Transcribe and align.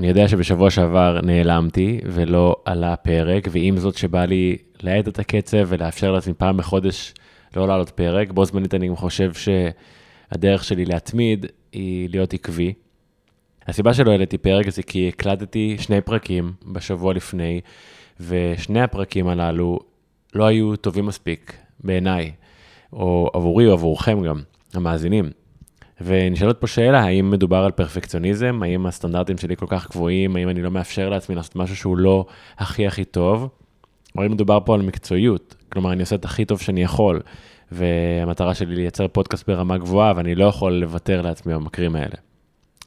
אני 0.00 0.08
יודע 0.08 0.28
שבשבוע 0.28 0.70
שעבר 0.70 1.20
נעלמתי 1.22 2.00
ולא 2.04 2.56
עלה 2.64 2.96
פרק, 2.96 3.48
ועם 3.50 3.76
זאת 3.76 3.96
שבא 3.96 4.24
לי 4.24 4.56
להאט 4.82 5.08
את 5.08 5.18
הקצב 5.18 5.58
ולאפשר 5.66 6.12
לעצמי 6.12 6.34
פעם 6.34 6.56
בחודש 6.56 7.14
לא 7.56 7.68
לעלות 7.68 7.90
פרק, 7.90 8.30
בו 8.30 8.44
זמנית 8.44 8.74
אני 8.74 8.88
גם 8.88 8.96
חושב 8.96 9.32
שהדרך 9.34 10.64
שלי 10.64 10.84
להתמיד 10.84 11.46
היא 11.72 12.08
להיות 12.10 12.34
עקבי. 12.34 12.72
הסיבה 13.66 13.94
שלא 13.94 14.10
העליתי 14.10 14.38
פרק 14.38 14.70
זה 14.70 14.82
כי 14.82 15.08
הקלטתי 15.08 15.76
שני 15.78 16.00
פרקים 16.00 16.52
בשבוע 16.72 17.14
לפני, 17.14 17.60
ושני 18.20 18.80
הפרקים 18.80 19.28
הללו 19.28 19.78
לא 20.34 20.46
היו 20.46 20.76
טובים 20.76 21.06
מספיק 21.06 21.56
בעיניי, 21.84 22.32
או 22.92 23.30
עבורי 23.34 23.66
או 23.66 23.72
עבורכם 23.72 24.22
גם, 24.22 24.40
המאזינים. 24.74 25.30
ונשאלת 26.00 26.60
פה 26.60 26.66
שאלה, 26.66 27.00
האם 27.00 27.30
מדובר 27.30 27.56
על 27.56 27.70
פרפקציוניזם, 27.70 28.60
האם 28.62 28.86
הסטנדרטים 28.86 29.38
שלי 29.38 29.56
כל 29.56 29.66
כך 29.68 29.90
גבוהים, 29.90 30.36
האם 30.36 30.48
אני 30.48 30.62
לא 30.62 30.70
מאפשר 30.70 31.08
לעצמי 31.08 31.34
לעשות 31.34 31.56
משהו 31.56 31.76
שהוא 31.76 31.98
לא 31.98 32.26
הכי 32.58 32.86
הכי 32.86 33.04
טוב, 33.04 33.48
או 34.16 34.22
האם 34.22 34.32
מדובר 34.32 34.58
פה 34.64 34.74
על 34.74 34.82
מקצועיות, 34.82 35.54
כלומר 35.68 35.92
אני 35.92 36.00
עושה 36.00 36.16
את 36.16 36.24
הכי 36.24 36.44
טוב 36.44 36.60
שאני 36.60 36.82
יכול, 36.82 37.20
והמטרה 37.72 38.54
שלי 38.54 38.74
לייצר 38.74 39.08
פודקאסט 39.08 39.50
ברמה 39.50 39.78
גבוהה, 39.78 40.12
ואני 40.16 40.34
לא 40.34 40.44
יכול 40.44 40.72
לוותר 40.72 41.22
לעצמי 41.22 41.54
במקרים 41.54 41.96
האלה. 41.96 42.14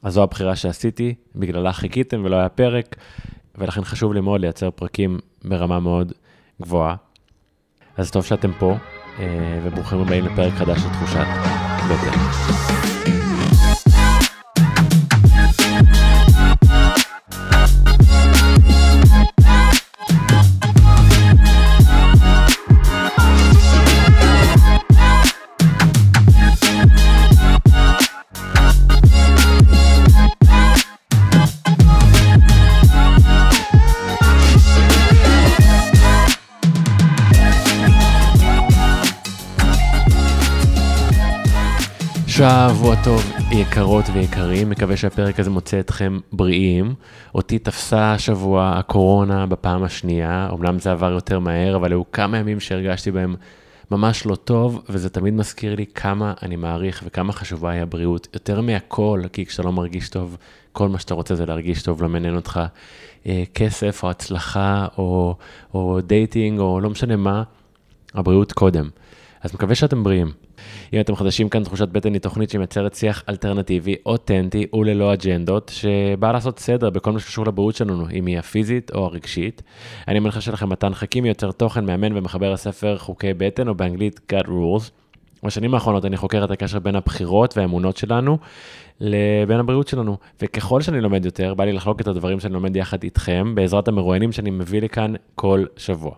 אז 0.03 0.13
זו 0.13 0.23
הבחירה 0.23 0.55
שעשיתי, 0.55 1.13
בגללה 1.35 1.73
חיכיתם 1.73 2.21
ולא 2.25 2.35
היה 2.35 2.49
פרק, 2.49 2.95
ולכן 3.55 3.83
חשוב 3.83 4.13
לי 4.13 4.21
מאוד 4.21 4.41
לייצר 4.41 4.71
פרקים 4.71 5.19
ברמה 5.45 5.79
מאוד 5.79 6.13
גבוהה. 6.61 6.95
אז 7.97 8.11
טוב 8.11 8.25
שאתם 8.25 8.51
פה, 8.59 8.75
אה, 9.19 9.59
וברוכים 9.63 9.99
הבאים 9.99 10.25
לפרק 10.25 10.53
חדש 10.53 10.79
של 10.79 10.89
תחושת 10.89 11.72
בטן. 11.89 13.22
שבוע 42.43 42.95
טוב, 43.03 43.31
יקרות 43.51 44.05
ויקרים, 44.13 44.69
מקווה 44.69 44.97
שהפרק 44.97 45.39
הזה 45.39 45.49
מוצא 45.49 45.79
אתכם 45.79 46.19
בריאים. 46.31 46.93
אותי 47.35 47.59
תפסה 47.59 48.13
השבוע 48.13 48.73
הקורונה 48.77 49.45
בפעם 49.45 49.83
השנייה, 49.83 50.49
אמנם 50.53 50.79
זה 50.79 50.91
עבר 50.91 51.11
יותר 51.11 51.39
מהר, 51.39 51.75
אבל 51.75 51.91
היו 51.91 52.11
כמה 52.11 52.37
ימים 52.37 52.59
שהרגשתי 52.59 53.11
בהם 53.11 53.35
ממש 53.91 54.25
לא 54.25 54.35
טוב, 54.35 54.83
וזה 54.89 55.09
תמיד 55.09 55.33
מזכיר 55.33 55.75
לי 55.75 55.85
כמה 55.85 56.33
אני 56.41 56.55
מעריך 56.55 57.03
וכמה 57.05 57.33
חשובה 57.33 57.71
היא 57.71 57.81
הבריאות, 57.81 58.27
יותר 58.33 58.61
מהכל, 58.61 59.21
כי 59.33 59.45
כשאתה 59.45 59.63
לא 59.63 59.71
מרגיש 59.71 60.09
טוב, 60.09 60.37
כל 60.71 60.89
מה 60.89 60.99
שאתה 60.99 61.13
רוצה 61.13 61.35
זה 61.35 61.45
להרגיש 61.45 61.83
טוב, 61.83 62.01
לא 62.01 62.09
מעניין 62.09 62.35
אותך 62.35 62.61
אה, 63.25 63.43
כסף 63.53 64.03
או 64.03 64.09
הצלחה 64.09 64.87
או, 64.97 65.35
או 65.73 65.99
dating 66.01 66.59
או 66.59 66.79
לא 66.81 66.89
משנה 66.89 67.15
מה, 67.15 67.43
הבריאות 68.13 68.51
קודם. 68.51 68.89
אז 69.41 69.53
מקווה 69.53 69.75
שאתם 69.75 70.03
בריאים. 70.03 70.31
אם 70.93 70.99
אתם 70.99 71.15
חדשים 71.15 71.49
כאן, 71.49 71.63
תחושת 71.63 71.87
בטן 71.87 72.13
היא 72.13 72.21
תוכנית 72.21 72.49
שמייצרת 72.49 72.95
שיח 72.95 73.23
אלטרנטיבי, 73.29 73.95
אותנטי 74.05 74.65
וללא 74.73 75.13
אג'נדות, 75.13 75.71
שבאה 75.75 76.31
לעשות 76.31 76.59
סדר 76.59 76.89
בכל 76.89 77.11
מה 77.11 77.19
שקשור 77.19 77.45
לבריאות 77.45 77.75
שלנו, 77.75 78.05
אם 78.13 78.25
היא 78.25 78.39
הפיזית 78.39 78.91
או 78.95 79.05
הרגשית. 79.05 79.61
אני 80.07 80.19
מנחה 80.19 80.41
שלכם 80.41 80.69
מתן 80.69 80.93
חכים, 80.93 81.25
יוצר 81.25 81.51
תוכן, 81.51 81.85
מאמן 81.85 82.17
ומחבר 82.17 82.53
הספר 82.53 82.97
חוקי 82.97 83.33
בטן, 83.33 83.67
או 83.67 83.75
באנגלית 83.75 84.19
God 84.33 84.45
Rules. 84.45 84.91
בשנים 85.43 85.73
האחרונות 85.73 86.05
אני 86.05 86.17
חוקר 86.17 86.43
את 86.43 86.51
הקשר 86.51 86.79
בין 86.79 86.95
הבחירות 86.95 87.57
והאמונות 87.57 87.97
שלנו 87.97 88.37
לבין 88.99 89.59
הבריאות 89.59 89.87
שלנו, 89.87 90.17
וככל 90.41 90.81
שאני 90.81 91.01
לומד 91.01 91.25
יותר, 91.25 91.53
בא 91.53 91.63
לי 91.63 91.73
לחלוק 91.73 92.01
את 92.01 92.07
הדברים 92.07 92.39
שאני 92.39 92.53
לומד 92.53 92.75
יחד 92.75 93.03
איתכם, 93.03 93.55
בעזרת 93.55 93.87
המרואיינים 93.87 94.31
שאני 94.31 94.51
מביא 94.51 94.81
לכאן 94.81 95.13
כל 95.35 95.65
שבוע. 95.77 96.11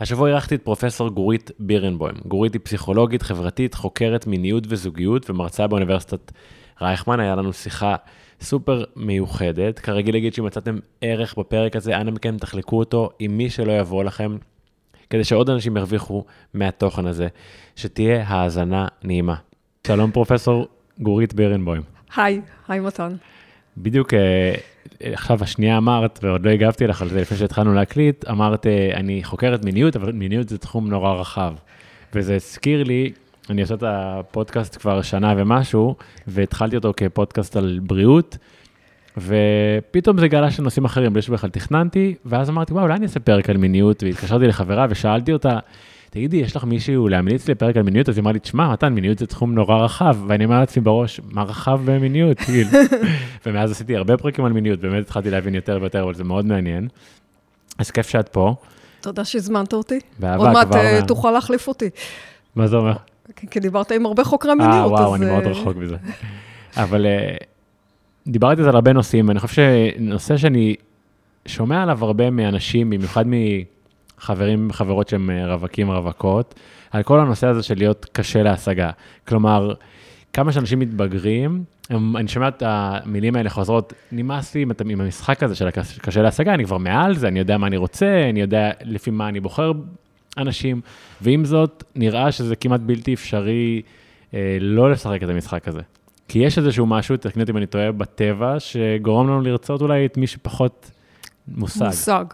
השבוע 0.00 0.28
אירחתי 0.28 0.54
את 0.54 0.62
פרופסור 0.62 1.08
גורית 1.08 1.50
בירנבוים. 1.58 2.14
גורית 2.26 2.52
היא 2.52 2.60
פסיכולוגית, 2.64 3.22
חברתית, 3.22 3.74
חוקרת 3.74 4.26
מיניות 4.26 4.64
וזוגיות 4.68 5.30
ומרצה 5.30 5.66
באוניברסיטת 5.66 6.32
רייכמן. 6.80 7.20
היה 7.20 7.36
לנו 7.36 7.52
שיחה 7.52 7.96
סופר 8.40 8.84
מיוחדת. 8.96 9.78
כרגיל 9.78 10.14
להגיד 10.14 10.34
שאם 10.34 10.44
מצאתם 10.44 10.78
ערך 11.00 11.38
בפרק 11.38 11.76
הזה, 11.76 11.96
אנא 11.96 12.10
מכם 12.10 12.36
תחלקו 12.36 12.78
אותו 12.78 13.10
עם 13.18 13.36
מי 13.36 13.50
שלא 13.50 13.72
יבוא 13.72 14.04
לכם, 14.04 14.36
כדי 15.10 15.24
שעוד 15.24 15.50
אנשים 15.50 15.76
ירוויחו 15.76 16.24
מהתוכן 16.54 17.06
הזה. 17.06 17.28
שתהיה 17.76 18.24
האזנה 18.26 18.88
נעימה. 19.04 19.34
שלום 19.86 20.10
פרופסור 20.10 20.68
גורית 20.98 21.34
בירנבוים. 21.34 21.82
היי, 22.16 22.40
היי 22.68 22.80
מתן. 22.80 23.12
בדיוק 23.76 24.14
אה, 24.14 24.54
עכשיו 25.02 25.42
השנייה 25.42 25.76
אמרת, 25.76 26.18
ועוד 26.22 26.46
לא 26.46 26.50
הגבתי 26.50 26.86
לך 26.86 27.02
על 27.02 27.08
זה 27.08 27.20
לפני 27.20 27.36
שהתחלנו 27.36 27.74
להקליט, 27.74 28.24
אמרת, 28.28 28.66
אה, 28.66 28.90
אני 28.94 29.24
חוקרת 29.24 29.64
מיניות, 29.64 29.96
אבל 29.96 30.12
מיניות 30.12 30.48
זה 30.48 30.58
תחום 30.58 30.90
נורא 30.90 31.12
רחב. 31.12 31.54
וזה 32.14 32.34
הזכיר 32.34 32.84
לי, 32.84 33.12
אני 33.50 33.62
עושה 33.62 33.74
את 33.74 33.82
הפודקאסט 33.86 34.76
כבר 34.76 35.02
שנה 35.02 35.34
ומשהו, 35.36 35.96
והתחלתי 36.26 36.76
אותו 36.76 36.92
כפודקאסט 36.96 37.56
על 37.56 37.80
בריאות, 37.82 38.38
ופתאום 39.16 40.18
זה 40.18 40.28
גלה 40.28 40.50
של 40.50 40.62
נושאים 40.62 40.84
אחרים, 40.84 41.12
בלי 41.12 41.22
שבכלל 41.22 41.50
תכננתי, 41.50 42.14
ואז 42.24 42.50
אמרתי, 42.50 42.72
וואו, 42.72 42.84
אולי 42.84 42.94
אני 42.94 43.02
אעשה 43.02 43.20
פרק 43.20 43.50
על 43.50 43.56
מיניות, 43.56 44.02
והתקשרתי 44.02 44.46
לחברה 44.46 44.86
ושאלתי 44.90 45.32
אותה, 45.32 45.58
תגידי, 46.10 46.36
יש 46.36 46.56
לך 46.56 46.64
מישהו 46.64 47.08
להמליץ 47.08 47.48
לי 47.48 47.54
פרק 47.54 47.76
על 47.76 47.82
מיניות? 47.82 48.08
אז 48.08 48.16
היא 48.16 48.22
אמרה 48.22 48.32
לי, 48.32 48.38
תשמע, 48.38 48.72
מתן, 48.72 48.92
מיניות 48.92 49.18
זה 49.18 49.26
תחום 49.26 49.54
נורא 49.54 49.84
רחב, 49.84 50.16
ואני 50.26 50.44
אומר 50.44 50.60
לעצמי 50.60 50.82
בראש, 50.82 51.20
מה 51.30 51.42
רחב 51.42 51.80
במיניות? 51.84 52.38
כאילו. 52.44 52.70
ומאז 53.46 53.70
עשיתי 53.70 53.96
הרבה 53.96 54.16
פרקים 54.16 54.44
על 54.44 54.52
מיניות, 54.52 54.80
באמת 54.80 55.04
התחלתי 55.04 55.30
להבין 55.30 55.54
יותר 55.54 55.78
ויותר, 55.80 56.02
אבל 56.02 56.14
זה 56.14 56.24
מאוד 56.24 56.46
מעניין. 56.46 56.88
אז 57.78 57.90
כיף 57.90 58.08
שאת 58.08 58.28
פה. 58.28 58.54
תודה 59.00 59.24
שהזמנת 59.24 59.72
אותי. 59.72 59.98
עוד 60.36 60.50
מעט 60.52 60.74
אה, 60.74 61.00
תוכל 61.08 61.30
להחליף 61.30 61.68
אותי. 61.68 61.90
מה 62.56 62.66
זה 62.66 62.76
אומר? 62.76 62.92
כי- 63.50 63.60
דיברת 63.60 63.92
עם 63.92 64.06
הרבה 64.06 64.24
חוקרי 64.24 64.50
אה, 64.50 64.56
מיניות, 64.56 64.90
וואו, 64.90 65.14
אז, 65.14 65.22
אני 65.22 65.30
מאוד 65.30 65.44
אה, 65.44 65.50
רחוק 65.50 65.76
מזה. 65.76 65.96
אבל 66.76 67.06
אה, 67.06 68.54
זה 68.56 68.68
על 68.68 68.74
הרבה 68.74 68.92
נושאים, 68.92 69.28
ואני 69.28 69.40
חושב 69.40 69.62
שנושא 69.96 70.36
שאני 70.36 70.74
שומע 71.46 71.82
עליו 71.82 72.04
הרבה 72.04 72.30
מאנשים, 72.30 72.90
במיוחד 72.90 73.26
מחברים 74.20 74.66
וחברות 74.70 75.08
שהם 75.08 75.30
אה, 75.30 75.46
רווקים 75.54 75.90
רווקות, 75.90 76.54
על 76.90 77.02
כל 77.02 77.20
הנושא 77.20 77.46
הזה 77.46 77.62
של 77.62 77.74
להיות 77.78 78.06
קשה 78.12 78.42
להשגה. 78.42 78.90
כלומר, 79.28 79.74
כמה 80.32 80.52
שאנשים 80.52 80.78
מתבגרים, 80.78 81.64
הם, 81.90 82.16
אני 82.16 82.28
שומע 82.28 82.48
את 82.48 82.62
המילים 82.66 83.36
האלה 83.36 83.50
חוזרות, 83.50 83.92
נמאס 84.12 84.54
לי 84.54 84.62
עם, 84.62 84.70
עם 84.88 85.00
המשחק 85.00 85.42
הזה 85.42 85.54
של 85.54 85.68
הקש- 85.68 85.98
קשה 85.98 86.22
להשגה, 86.22 86.54
אני 86.54 86.64
כבר 86.64 86.78
מעל 86.78 87.14
זה, 87.14 87.28
אני 87.28 87.38
יודע 87.38 87.58
מה 87.58 87.66
אני 87.66 87.76
רוצה, 87.76 88.26
אני 88.30 88.40
יודע 88.40 88.70
לפי 88.84 89.10
מה 89.10 89.28
אני 89.28 89.40
בוחר 89.40 89.72
אנשים, 90.38 90.80
ועם 91.20 91.44
זאת, 91.44 91.84
נראה 91.96 92.32
שזה 92.32 92.56
כמעט 92.56 92.80
בלתי 92.80 93.14
אפשרי 93.14 93.82
אה, 94.34 94.56
לא 94.60 94.90
לשחק 94.90 95.22
את 95.22 95.28
המשחק 95.28 95.68
הזה. 95.68 95.80
כי 96.28 96.38
יש 96.38 96.58
איזשהו 96.58 96.86
משהו, 96.86 97.16
תקני 97.16 97.42
אותי 97.42 97.52
אם 97.52 97.56
אני 97.56 97.66
טועה, 97.66 97.92
בטבע, 97.92 98.60
שגורם 98.60 99.26
לנו 99.28 99.40
לרצות 99.40 99.80
אולי 99.80 100.06
את 100.06 100.16
מי 100.16 100.26
שפחות 100.26 100.90
מושג. 101.48 101.86
מושג. 101.86 102.24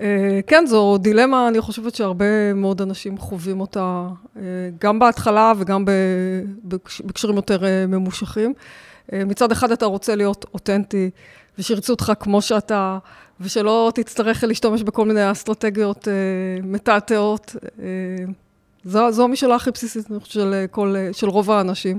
אה, 0.00 0.40
כן, 0.46 0.66
זו 0.66 0.98
דילמה, 0.98 1.48
אני 1.48 1.60
חושבת 1.60 1.94
שהרבה 1.94 2.54
מאוד 2.54 2.82
אנשים 2.82 3.18
חווים 3.18 3.60
אותה, 3.60 4.06
אה, 4.36 4.42
גם 4.80 4.98
בהתחלה 4.98 5.52
וגם 5.58 5.84
בקשרים 7.04 7.36
יותר 7.36 7.64
אה, 7.64 7.86
ממושכים. 7.86 8.54
מצד 9.12 9.52
אחד 9.52 9.72
אתה 9.72 9.86
רוצה 9.86 10.14
להיות 10.14 10.44
אותנטי, 10.54 11.10
ושירצו 11.58 11.92
אותך 11.92 12.12
כמו 12.20 12.42
שאתה, 12.42 12.98
ושלא 13.40 13.92
תצטרך 13.94 14.44
להשתמש 14.44 14.82
בכל 14.82 15.06
מיני 15.06 15.30
אסטרטגיות 15.30 16.08
מתעתעות. 16.62 17.56
זו, 18.84 19.12
זו 19.12 19.24
המשאלה 19.24 19.54
הכי 19.54 19.70
בסיסית, 19.70 20.10
אני 20.10 20.20
חושבת, 20.20 20.32
של, 20.74 21.08
של 21.12 21.28
רוב 21.28 21.50
האנשים. 21.50 21.98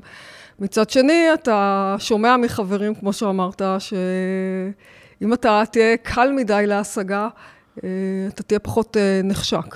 מצד 0.59 0.89
שני, 0.89 1.33
אתה 1.33 1.95
שומע 1.99 2.37
מחברים, 2.37 2.95
כמו 2.95 3.13
שאמרת, 3.13 3.61
שאם 3.79 5.33
אתה 5.33 5.63
תהיה 5.71 5.97
קל 5.97 6.31
מדי 6.31 6.63
להשגה, 6.67 7.27
אתה 8.27 8.43
תהיה 8.43 8.59
פחות 8.59 8.97
אה, 8.97 9.21
נחשק. 9.23 9.75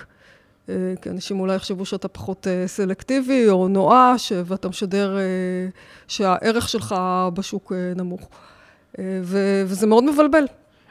אה, 0.69 0.75
כי 1.01 1.09
אנשים 1.09 1.39
אולי 1.39 1.55
יחשבו 1.55 1.85
שאתה 1.85 2.07
פחות 2.07 2.47
אה, 2.47 2.67
סלקטיבי 2.67 3.49
או 3.49 3.67
נואש, 3.67 4.31
אה, 4.31 4.41
ואתה 4.45 4.69
משדר 4.69 5.17
אה, 5.17 5.23
שהערך 6.07 6.69
שלך 6.69 6.95
בשוק 7.33 7.71
אה, 7.75 7.93
נמוך. 7.95 8.29
אה, 8.99 9.19
ו- 9.23 9.63
וזה 9.65 9.87
מאוד 9.87 10.03
מבלבל. 10.03 10.43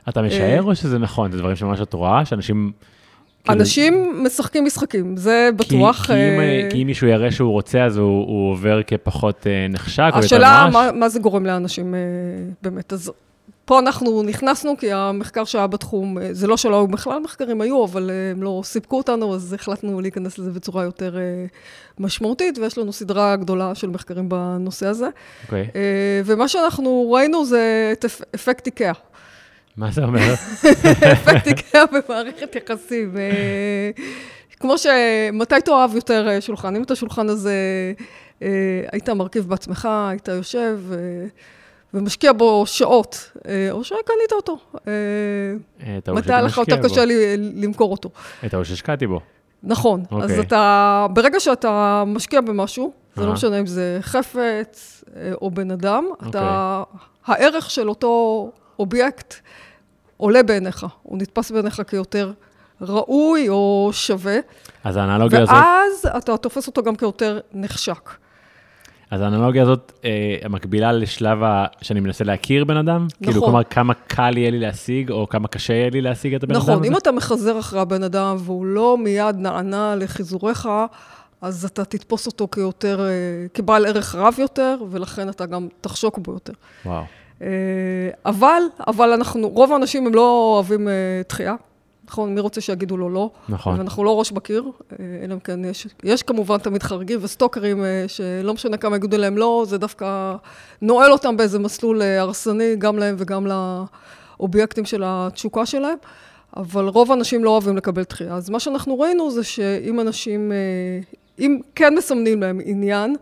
אתה 0.09 0.23
משער 0.23 0.63
או 0.63 0.75
שזה 0.75 0.99
נכון? 0.99 1.33
זה 1.33 1.39
דברים 1.39 1.57
שממש 1.57 1.81
את 1.81 1.93
רואה, 1.93 2.25
שאנשים... 2.25 2.73
כאילו- 3.45 3.59
אנשים 3.61 4.23
משחקים 4.25 4.65
משחקים, 4.65 5.17
זה 5.17 5.51
בטוח. 5.57 5.97
כי, 6.01 6.07
כי, 6.07 6.13
אם, 6.13 6.41
אה, 6.41 6.69
כי 6.71 6.83
אם 6.83 6.87
מישהו 6.87 7.07
יראה 7.07 7.31
שהוא 7.33 7.53
רוצה, 7.53 7.85
אז 7.85 7.97
הוא, 7.97 8.27
הוא 8.27 8.53
עובר 8.53 8.83
כפחות 8.83 9.47
אה, 9.47 9.67
נחשק 9.69 10.01
או 10.03 10.07
יותר 10.07 10.19
השאלה, 10.19 10.69
נואש? 10.73 10.75
מה, 10.75 10.93
מה 10.93 11.09
זה 11.09 11.19
גורם 11.19 11.47
לאנשים 11.47 11.95
אה, 11.95 12.01
באמת? 12.63 12.93
אז 12.93 13.13
פה 13.71 13.79
אנחנו 13.79 14.23
נכנסנו, 14.23 14.77
כי 14.77 14.93
המחקר 14.93 15.45
שהיה 15.45 15.67
בתחום, 15.67 16.19
אה, 16.19 16.29
זה 16.33 16.47
לא 16.47 16.57
שלא 16.57 16.77
היו 16.77 16.87
בכלל 16.87 17.19
מחקרים, 17.19 17.61
היו, 17.61 17.85
אבל 17.85 18.11
אה, 18.11 18.31
הם 18.31 18.43
לא 18.43 18.61
סיפקו 18.65 18.97
אותנו, 18.97 19.35
אז 19.35 19.53
החלטנו 19.53 20.01
להיכנס 20.01 20.39
לזה 20.39 20.51
בצורה 20.51 20.85
יותר 20.85 21.17
משמעותית, 21.99 22.59
ויש 22.59 22.79
לנו 22.79 22.93
סדרה 22.93 23.37
גדולה 23.37 23.75
של 23.75 23.89
מחקרים 23.89 24.29
בנושא 24.29 24.87
הזה. 24.87 25.09
אוקיי. 25.45 25.65
Okay. 25.65 25.77
ומה 26.25 26.49
שאנחנו 26.49 27.13
ראינו 27.13 27.45
זה 27.45 27.93
את 27.93 28.05
אפקט 28.35 28.67
איקאה. 28.67 28.93
מה 29.77 29.91
זה 29.91 30.05
אומר? 30.05 30.35
אפקט 31.13 31.47
איקאה 31.47 31.85
במערכת 31.87 32.57
יחסים. 32.57 33.17
כמו 34.61 34.79
ש... 34.79 34.87
מתי 35.33 35.61
תאהב 35.65 35.95
יותר 35.95 36.41
שולחן? 36.41 36.77
אם 36.77 36.83
את 36.83 36.91
השולחן 36.91 37.29
הזה 37.29 37.55
היית 38.93 39.09
מרכיב 39.09 39.49
בעצמך, 39.49 39.89
היית 40.11 40.29
יושב... 40.29 40.79
ומשקיע 41.95 42.33
בו 42.33 42.67
שעות, 42.67 43.31
אה, 43.49 43.69
או 43.71 43.85
שקנית 43.85 44.33
אותו. 44.33 44.59
אה, 44.89 46.13
מתי 46.15 46.33
היה 46.33 46.43
לך 46.43 46.59
יותר 46.59 46.83
קשה 46.83 47.05
לי 47.05 47.37
למכור 47.37 47.93
אותו? 47.93 48.11
את 48.47 48.55
ההוא 48.55 48.65
שהשקעתי 48.65 49.07
בו. 49.07 49.21
נכון. 49.63 50.03
Okay. 50.03 50.15
אז 50.17 50.31
אוקיי. 50.31 50.41
אתה, 50.41 51.07
ברגע 51.11 51.41
שאתה 51.41 52.05
משקיע 52.07 52.41
במשהו, 52.41 52.93
זה 53.17 53.27
לא 53.27 53.33
משנה 53.33 53.61
אם 53.61 53.67
זה 53.67 53.99
חפץ 54.03 55.05
אה, 55.17 55.33
או 55.43 55.51
בן 55.51 55.71
אדם, 55.71 56.05
okay. 56.13 56.29
אתה, 56.29 56.83
אוקיי. 56.93 57.07
הערך 57.27 57.71
של 57.71 57.89
אותו 57.89 58.51
אובייקט 58.79 59.35
עולה 60.17 60.43
בעיניך, 60.43 60.87
הוא 61.03 61.19
נתפס 61.19 61.51
בעיניך 61.51 61.83
כיותר 61.89 62.33
ראוי 62.81 63.49
או 63.49 63.91
שווה. 63.93 64.39
אז 64.85 64.97
האנלוגיה 64.97 65.43
הזאת... 65.43 65.55
ואז 65.55 66.07
אתה 66.17 66.37
תופס 66.37 66.67
אותו 66.67 66.83
גם 66.83 66.97
כיותר 66.97 67.41
נחשק. 67.53 68.11
אז 69.11 69.21
האנלוגיה 69.21 69.63
הזאת 69.63 69.93
אה, 70.05 70.49
מקבילה 70.49 70.93
לשלב 70.93 71.43
ה... 71.43 71.67
שאני 71.83 72.01
מנסה 72.01 72.25
להכיר 72.25 72.65
בן 72.65 72.77
אדם? 72.77 73.07
נכון. 73.07 73.33
כאילו, 73.33 73.43
כלומר, 73.43 73.65
כמה 73.65 73.95
קל 73.95 74.39
יהיה 74.39 74.51
לי 74.51 74.59
להשיג, 74.59 75.11
או 75.11 75.29
כמה 75.29 75.49
קשה 75.49 75.73
יהיה 75.73 75.91
לי 75.91 76.01
להשיג 76.01 76.35
את 76.35 76.43
הבן 76.43 76.55
נכון, 76.55 76.71
אדם 76.71 76.73
הזה? 76.73 76.81
נכון, 76.81 76.95
אם 76.95 76.99
אתה 76.99 77.13
מחזר 77.13 77.59
אחרי 77.59 77.81
הבן 77.81 78.03
אדם 78.03 78.37
והוא 78.39 78.67
לא 78.67 78.99
מיד 78.99 79.37
נענה 79.39 79.95
לחיזוריך, 79.97 80.69
אז 81.41 81.65
אתה 81.65 81.85
תתפוס 81.85 82.27
אותו 82.27 82.49
כיותר, 82.53 83.01
אה, 83.01 83.47
כבעל 83.55 83.87
ערך 83.87 84.15
רב 84.15 84.35
יותר, 84.39 84.77
ולכן 84.91 85.29
אתה 85.29 85.47
גם 85.47 85.69
תחשוק 85.81 86.19
בו 86.19 86.33
יותר. 86.33 86.53
וואו. 86.87 87.05
אה, 87.43 87.49
אבל, 88.27 88.63
אבל 88.87 89.13
אנחנו, 89.13 89.49
רוב 89.49 89.73
האנשים 89.73 90.07
הם 90.07 90.15
לא 90.15 90.53
אוהבים 90.55 90.89
אה, 90.89 90.93
דחייה. 91.29 91.55
נכון, 92.11 92.35
מי 92.35 92.41
רוצה 92.41 92.61
שיגידו 92.61 92.97
לו 92.97 93.11
לא? 93.11 93.31
נכון. 93.49 93.79
ואנחנו 93.79 94.05
לא 94.05 94.19
ראש 94.19 94.33
בקיר, 94.33 94.65
אה, 94.93 94.97
אלא 95.25 95.35
אם 95.35 95.41
כן 95.41 95.65
יש, 95.65 95.87
יש 96.05 96.23
כמובן 96.23 96.59
תמיד 96.59 96.83
חריגים 96.83 97.19
וסטוקרים, 97.23 97.85
אה, 97.85 98.05
שלא 98.09 98.55
משנה 98.55 98.77
כמה 98.77 98.97
יגידו 98.97 99.19
להם 99.19 99.39
לא, 99.39 99.65
זה 99.69 99.79
דווקא 99.79 100.37
נועל 100.83 101.13
אותם 101.13 101.37
באיזה 101.37 101.59
מסלול 101.59 102.03
אה, 102.03 102.21
הרסני, 102.21 102.77
גם 102.79 102.99
להם 102.99 103.15
וגם 103.19 103.47
לאובייקטים 103.47 104.85
של 104.85 105.03
התשוקה 105.07 105.67
שלהם. 105.67 105.97
אבל 106.57 106.89
רוב 106.89 107.11
האנשים 107.11 107.45
לא 107.45 107.51
אוהבים 107.51 107.77
לקבל 107.77 108.03
דחייה. 108.03 108.35
אז 108.35 108.51
מה 108.51 108.61
שאנחנו 108.61 109.01
ראינו 109.01 109.31
זה 109.31 109.45
שאם 109.45 110.01
אנשים, 110.01 110.53
אם 111.39 111.59
כן 111.75 111.95
מסמנים 111.95 112.41
להם 112.43 112.61
עניין, 112.65 113.17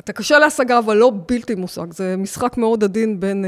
אתה 0.00 0.12
קשה 0.12 0.38
להשגה, 0.38 0.78
אבל 0.78 0.96
לא 0.96 1.12
בלתי 1.26 1.54
מושג. 1.54 1.92
זה 1.92 2.14
משחק 2.18 2.56
מאוד 2.56 2.84
עדין 2.84 3.20
בין 3.20 3.44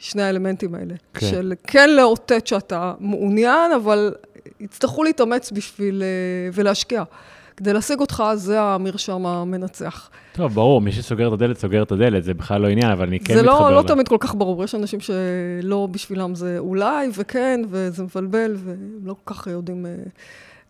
שני 0.00 0.22
האלמנטים 0.22 0.74
האלה. 0.74 0.94
כן. 1.14 1.26
של 1.26 1.52
כן 1.66 1.90
לאותת 1.90 2.46
שאתה 2.46 2.94
מעוניין, 3.00 3.72
אבל 3.72 4.14
יצטרכו 4.60 5.04
להתאמץ 5.04 5.52
בשביל... 5.52 6.02
אה, 6.02 6.50
ולהשקיע. 6.52 7.02
כדי 7.56 7.72
להשיג 7.72 8.00
אותך, 8.00 8.24
זה 8.34 8.60
המרשם 8.60 9.26
המנצח. 9.26 10.10
טוב, 10.32 10.54
ברור, 10.54 10.80
מי 10.80 10.92
שסוגר 10.92 11.28
את 11.28 11.32
הדלת, 11.32 11.58
סוגר 11.58 11.82
את 11.82 11.92
הדלת, 11.92 12.24
זה 12.24 12.34
בכלל 12.34 12.60
לא 12.60 12.68
עניין, 12.68 12.90
אבל 12.90 13.06
אני 13.06 13.20
כן 13.20 13.24
מתחבר. 13.24 13.38
זה 13.38 13.70
לא, 13.70 13.76
לא 13.76 13.82
תמיד 13.82 14.08
כל 14.08 14.16
כך 14.20 14.34
ברור, 14.34 14.64
יש 14.64 14.74
אנשים 14.74 15.00
שלא 15.00 15.88
בשבילם 15.90 16.34
זה 16.34 16.58
אולי 16.58 17.08
וכן, 17.16 17.60
וזה 17.68 18.02
מבלבל, 18.02 18.56
והם 18.56 18.98
לא 19.04 19.14
כל 19.24 19.34
כך 19.34 19.46
יודעים 19.46 19.86
אה, 19.86 19.92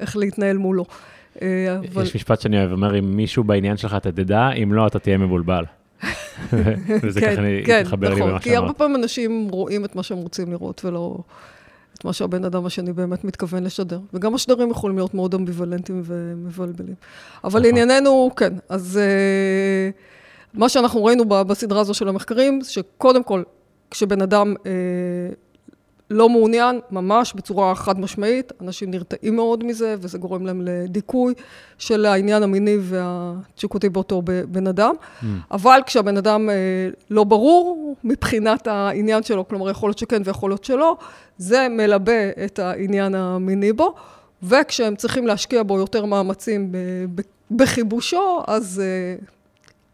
איך 0.01 0.17
להתנהל 0.17 0.57
מולו. 0.57 0.85
אה, 1.43 1.77
אבל... 1.93 2.03
יש 2.03 2.15
משפט 2.15 2.41
שאני 2.41 2.59
אוהב, 2.59 2.73
אומר, 2.73 2.99
אם 2.99 3.17
מישהו 3.17 3.45
בעניין 3.45 3.77
שלך 3.77 3.95
אתה 3.95 4.13
תדע, 4.13 4.51
אם 4.51 4.73
לא, 4.73 4.87
אתה 4.87 4.99
תהיה 4.99 5.19
מבולבל. 5.19 5.65
וזה 7.03 7.21
כן, 7.21 7.35
ככה 7.35 7.43
כן, 7.67 7.83
נכון, 7.85 8.01
לי 8.01 8.07
במה 8.07 8.17
שאמרת. 8.17 8.43
כי 8.43 8.57
הרבה 8.57 8.73
פעמים 8.73 8.97
אנשים 8.97 9.49
רואים 9.49 9.85
את 9.85 9.97
מה 9.97 10.03
שהם 10.03 10.19
רוצים 10.19 10.53
לראות, 10.53 10.85
ולא 10.85 11.19
את 11.99 12.05
מה 12.05 12.13
שהבן 12.13 12.45
אדם 12.45 12.67
השני 12.67 12.93
באמת 12.93 13.25
מתכוון 13.25 13.65
לשדר. 13.65 14.01
וגם 14.15 14.35
השדרים 14.35 14.71
יכולים 14.71 14.97
להיות 14.97 15.15
מאוד 15.15 15.35
אמביוולנטיים 15.35 16.03
ומבלבלים. 16.05 16.95
אבל 17.45 17.61
נכון. 17.61 17.63
לענייננו, 17.63 18.31
כן. 18.37 18.53
אז 18.69 18.99
uh, 18.99 20.59
מה 20.59 20.69
שאנחנו 20.69 21.05
ראינו 21.05 21.25
בסדרה 21.25 21.81
הזו 21.81 21.95
של 21.95 22.09
המחקרים, 22.09 22.61
שקודם 22.65 23.23
כל, 23.23 23.43
כשבן 23.91 24.23
אדם 24.23 24.55
uh, 24.59 24.65
לא 26.11 26.29
מעוניין, 26.29 26.81
ממש 26.91 27.33
בצורה 27.37 27.75
חד 27.75 28.01
משמעית, 28.01 28.53
אנשים 28.61 28.91
נרתעים 28.91 29.37
מאוד 29.37 29.65
מזה, 29.65 29.95
וזה 30.01 30.19
גורם 30.19 30.47
להם 30.47 30.63
לדיכוי 30.65 31.35
של 31.79 32.07
העניין 32.07 32.43
המיני 32.43 32.77
והתשוקותי 32.81 33.89
באותו 33.89 34.23
בן 34.49 34.67
אדם. 34.67 34.95
Mm. 35.01 35.27
אבל 35.51 35.81
כשהבן 35.87 36.17
אדם 36.17 36.51
אה, 36.51 36.55
לא 37.11 37.25
ברור 37.25 37.97
מבחינת 38.05 38.67
העניין 38.67 39.23
שלו, 39.23 39.49
כלומר 39.49 39.71
יכול 39.71 39.89
להיות 39.89 39.99
שכן 39.99 40.23
ויכול 40.25 40.51
להיות 40.51 40.65
שלא, 40.65 40.97
זה 41.39 41.67
מלבה 41.71 42.45
את 42.45 42.59
העניין 42.59 43.15
המיני 43.15 43.73
בו, 43.73 43.95
וכשהם 44.43 44.97
צריכים 44.97 45.27
להשקיע 45.27 45.63
בו 45.63 45.79
יותר 45.79 46.05
מאמצים 46.05 46.73
בחיבושו, 47.51 48.43
אז 48.47 48.83
אה, 48.85 49.27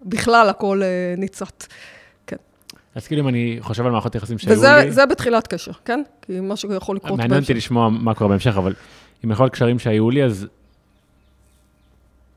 בכלל 0.02 0.48
הכל 0.48 0.82
אה, 0.82 1.14
ניצת. 1.18 1.64
אז 2.96 3.06
כאילו 3.06 3.22
אם 3.22 3.28
אני 3.28 3.56
חושב 3.60 3.86
על 3.86 3.92
מערכות 3.92 4.14
יחסים 4.14 4.38
שהיו 4.38 4.52
וזה, 4.52 4.68
לי... 4.68 4.88
וזה 4.88 5.06
בתחילת 5.06 5.46
קשר, 5.46 5.72
כן? 5.84 6.02
כי 6.22 6.32
משהו 6.42 6.72
יכול 6.72 6.96
לקרות 6.96 7.10
בהמשך. 7.10 7.24
מעניין 7.24 7.42
אותי 7.42 7.54
לשמוע 7.54 7.88
מה 7.88 8.14
קורה 8.14 8.28
בהמשך, 8.28 8.56
אבל 8.56 8.74
עם 9.22 9.28
מערכות 9.28 9.52
קשרים 9.52 9.78
שהיו 9.78 10.10
לי, 10.10 10.24
אז 10.24 10.46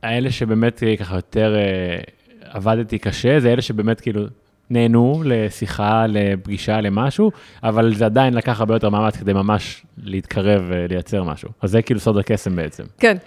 האלה 0.03 0.31
שבאמת 0.31 0.83
אה, 0.83 0.97
ככה 0.97 1.15
יותר 1.15 1.55
אה, 1.55 1.99
עבדתי 2.43 2.99
קשה, 2.99 3.39
זה 3.39 3.53
אלה 3.53 3.61
שבאמת 3.61 4.01
כאילו 4.01 4.21
נהנו 4.69 5.21
לשיחה, 5.25 6.05
לפגישה, 6.07 6.81
למשהו, 6.81 7.31
אבל 7.63 7.95
זה 7.95 8.05
עדיין 8.05 8.33
לקח 8.33 8.59
הרבה 8.59 8.75
יותר 8.75 8.89
מאמץ 8.89 9.17
כדי 9.17 9.33
ממש 9.33 9.85
להתקרב 10.03 10.63
ולייצר 10.67 11.23
משהו. 11.23 11.49
אז 11.61 11.71
זה 11.71 11.81
כאילו 11.81 11.99
סוד 11.99 12.17
הקסם 12.17 12.55
בעצם. 12.55 12.83
כן. 12.97 13.17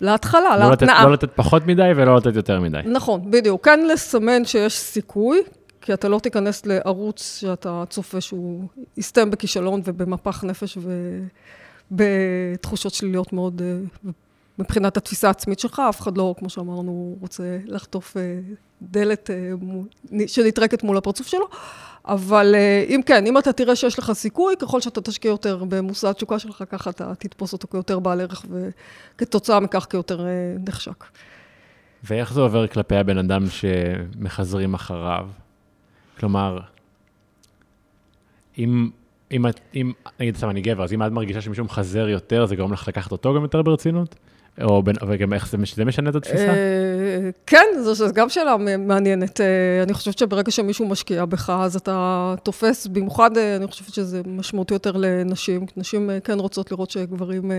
להתחלה, 0.00 0.58
לא 0.58 0.70
להתנאה. 0.70 0.94
לתת, 0.94 1.04
לא 1.04 1.12
לתת 1.12 1.30
פחות 1.34 1.66
מדי 1.66 1.90
ולא 1.96 2.16
לתת 2.16 2.36
יותר 2.36 2.60
מדי. 2.60 2.80
נכון, 2.84 3.30
בדיוק. 3.30 3.64
כן 3.64 3.80
לסמן 3.92 4.44
שיש 4.44 4.78
סיכוי, 4.78 5.38
כי 5.86 5.94
אתה 5.94 6.08
לא 6.08 6.18
תיכנס 6.18 6.66
לערוץ 6.66 7.38
שאתה 7.40 7.84
צופה 7.90 8.20
שהוא 8.20 8.68
יסתיים 8.96 9.30
בכישלון 9.30 9.80
ובמפח 9.84 10.44
נפש 10.44 10.78
ובתחושות 11.90 12.94
שליליות 12.94 13.32
מאוד, 13.32 13.62
אה, 13.64 13.78
מבחינת 14.58 14.96
התפיסה 14.96 15.26
העצמית 15.26 15.58
שלך, 15.58 15.82
אף 15.88 16.00
אחד 16.00 16.18
לא, 16.18 16.34
כמו 16.38 16.50
שאמרנו, 16.50 17.16
רוצה 17.20 17.58
לחטוף 17.64 18.16
אה, 18.16 18.38
דלת 18.82 19.30
אה, 19.30 19.52
שנטרקת 20.26 20.82
מול 20.82 20.96
הפרצוף 20.96 21.26
שלו. 21.26 21.48
אבל 22.04 22.54
אם 22.88 23.00
כן, 23.06 23.26
אם 23.26 23.38
אתה 23.38 23.52
תראה 23.52 23.76
שיש 23.76 23.98
לך 23.98 24.12
סיכוי, 24.12 24.54
ככל 24.58 24.80
שאתה 24.80 25.00
תשקיע 25.00 25.28
יותר 25.28 25.64
במושא 25.68 26.08
התשוקה 26.08 26.38
שלך, 26.38 26.64
ככה 26.68 26.90
אתה 26.90 27.14
תתפוס 27.14 27.52
אותו 27.52 27.68
כיותר 27.68 27.98
בעל 27.98 28.20
ערך, 28.20 28.44
וכתוצאה 28.50 29.60
מכך 29.60 29.86
כיותר 29.90 30.26
נחשק. 30.68 31.04
ואיך 32.04 32.32
זה 32.32 32.40
עובר 32.40 32.66
כלפי 32.66 32.96
הבן 32.96 33.18
אדם 33.18 33.44
שמחזרים 33.50 34.74
אחריו? 34.74 35.28
כלומר, 36.18 36.58
אם, 38.58 38.90
אם, 39.32 39.46
אם, 39.74 39.92
נגיד 40.20 40.36
סתם 40.36 40.50
אני 40.50 40.60
גבר, 40.60 40.84
אז 40.84 40.92
אם 40.92 41.02
את 41.02 41.12
מרגישה 41.12 41.40
שמישהו 41.40 41.64
מחזר 41.64 42.08
יותר, 42.08 42.46
זה 42.46 42.56
גורם 42.56 42.72
לך 42.72 42.88
לקחת 42.88 43.12
אותו 43.12 43.34
גם 43.34 43.42
יותר 43.42 43.62
ברצינות? 43.62 44.14
או 44.62 44.82
בין, 44.82 44.96
וגם 45.08 45.32
איך 45.32 45.48
זה, 45.48 45.58
זה 45.74 45.84
משנה 45.84 46.10
את 46.10 46.14
התפיסה? 46.14 46.54
אה, 47.16 47.30
כן, 47.46 47.66
זו 47.82 48.04
גם 48.14 48.28
שאלה 48.28 48.56
מעניינת. 48.78 49.40
אה, 49.40 49.46
אני 49.82 49.94
חושבת 49.94 50.18
שברגע 50.18 50.50
שמישהו 50.50 50.86
משקיע 50.88 51.24
בך, 51.24 51.50
אז 51.50 51.76
אתה 51.76 52.34
תופס, 52.42 52.86
במיוחד, 52.86 53.36
אה, 53.36 53.56
אני 53.56 53.66
חושבת 53.66 53.94
שזה 53.94 54.22
משמעותי 54.26 54.74
יותר 54.74 54.92
לנשים. 54.96 55.66
נשים 55.76 56.10
כן 56.24 56.38
רוצות 56.38 56.72
לראות 56.72 56.90
שגברים 56.90 57.50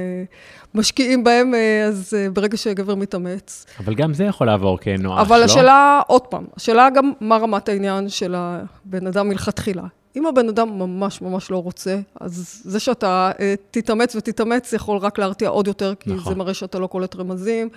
משקיעים 0.76 1.24
בהם, 1.24 1.54
אז 1.88 2.14
ברגע 2.34 2.58
שגבר 2.58 2.96
מתאמץ. 2.96 3.66
אבל 3.80 3.96
גם 3.96 4.14
זה 4.14 4.24
יכול 4.24 4.48
לעבור 4.48 4.78
כנואש, 4.78 5.18
לא? 5.18 5.22
אבל 5.22 5.44
השאלה, 5.44 6.02
עוד 6.08 6.22
פעם, 6.22 6.46
השאלה 6.56 6.90
גם 6.90 7.12
מה 7.22 7.38
רמת 7.38 7.70
העניין 7.70 8.10
של 8.10 8.36
הבן 8.38 9.08
אדם 9.08 9.30
מלכתחילה. 9.30 9.84
אם 10.16 10.26
הבן 10.26 10.50
אדם 10.50 10.80
ממש 10.80 11.22
ממש 11.22 11.52
לא 11.52 11.58
רוצה, 11.58 12.00
אז 12.22 12.62
זה 12.64 12.80
שאתה 12.80 13.32
תתאמץ 13.72 14.16
ותתאמץ 14.16 14.74
יכול 14.74 14.98
רק 14.98 15.20
להרתיע 15.20 15.50
עוד 15.50 15.68
יותר, 15.68 15.94
כי 16.00 16.14
נכון. 16.14 16.34
זה 16.34 16.40
מראה 16.40 16.54
שאתה 16.54 16.80
לא 16.80 16.88
קולט 16.88 17.16
רמזים 17.16 17.70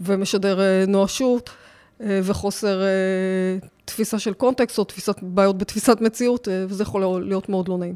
ומשדר 0.00 0.58
uh, 0.58 0.90
נואשות 0.90 1.50
uh, 1.50 2.02
וחוסר 2.22 2.80
uh, 3.62 3.66
תפיסה 3.84 4.18
של 4.18 4.32
קונטקסט 4.32 4.78
או 4.78 4.84
תפיסת, 4.84 5.16
בעיות 5.22 5.58
בתפיסת 5.58 6.00
מציאות, 6.00 6.48
וזה 6.68 6.82
יכול 6.82 7.24
להיות 7.24 7.48
מאוד 7.48 7.68
לא 7.68 7.78
נעים. 7.78 7.94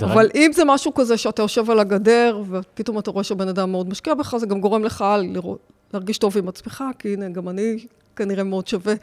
אבל 0.00 0.26
רק... 0.26 0.34
אם 0.34 0.50
זה 0.54 0.64
משהו 0.64 0.94
כזה 0.94 1.16
שאתה 1.16 1.42
יושב 1.42 1.70
על 1.70 1.78
הגדר 1.78 2.42
ופתאום 2.50 2.98
אתה 2.98 3.10
רואה 3.10 3.24
שהבן 3.24 3.48
אדם 3.48 3.70
מאוד 3.70 3.88
משקיע 3.88 4.14
בך, 4.14 4.36
זה 4.36 4.46
גם 4.46 4.60
גורם 4.60 4.84
לך 4.84 5.04
לראות, 5.18 5.58
להרגיש 5.94 6.18
טוב 6.18 6.38
עם 6.38 6.48
עצמך, 6.48 6.84
כי 6.98 7.12
הנה, 7.12 7.28
גם 7.28 7.48
אני 7.48 7.86
כנראה 8.16 8.44
מאוד 8.44 8.68
שווה, 8.68 8.94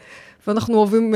ואנחנו 0.48 0.78
אוהבים... 0.78 1.14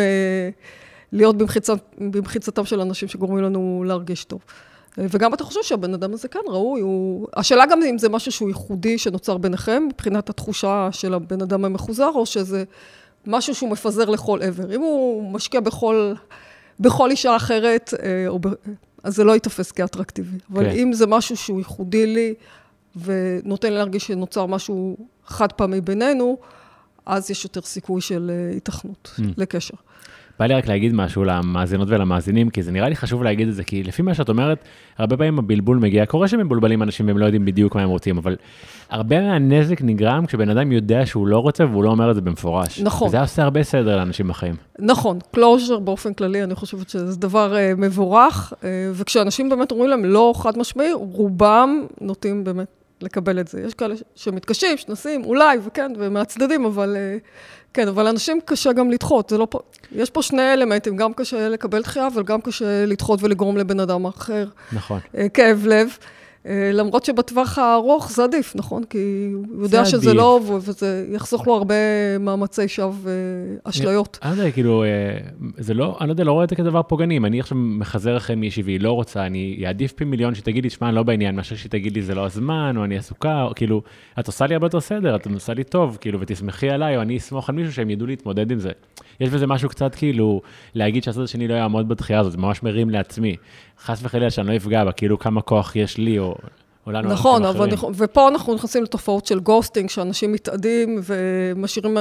להיות 1.12 1.38
במחיצת, 1.38 1.80
במחיצתם 1.98 2.66
של 2.66 2.82
אנשים 2.82 3.08
שגורמים 3.08 3.44
לנו 3.44 3.84
להרגיש 3.88 4.24
טוב. 4.24 4.42
וגם 4.98 5.34
אתה 5.34 5.44
חושב 5.44 5.64
שהבן 5.64 5.94
אדם 5.94 6.14
הזה 6.14 6.28
כן 6.28 6.40
ראוי, 6.48 6.82
הוא... 6.82 7.28
השאלה 7.36 7.66
גם 7.66 7.84
אם 7.84 7.98
זה 7.98 8.10
משהו 8.10 8.32
שהוא 8.32 8.50
ייחודי 8.50 8.98
שנוצר 8.98 9.38
ביניכם, 9.38 9.84
מבחינת 9.88 10.30
התחושה 10.30 10.90
של 10.92 11.14
הבן 11.14 11.42
אדם 11.42 11.66
המחוזר, 11.66 12.10
או 12.16 12.26
שזה 12.26 12.64
משהו 13.28 13.56
שהוא 13.56 13.70
מפזר 13.70 14.10
לכל 14.10 14.42
עבר. 14.42 14.76
אם 14.76 14.82
הוא 14.82 15.32
משקיע 15.32 15.60
בכל, 15.60 16.14
בכל 16.80 17.12
אישה 17.12 17.36
אחרת, 17.36 17.94
אה, 18.04 18.38
ב... 18.42 18.48
אז 19.04 19.16
זה 19.16 19.24
לא 19.24 19.32
ייתפס 19.32 19.72
כאטרקטיבי. 19.72 20.38
אבל 20.54 20.64
כן. 20.64 20.78
אם 20.78 20.94
זה 20.94 21.08
משהו 21.08 21.38
שהוא 21.38 21.60
ייחודי 21.60 22.06
לי, 22.06 22.34
ונותן 23.04 23.70
לי 23.70 23.76
להרגיש 23.76 24.08
שנוצר 24.08 24.46
משהו 24.46 24.98
חד 25.26 25.52
פעמי 25.52 25.82
בינינו, 25.82 26.38
אז 27.06 27.32
יש 27.32 27.44
יותר 27.44 27.62
סיכוי 27.62 28.02
של 28.02 28.32
היתכנות 28.54 29.12
mm. 29.20 29.24
לקשר. 29.38 29.76
בא 30.40 30.46
לי 30.46 30.54
רק 30.54 30.68
להגיד 30.68 30.94
משהו 30.94 31.24
למאזינות 31.24 31.88
ולמאזינים, 31.92 32.50
כי 32.50 32.64
זה 32.64 32.72
נראה 32.72 32.90
לי 32.90 32.96
חשוב 32.96 33.24
להגיד 33.24 33.48
את 33.48 33.56
זה, 33.56 33.64
כי 33.64 33.84
לפי 33.84 34.02
מה 34.02 34.14
שאת 34.14 34.30
אומרת, 34.30 34.58
הרבה 34.98 35.18
פעמים 35.18 35.40
הבלבול 35.40 35.78
מגיע, 35.78 36.06
קורה 36.06 36.28
שמבולבלים 36.28 36.84
אנשים 36.84 37.08
והם 37.08 37.18
לא 37.18 37.26
יודעים 37.26 37.46
בדיוק 37.46 37.76
מה 37.76 37.82
הם 37.82 37.90
רוצים, 37.90 38.18
אבל 38.18 38.36
הרבה 38.90 39.22
מהנזק 39.22 39.82
נגרם 39.82 40.26
כשבן 40.26 40.50
אדם 40.50 40.72
יודע 40.72 41.06
שהוא 41.06 41.28
לא 41.28 41.40
רוצה 41.40 41.66
והוא 41.66 41.84
לא 41.84 41.90
אומר 41.90 42.10
את 42.10 42.16
זה 42.16 42.22
במפורש. 42.22 42.82
נכון. 42.82 43.08
וזה 43.08 43.22
עושה 43.22 43.44
הרבה 43.44 43.64
סדר 43.64 43.98
לאנשים 43.98 44.28
בחיים. 44.28 44.56
נכון, 44.80 45.20
closure 45.32 45.80
באופן 45.80 46.14
כללי, 46.14 46.44
אני 46.44 46.56
חושבת 46.56 46.90
שזה 46.90 47.18
דבר 47.18 47.54
uh, 47.54 47.80
מבורך, 47.80 48.54
uh, 48.54 48.66
וכשאנשים 48.94 49.50
באמת 49.50 49.72
אומרים 49.72 49.90
להם 49.90 50.06
לא 50.06 50.34
חד 50.36 50.58
משמעי, 50.58 50.94
רובם 50.94 51.86
נוטים 52.02 52.44
באמת 52.44 52.77
לקבל 53.02 53.40
את 53.40 53.48
זה. 53.48 53.62
יש 53.62 53.74
כאלה 53.74 53.96
שמתקשים, 54.16 54.78
שנוסעים, 54.78 55.26
אולי, 55.26 55.58
וכן, 55.64 55.92
ומהצדדים, 55.98 56.66
אבל... 56.66 56.96
Uh, 56.96 57.28
כן, 57.74 57.88
אבל 57.88 58.08
אנשים 58.08 58.40
קשה 58.46 58.74
גם 58.74 58.92
לדחות, 58.92 59.30
זה 59.30 59.38
לא 59.38 59.48
פה... 59.50 59.60
יש 59.92 60.10
פה 60.10 60.22
שני 60.22 60.54
אלמנטים, 60.54 60.98
גם 60.98 61.14
קשה 61.14 61.50
לקבל 61.50 61.82
דחייה, 61.82 62.08
אבל 62.08 62.24
גם 62.24 62.42
קשה 62.42 62.86
לדחות 62.86 63.24
ולגרום 63.24 63.58
לבן 63.58 63.80
אדם 63.80 64.06
אחר. 64.06 64.48
נכון. 64.72 65.00
אה, 65.18 65.30
כאב 65.30 65.66
לב. 65.66 65.98
אה, 66.48 66.72
למרות 66.74 67.06
שבטווח 67.06 67.58
הארוך 67.58 68.12
זה 68.12 68.24
עדיף, 68.24 68.56
נכון? 68.56 68.84
כי 68.84 69.30
הוא 69.34 69.64
יודע 69.64 69.86
שזה 69.86 70.14
לא, 70.14 70.40
וזה 70.48 71.06
יחסוך 71.12 71.48
לו 71.48 71.54
הרבה 71.54 71.76
מאמצי 72.20 72.68
שווא 72.68 72.94
ואשליות. 73.66 74.20
אני 74.24 74.38
לא 74.38 74.42
יודע, 74.42 74.52
כאילו, 74.52 74.84
אה, 74.84 75.18
זה 75.58 75.74
לא, 75.74 75.98
אני 76.02 76.08
לא 76.08 76.14
יודע, 76.14 76.24
לא 76.24 76.32
רואה 76.32 76.44
את 76.44 76.50
זה 76.50 76.56
כדבר 76.56 76.82
פוגעני. 76.82 77.18
אם 77.18 77.26
אני 77.26 77.40
עכשיו 77.40 77.58
מחזר 77.58 78.18
אחרי 78.18 78.36
מישהי 78.36 78.64
והיא 78.64 78.80
לא 78.80 78.92
רוצה, 78.92 79.26
אני 79.26 79.64
אעדיף 79.66 79.92
פי 79.92 80.06
מיליון 80.06 80.36
שתגיד 80.36 80.64
לי, 80.64 80.70
שמע, 80.70 80.88
אני 80.88 80.96
לא 80.96 81.04
בעניין, 81.04 81.36
מאשר 81.36 81.56
שתגיד 81.56 81.94
לי, 81.94 82.02
זה 82.02 82.16
לא 82.16 82.26
הזמן, 82.26 82.78
או 82.78 82.84
אני 82.84 82.98
עסוקה, 82.98 83.44
או 83.44 83.56
כאילו, 83.56 83.82
את 84.20 84.28
עושה 84.28 84.48
לי 84.48 84.54
הרבה 84.54 84.66
יותר 84.66 84.80
סדר, 84.80 85.16
את 85.16 85.28
עושה 85.34 85.54
לי 85.54 85.64
טוב, 85.64 85.98
כאילו, 86.02 86.20
ותסמכי 86.22 86.70
עליי, 86.70 86.98
או 86.98 87.02
אני 87.02 87.18
אסמוך 87.18 87.50
על 87.50 87.56
מישהו 87.56 87.74
שהם 87.74 87.90
ידעו 87.90 88.08
להתמודד 88.08 88.52
עם 88.52 88.60
זה. 88.60 88.72
יש 89.20 89.30
בזה 89.30 89.48
משהו 89.48 89.70
קצת 89.70 89.96
כאילו, 89.96 90.42
להגיד 90.76 91.04
שהצד 91.04 91.22
השני 91.22 91.48
לא 91.48 91.54
יעמוד 91.54 91.88
בדחייה 91.88 92.20
הזאת, 92.20 92.32
זה 92.32 92.38
ממש 92.38 92.64
מרים 92.64 92.90
לעצמי. 92.90 93.36
חס 93.80 94.00
וחלילה 94.04 94.30
שאני 94.30 94.48
לא 94.48 94.56
אפגע 94.56 94.86
בה, 94.86 94.92
כאילו 94.92 95.20
כמה 95.20 95.42
כוח 95.42 95.76
יש 95.76 95.98
לי, 95.98 96.20
או... 96.20 96.37
נכון, 96.88 97.46
אבל 97.46 97.68
נכון, 97.74 97.94
ופה 97.98 98.28
אנחנו 98.28 98.56
נכנסים 98.56 98.84
לתופעות 98.84 99.26
של 99.26 99.40
ghosting, 99.40 99.90
שאנשים 99.90 100.32
מתאדים 100.32 101.02
ומשאירים 101.04 101.98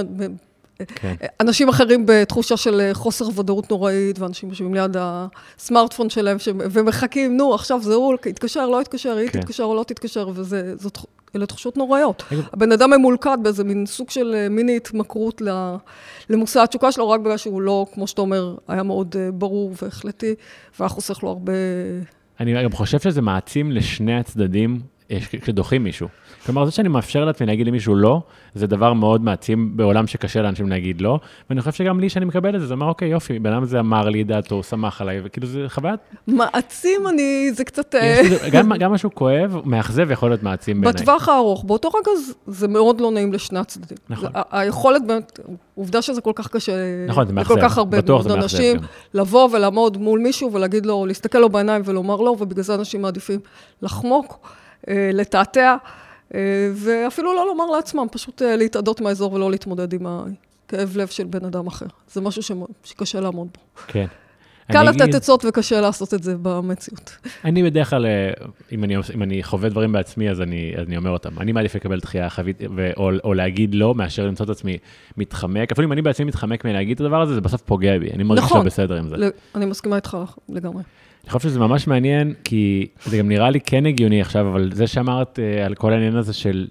כן. 0.87 1.15
אנשים 1.41 1.69
אחרים 1.69 2.03
בתחושה 2.07 2.57
של 2.57 2.91
חוסר 2.93 3.41
ודאות 3.41 3.71
נוראית, 3.71 4.19
ואנשים 4.19 4.49
יושבים 4.49 4.75
ליד 4.75 4.97
הסמארטפון 4.99 6.11
שלהם 6.11 6.39
ש... 6.39 6.49
ומחכים, 6.57 7.37
נו, 7.37 7.55
עכשיו 7.55 7.81
זה 7.83 7.95
הוא, 7.95 8.15
יתקשר, 8.27 8.67
לא 8.67 8.81
יתקשר, 8.81 9.17
היא 9.17 9.29
כן. 9.29 9.41
תתקשר 9.41 9.65
או 9.65 9.75
לא 9.75 9.83
תתקשר, 9.83 10.29
ואלה 11.35 11.47
תחושות 11.47 11.77
נוראיות. 11.77 12.23
הבן 12.53 12.73
אדם 12.73 12.91
ממולכד 12.91 13.39
באיזה 13.43 13.65
מין 13.65 13.87
סוג 13.87 14.11
של 14.11 14.35
אה, 14.35 14.49
מיני 14.49 14.77
התמכרות 14.77 15.43
למושא 16.31 16.61
התשוקה 16.61 16.93
שלו, 16.93 17.11
רק 17.11 17.21
בגלל 17.21 17.37
שהוא 17.37 17.63
לא, 17.63 17.87
כמו 17.95 18.07
שאתה 18.07 18.21
אומר, 18.21 18.55
היה 18.69 18.83
מאוד 18.83 19.17
אה, 19.19 19.33
ברור 19.33 19.73
והחלטי, 19.83 20.35
והיה 20.79 20.89
חוסך 20.89 21.23
לו 21.23 21.29
הרבה... 21.29 21.53
אני 22.41 22.65
גם 22.65 22.73
חושב 22.73 22.99
שזה 22.99 23.23
מעצים 23.23 23.73
לשני 23.73 24.19
הצדדים 24.19 24.81
כשדוחים 25.43 25.85
מישהו. 25.85 26.09
כלומר, 26.45 26.65
זה 26.65 26.71
שאני 26.71 26.89
מאפשר 26.89 27.25
לעצמי 27.25 27.47
להגיד 27.47 27.67
למישהו 27.67 27.95
לא, 27.95 28.21
זה 28.55 28.67
דבר 28.67 28.93
מאוד 28.93 29.21
מעצים 29.21 29.77
בעולם 29.77 30.07
שקשה 30.07 30.43
לאנשים 30.43 30.69
להגיד 30.69 31.01
לא, 31.01 31.19
ואני 31.51 31.61
חושב 31.61 31.73
שגם 31.73 32.01
לי, 32.01 32.09
שאני 32.09 32.25
מקבל 32.25 32.57
את 32.57 32.61
זה, 32.61 32.67
זה 32.67 32.75
אומר, 32.75 32.87
אוקיי, 32.87 33.09
יופי, 33.09 33.39
בן 33.39 33.53
אדם 33.53 33.63
הזה 33.63 33.81
אמר 33.81 34.09
לי 34.09 34.25
דעתו, 34.25 34.63
שמח 34.63 35.01
עליי, 35.01 35.21
וכאילו, 35.25 35.47
זה 35.47 35.65
חוויית... 35.69 36.01
מעצים, 36.27 37.09
אני, 37.09 37.51
זה 37.53 37.65
קצת... 37.65 37.95
גם, 38.53 38.73
גם 38.79 38.93
משהו 38.93 39.15
כואב, 39.15 39.61
מאכזב 39.65 40.11
יכול 40.11 40.31
להיות 40.31 40.43
מעצים 40.43 40.81
בעיניי. 40.81 41.03
בטווח 41.03 41.29
הארוך, 41.29 41.65
באותו 41.65 41.89
רגע 41.89 42.11
זה 42.47 42.69
מאוד 42.69 43.01
לא 43.01 43.11
נעים 43.11 43.33
לשני 43.33 43.59
הצדדים. 43.59 43.99
נכון. 44.09 44.31
היכולת 44.51 45.07
באמת, 45.07 45.41
עובדה 45.75 46.03
שזה 46.03 46.21
כל 46.21 46.33
כך 46.35 46.49
קשה, 46.49 46.73
נכון, 47.09 47.27
זה 47.27 47.33
מאכזב, 47.33 47.53
לכל 47.53 47.69
כך 47.69 47.79
הרבה 47.79 47.99
מאוד 48.07 48.31
אנשים, 48.31 48.77
לבוא 49.15 49.49
ולעמוד 49.53 49.97
מול 49.97 50.21
מישהו 50.21 50.53
ולהגיד 50.53 50.87
לו, 50.87 51.07
להסתכל 51.07 51.39
לו 51.39 51.49
בעיניים 51.49 51.83
ולומר 51.85 52.17
לא, 52.17 52.31
ובגלל 52.31 52.65
זה 52.65 52.75
אנשים 52.75 53.03
מעדיפים 53.03 53.41
לחמוק. 53.83 54.39
אה, 54.89 55.11
לתעתע, 55.13 55.61
אה, 55.61 55.77
ואפילו 56.75 57.35
לא 57.35 57.47
לומר 57.47 57.67
לעצמם, 57.67 58.07
פשוט 58.13 58.43
אה, 58.43 58.57
להתאדות 58.57 59.01
מהאזור 59.01 59.33
ולא 59.33 59.51
להתמודד 59.51 59.93
עם 59.93 60.07
הכאב 60.07 60.97
לב 60.97 61.09
של 61.09 61.25
בן 61.25 61.45
אדם 61.45 61.67
אחר. 61.67 61.87
זה 62.13 62.21
משהו 62.21 62.43
שקשה 62.85 63.21
לעמוד 63.21 63.49
בו. 63.55 63.83
כן. 63.87 64.07
קל 64.73 64.83
לתת 64.83 65.01
אגיד... 65.01 65.15
עצות 65.15 65.45
וקשה 65.49 65.81
לעשות 65.81 66.15
את 66.15 66.23
זה 66.23 66.35
במציאות. 66.43 67.17
אני 67.45 67.63
בדרך 67.63 67.91
כלל, 67.91 68.07
אם 68.73 68.85
אני, 68.85 68.97
אם 69.15 69.23
אני 69.23 69.43
חווה 69.43 69.69
דברים 69.69 69.93
בעצמי, 69.93 70.31
אז 70.31 70.41
אני, 70.41 70.73
אז 70.77 70.87
אני 70.87 70.97
אומר 70.97 71.11
אותם. 71.11 71.39
אני 71.39 71.53
מעדיף 71.53 71.75
לקבל 71.75 72.01
דחייה 72.01 72.31
חבית, 72.31 72.63
או, 72.97 73.11
או 73.25 73.35
להגיד 73.35 73.75
לא, 73.75 73.95
מאשר 73.95 74.27
למצוא 74.27 74.45
את 74.45 74.51
עצמי 74.51 74.79
מתחמק. 75.17 75.73
אפילו 75.73 75.87
אם 75.87 75.93
אני 75.93 76.03
בעצמי 76.03 76.27
מתחמק 76.27 76.65
מלהגיד 76.65 76.95
את 76.95 77.01
הדבר 77.01 77.23
הזה, 77.23 77.35
זה 77.35 77.41
בסוף 77.41 77.63
פוגע 77.63 77.99
בי. 77.99 78.11
אני 78.11 78.23
מרגיש 78.23 78.45
נכון, 78.45 78.67
בסדר 78.67 78.97
עם 78.97 79.09
זה. 79.09 79.17
אני 79.55 79.67
מסכימה 79.67 79.97
איתך 79.97 80.17
לגמרי. 80.49 80.83
אני 81.27 81.33
חושב 81.33 81.49
שזה 81.49 81.59
ממש 81.59 81.87
מעניין, 81.87 82.35
כי 82.45 82.87
זה 83.07 83.19
גם 83.19 83.29
נראה 83.29 83.51
לי 83.51 83.61
כן 83.61 83.87
הגיוני 83.87 84.21
עכשיו, 84.21 84.49
אבל 84.49 84.71
זה 84.75 84.87
שאמרת 84.87 85.39
uh, 85.39 85.67
על 85.67 85.75
כל 85.75 85.93
העניין 85.93 86.17
הזה 86.17 86.33
של, 86.33 86.67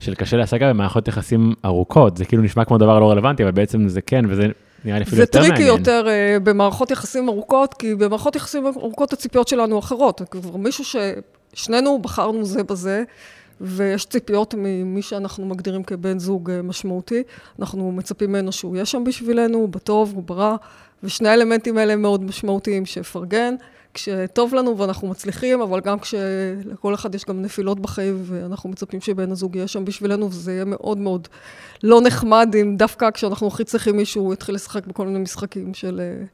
של 0.00 0.14
קשה 0.14 0.36
להשגה 0.36 0.70
במערכות 0.70 1.08
יחסים 1.08 1.54
ארוכות, 1.64 2.16
זה 2.16 2.24
כאילו 2.24 2.42
נשמע 2.42 2.64
כמו 2.64 2.78
דבר 2.78 2.98
לא 3.00 3.10
רלוונטי, 3.10 3.42
אבל 3.42 3.52
בעצם 3.52 3.88
זה 3.88 4.00
כן, 4.00 4.24
וזה 4.28 4.46
נראה 4.84 4.98
לי 4.98 5.04
אפילו 5.04 5.20
יותר 5.20 5.38
מעניין. 5.38 5.56
זה 5.56 5.62
tricky 5.64 5.76
יותר 5.76 6.06
uh, 6.06 6.40
במערכות 6.40 6.90
יחסים 6.90 7.28
ארוכות, 7.28 7.74
כי 7.74 7.94
במערכות 7.94 8.36
יחסים 8.36 8.66
ארוכות 8.66 9.12
הציפיות 9.12 9.48
שלנו 9.48 9.78
אחרות. 9.78 10.22
כבר 10.30 10.56
מישהו 10.56 10.84
ששנינו 11.54 11.98
בחרנו 11.98 12.44
זה 12.44 12.62
בזה, 12.62 13.02
ויש 13.60 14.06
ציפיות 14.06 14.54
ממי 14.58 15.02
שאנחנו 15.02 15.46
מגדירים 15.46 15.82
כבן 15.82 16.18
זוג 16.18 16.50
uh, 16.50 16.52
משמעותי, 16.62 17.22
אנחנו 17.60 17.92
מצפים 17.92 18.30
ממנו 18.30 18.52
שהוא 18.52 18.76
יהיה 18.76 18.84
שם 18.84 19.04
בשבילנו, 19.04 19.68
בטוב 19.68 20.18
וברע, 20.18 20.56
ושני 21.02 21.28
האלמנטים 21.28 21.78
האלה 21.78 21.96
מאוד 21.96 22.24
משמעותיים, 22.24 22.86
שיפרגן. 22.86 23.54
כשטוב 23.94 24.54
לנו 24.54 24.78
ואנחנו 24.78 25.08
מצליחים, 25.08 25.60
אבל 25.60 25.80
גם 25.80 25.98
כשלכל 25.98 26.94
אחד 26.94 27.14
יש 27.14 27.24
גם 27.24 27.42
נפילות 27.42 27.80
בחיים, 27.80 28.22
ואנחנו 28.24 28.70
מצפים 28.70 29.00
שבן 29.00 29.32
הזוג 29.32 29.56
יהיה 29.56 29.68
שם 29.68 29.84
בשבילנו, 29.84 30.26
וזה 30.26 30.52
יהיה 30.52 30.64
מאוד 30.64 30.98
מאוד 30.98 31.28
לא 31.82 32.00
נחמד 32.00 32.54
אם 32.60 32.76
דווקא 32.76 33.10
כשאנחנו 33.10 33.46
הכי 33.46 33.64
צריכים 33.64 33.96
מישהו, 33.96 34.24
הוא 34.24 34.34
יתחיל 34.34 34.54
לשחק 34.54 34.86
בכל 34.86 35.06
מיני 35.06 35.18
משחקים 35.18 35.74
של... 35.74 36.00
אה, 36.00 36.24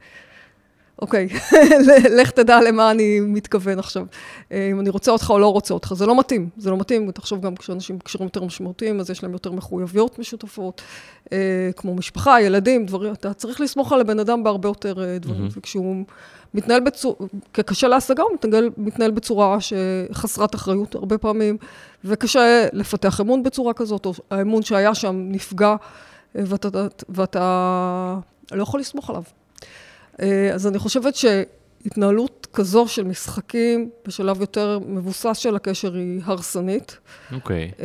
אוקיי, 1.02 1.28
לך 2.18 2.30
תדע 2.30 2.60
למה 2.60 2.90
אני 2.90 3.20
מתכוון 3.20 3.78
עכשיו. 3.78 4.06
אה, 4.52 4.68
אם 4.70 4.80
אני 4.80 4.90
רוצה 4.90 5.10
אותך 5.10 5.30
או 5.30 5.38
לא 5.38 5.52
רוצה 5.52 5.75
אותך, 5.75 5.92
זה 5.94 6.06
לא 6.06 6.18
מתאים. 6.18 6.48
זה 6.56 6.70
לא 6.70 6.76
מתאים, 6.76 7.10
תחשוב 7.10 7.40
גם 7.40 7.56
כשאנשים 7.56 7.98
בקשרים 7.98 8.25
יותר 8.25 8.44
משמעותיים, 8.44 9.00
אז 9.00 9.10
יש 9.10 9.22
להם 9.22 9.32
יותר 9.32 9.52
מחויבויות 9.52 10.18
משותפות, 10.18 10.82
אה, 11.32 11.70
כמו 11.76 11.94
משפחה, 11.94 12.40
ילדים, 12.40 12.86
דברים, 12.86 13.12
אתה 13.12 13.34
צריך 13.34 13.60
לסמוך 13.60 13.92
על 13.92 14.00
הבן 14.00 14.18
אדם 14.18 14.44
בהרבה 14.44 14.68
יותר 14.68 15.18
דברים. 15.20 15.48
וכשהוא 15.56 16.04
מתנהל 16.55 16.81
בצורה, 16.81 17.17
כקשה 17.55 17.88
להשגה, 17.88 18.23
הוא 18.23 18.33
מתנהל, 18.35 18.71
מתנהל 18.76 19.11
בצורה 19.11 19.59
שחסרת 19.61 20.55
אחריות 20.55 20.95
הרבה 20.95 21.19
פעמים, 21.19 21.57
וקשה 22.05 22.67
לפתח 22.73 23.21
אמון 23.21 23.43
בצורה 23.43 23.73
כזאת, 23.73 24.07
או 24.07 24.12
האמון 24.31 24.62
שהיה 24.62 24.95
שם 24.95 25.26
נפגע, 25.29 25.76
ואתה, 26.35 26.69
ואתה 27.09 28.19
לא 28.53 28.62
יכול 28.62 28.81
לסמוך 28.81 29.11
עליו. 29.11 29.23
אז 30.55 30.67
אני 30.67 30.79
חושבת 30.79 31.15
שהתנהלות 31.15 32.47
כזו 32.53 32.88
של 32.88 33.05
משחקים 33.05 33.91
בשלב 34.07 34.41
יותר 34.41 34.79
מבוסס 34.87 35.37
של 35.37 35.57
הקשר 35.57 35.95
היא 35.95 36.21
הרסנית. 36.25 36.99
אוקיי. 37.33 37.71
Okay. 37.79 37.83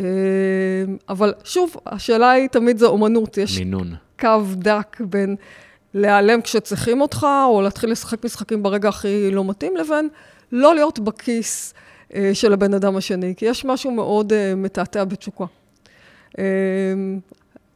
אבל 1.09 1.33
שוב, 1.43 1.75
השאלה 1.85 2.31
היא 2.31 2.47
תמיד 2.47 2.77
זה 2.77 2.85
אומנות. 2.85 3.37
יש 3.37 3.59
מינון. 3.59 3.95
קו 4.19 4.41
דק 4.55 4.97
בין... 4.99 5.35
להיעלם 5.93 6.41
כשצריכים 6.41 7.01
אותך, 7.01 7.27
או 7.47 7.61
להתחיל 7.61 7.91
לשחק 7.91 8.25
משחקים 8.25 8.63
ברגע 8.63 8.89
הכי 8.89 9.31
לא 9.31 9.45
מתאים, 9.45 9.77
לבין 9.77 10.09
לא 10.51 10.75
להיות 10.75 10.99
בכיס 10.99 11.73
אה, 12.15 12.31
של 12.33 12.53
הבן 12.53 12.73
אדם 12.73 12.95
השני, 12.95 13.33
כי 13.37 13.45
יש 13.45 13.65
משהו 13.65 13.91
מאוד 13.91 14.33
אה, 14.33 14.55
מתעתע 14.55 15.03
בתשוקה. 15.03 15.45
אה, 16.39 16.43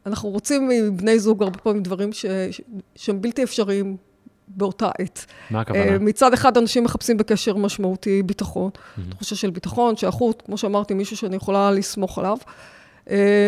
אנחנו 0.05 0.29
רוצים 0.29 0.67
מבני 0.67 1.19
זוג 1.19 1.43
הרבה 1.43 1.57
פעמים 1.57 1.83
דברים 1.83 2.13
ש... 2.13 2.25
שהם 2.95 3.21
בלתי 3.21 3.43
אפשריים 3.43 3.97
באותה 4.47 4.89
עת. 4.99 5.25
מה 5.49 5.61
הכוונה? 5.61 5.99
מצד 5.99 6.33
אחד, 6.33 6.57
אנשים 6.57 6.83
מחפשים 6.83 7.17
בקשר 7.17 7.55
משמעותי 7.55 8.23
ביטחון, 8.23 8.69
mm-hmm. 8.73 9.11
תחושה 9.11 9.35
של 9.35 9.49
ביטחון, 9.49 9.97
שייכות, 9.97 10.43
כמו 10.45 10.57
שאמרתי, 10.57 10.93
מישהו 10.93 11.17
שאני 11.17 11.35
יכולה 11.35 11.71
לסמוך 11.71 12.19
עליו. 12.19 12.37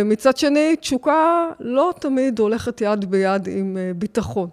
מצד 0.06 0.38
שני, 0.38 0.76
תשוקה 0.76 1.50
לא 1.60 1.94
תמיד 2.00 2.40
הולכת 2.40 2.82
יד 2.82 3.06
ביד 3.06 3.48
עם 3.48 3.78
ביטחון. 3.96 4.50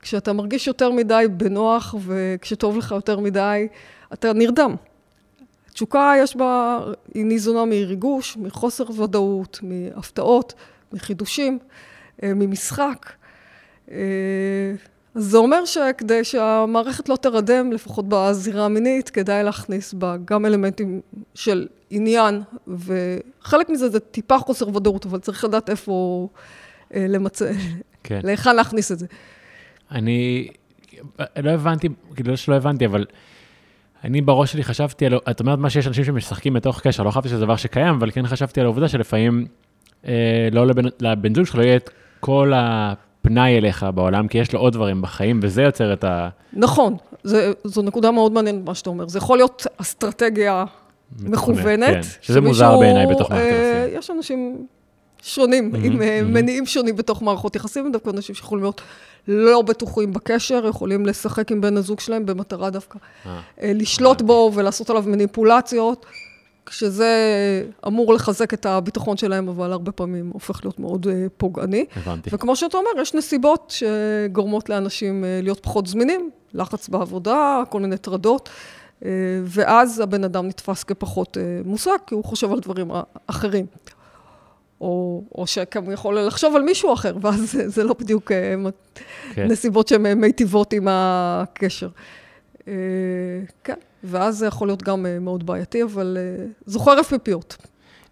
כשאתה 0.00 0.32
מרגיש 0.32 0.66
יותר 0.66 0.90
מדי 0.90 1.24
בנוח 1.30 1.94
וכשטוב 2.06 2.78
לך 2.78 2.90
יותר 2.90 3.20
מדי, 3.20 3.68
אתה 4.12 4.32
נרדם. 4.32 4.74
תשוקה 5.72 6.12
יש 6.18 6.36
בה, 6.36 6.80
היא 7.14 7.24
ניזונה 7.24 7.64
מריגוש, 7.64 8.36
מחוסר 8.36 9.00
ודאות, 9.00 9.60
מהפתעות, 9.62 10.54
מחידושים, 10.92 11.58
אה, 12.22 12.34
ממשחק. 12.34 13.12
זה 15.14 15.36
אומר 15.36 15.64
שכדי 15.64 16.24
שהמערכת 16.24 17.08
לא 17.08 17.16
תרדם, 17.16 17.72
לפחות 17.72 18.04
בזירה 18.08 18.64
המינית, 18.64 19.10
כדאי 19.10 19.44
להכניס 19.44 19.94
בה 19.94 20.16
גם 20.24 20.46
אלמנטים 20.46 21.00
של 21.34 21.66
עניין, 21.90 22.42
וחלק 22.68 23.68
מזה 23.68 23.88
זה 23.88 24.00
טיפה 24.00 24.38
חוסר 24.38 24.76
ודאות, 24.76 25.06
אבל 25.06 25.18
צריך 25.18 25.44
לדעת 25.44 25.70
איפה 25.70 26.28
אה, 26.94 27.06
למצא, 27.08 27.50
כן. 28.04 28.20
להיכן 28.24 28.56
להכניס 28.56 28.92
את 28.92 28.98
זה. 28.98 29.06
אני 29.90 30.48
לא 31.36 31.50
הבנתי, 31.50 31.88
כאילו 32.14 32.30
לא 32.30 32.36
שלא 32.36 32.54
הבנתי, 32.54 32.86
אבל 32.86 33.06
אני 34.04 34.20
בראש 34.20 34.52
שלי 34.52 34.64
חשבתי 34.64 35.06
על, 35.06 35.18
את 35.30 35.40
אומרת 35.40 35.58
מה 35.58 35.70
שיש 35.70 35.86
אנשים 35.86 36.04
שמשחקים 36.04 36.54
בתוך 36.54 36.80
קשר, 36.80 37.02
לא 37.02 37.10
חשבתי 37.10 37.28
שזה 37.28 37.40
דבר 37.40 37.56
שקיים, 37.56 37.94
אבל 37.94 38.10
כן 38.10 38.26
חשבתי 38.26 38.60
על 38.60 38.66
העובדה 38.66 38.88
שלפעמים 38.88 39.46
אה, 40.06 40.48
לא 40.52 40.66
לבן, 40.66 40.84
לבן 41.00 41.34
זוג 41.34 41.44
שלך 41.44 41.54
לא 41.54 41.62
יהיה 41.62 41.76
את 41.76 41.90
כל 42.20 42.52
הפנאי 43.20 43.58
אליך 43.58 43.86
בעולם, 43.94 44.28
כי 44.28 44.38
יש 44.38 44.52
לו 44.52 44.60
עוד 44.60 44.72
דברים 44.72 45.02
בחיים, 45.02 45.40
וזה 45.42 45.62
יוצר 45.62 45.92
את 45.92 46.04
ה... 46.04 46.28
נכון, 46.52 46.96
זה, 47.24 47.52
זו 47.64 47.82
נקודה 47.82 48.10
מאוד 48.10 48.32
מעניינת 48.32 48.64
מה 48.64 48.74
שאתה 48.74 48.90
אומר. 48.90 49.08
זה 49.08 49.18
יכול 49.18 49.38
להיות 49.38 49.66
אסטרטגיה 49.76 50.64
מכוונת. 51.20 51.94
כן, 51.94 52.00
שזה 52.20 52.40
מוזר 52.40 52.78
בעיניי 52.78 53.06
בתוך 53.06 53.30
מערכת 53.30 53.44
אה, 53.44 53.84
יחסים. 53.86 53.98
יש 53.98 54.10
אנשים 54.10 54.66
שונים, 55.22 55.72
mm-hmm, 55.74 55.78
עם 55.86 55.92
mm-hmm. 55.92 56.24
מניעים 56.24 56.66
שונים 56.66 56.96
בתוך 56.96 57.22
מערכות 57.22 57.56
יחסים, 57.56 57.92
דווקא 57.92 58.10
אנשים 58.10 58.34
שיכולים 58.34 58.64
להיות 58.64 58.80
לא 59.28 59.62
בטוחים 59.62 60.12
בקשר, 60.12 60.66
יכולים 60.66 61.06
לשחק 61.06 61.52
עם 61.52 61.60
בן 61.60 61.76
הזוג 61.76 62.00
שלהם 62.00 62.26
במטרה 62.26 62.70
דווקא 62.70 62.98
אה, 63.26 63.72
לשלוט 63.74 64.22
בו 64.22 64.52
ולעשות 64.54 64.90
עליו 64.90 65.04
מניפולציות, 65.06 66.06
כשזה 66.70 67.12
אמור 67.86 68.14
לחזק 68.14 68.54
את 68.54 68.66
הביטחון 68.66 69.16
שלהם, 69.16 69.48
אבל 69.48 69.72
הרבה 69.72 69.92
פעמים 69.92 70.30
הופך 70.32 70.60
להיות 70.64 70.78
מאוד 70.78 71.06
פוגעני. 71.36 71.84
הבנתי. 71.96 72.30
וכמו 72.32 72.56
שאתה 72.56 72.76
אומר, 72.76 73.02
יש 73.02 73.14
נסיבות 73.14 73.74
שגורמות 73.76 74.68
לאנשים 74.68 75.24
להיות 75.42 75.60
פחות 75.60 75.86
זמינים, 75.86 76.30
לחץ 76.54 76.88
בעבודה, 76.88 77.62
כל 77.68 77.80
מיני 77.80 77.96
טרדות. 77.96 78.48
ואז 79.44 80.00
הבן 80.00 80.24
אדם 80.24 80.46
נתפס 80.46 80.84
כפחות 80.84 81.36
מושג, 81.64 81.96
כי 82.06 82.14
הוא 82.14 82.24
חושב 82.24 82.52
על 82.52 82.60
דברים 82.60 82.90
אחרים. 83.26 83.66
או, 84.80 85.22
או 85.34 85.46
שגם 85.46 85.90
יכול 85.92 86.20
לחשוב 86.20 86.56
על 86.56 86.62
מישהו 86.62 86.92
אחר, 86.92 87.16
ואז 87.22 87.52
זה, 87.52 87.68
זה 87.68 87.84
לא 87.84 87.94
בדיוק 88.00 88.32
אה, 88.32 88.54
כן. 89.34 89.46
נסיבות 89.46 89.88
שהן 89.88 90.12
מיטיבות 90.12 90.72
עם 90.72 90.88
הקשר. 90.90 91.88
אה, 92.68 92.72
כן, 93.64 93.74
ואז 94.04 94.38
זה 94.38 94.46
יכול 94.46 94.68
להיות 94.68 94.82
גם 94.82 95.06
אה, 95.06 95.18
מאוד 95.18 95.46
בעייתי, 95.46 95.82
אבל 95.82 96.18
זו 96.66 96.78
חרף 96.78 97.08
פיפיות. 97.08 97.56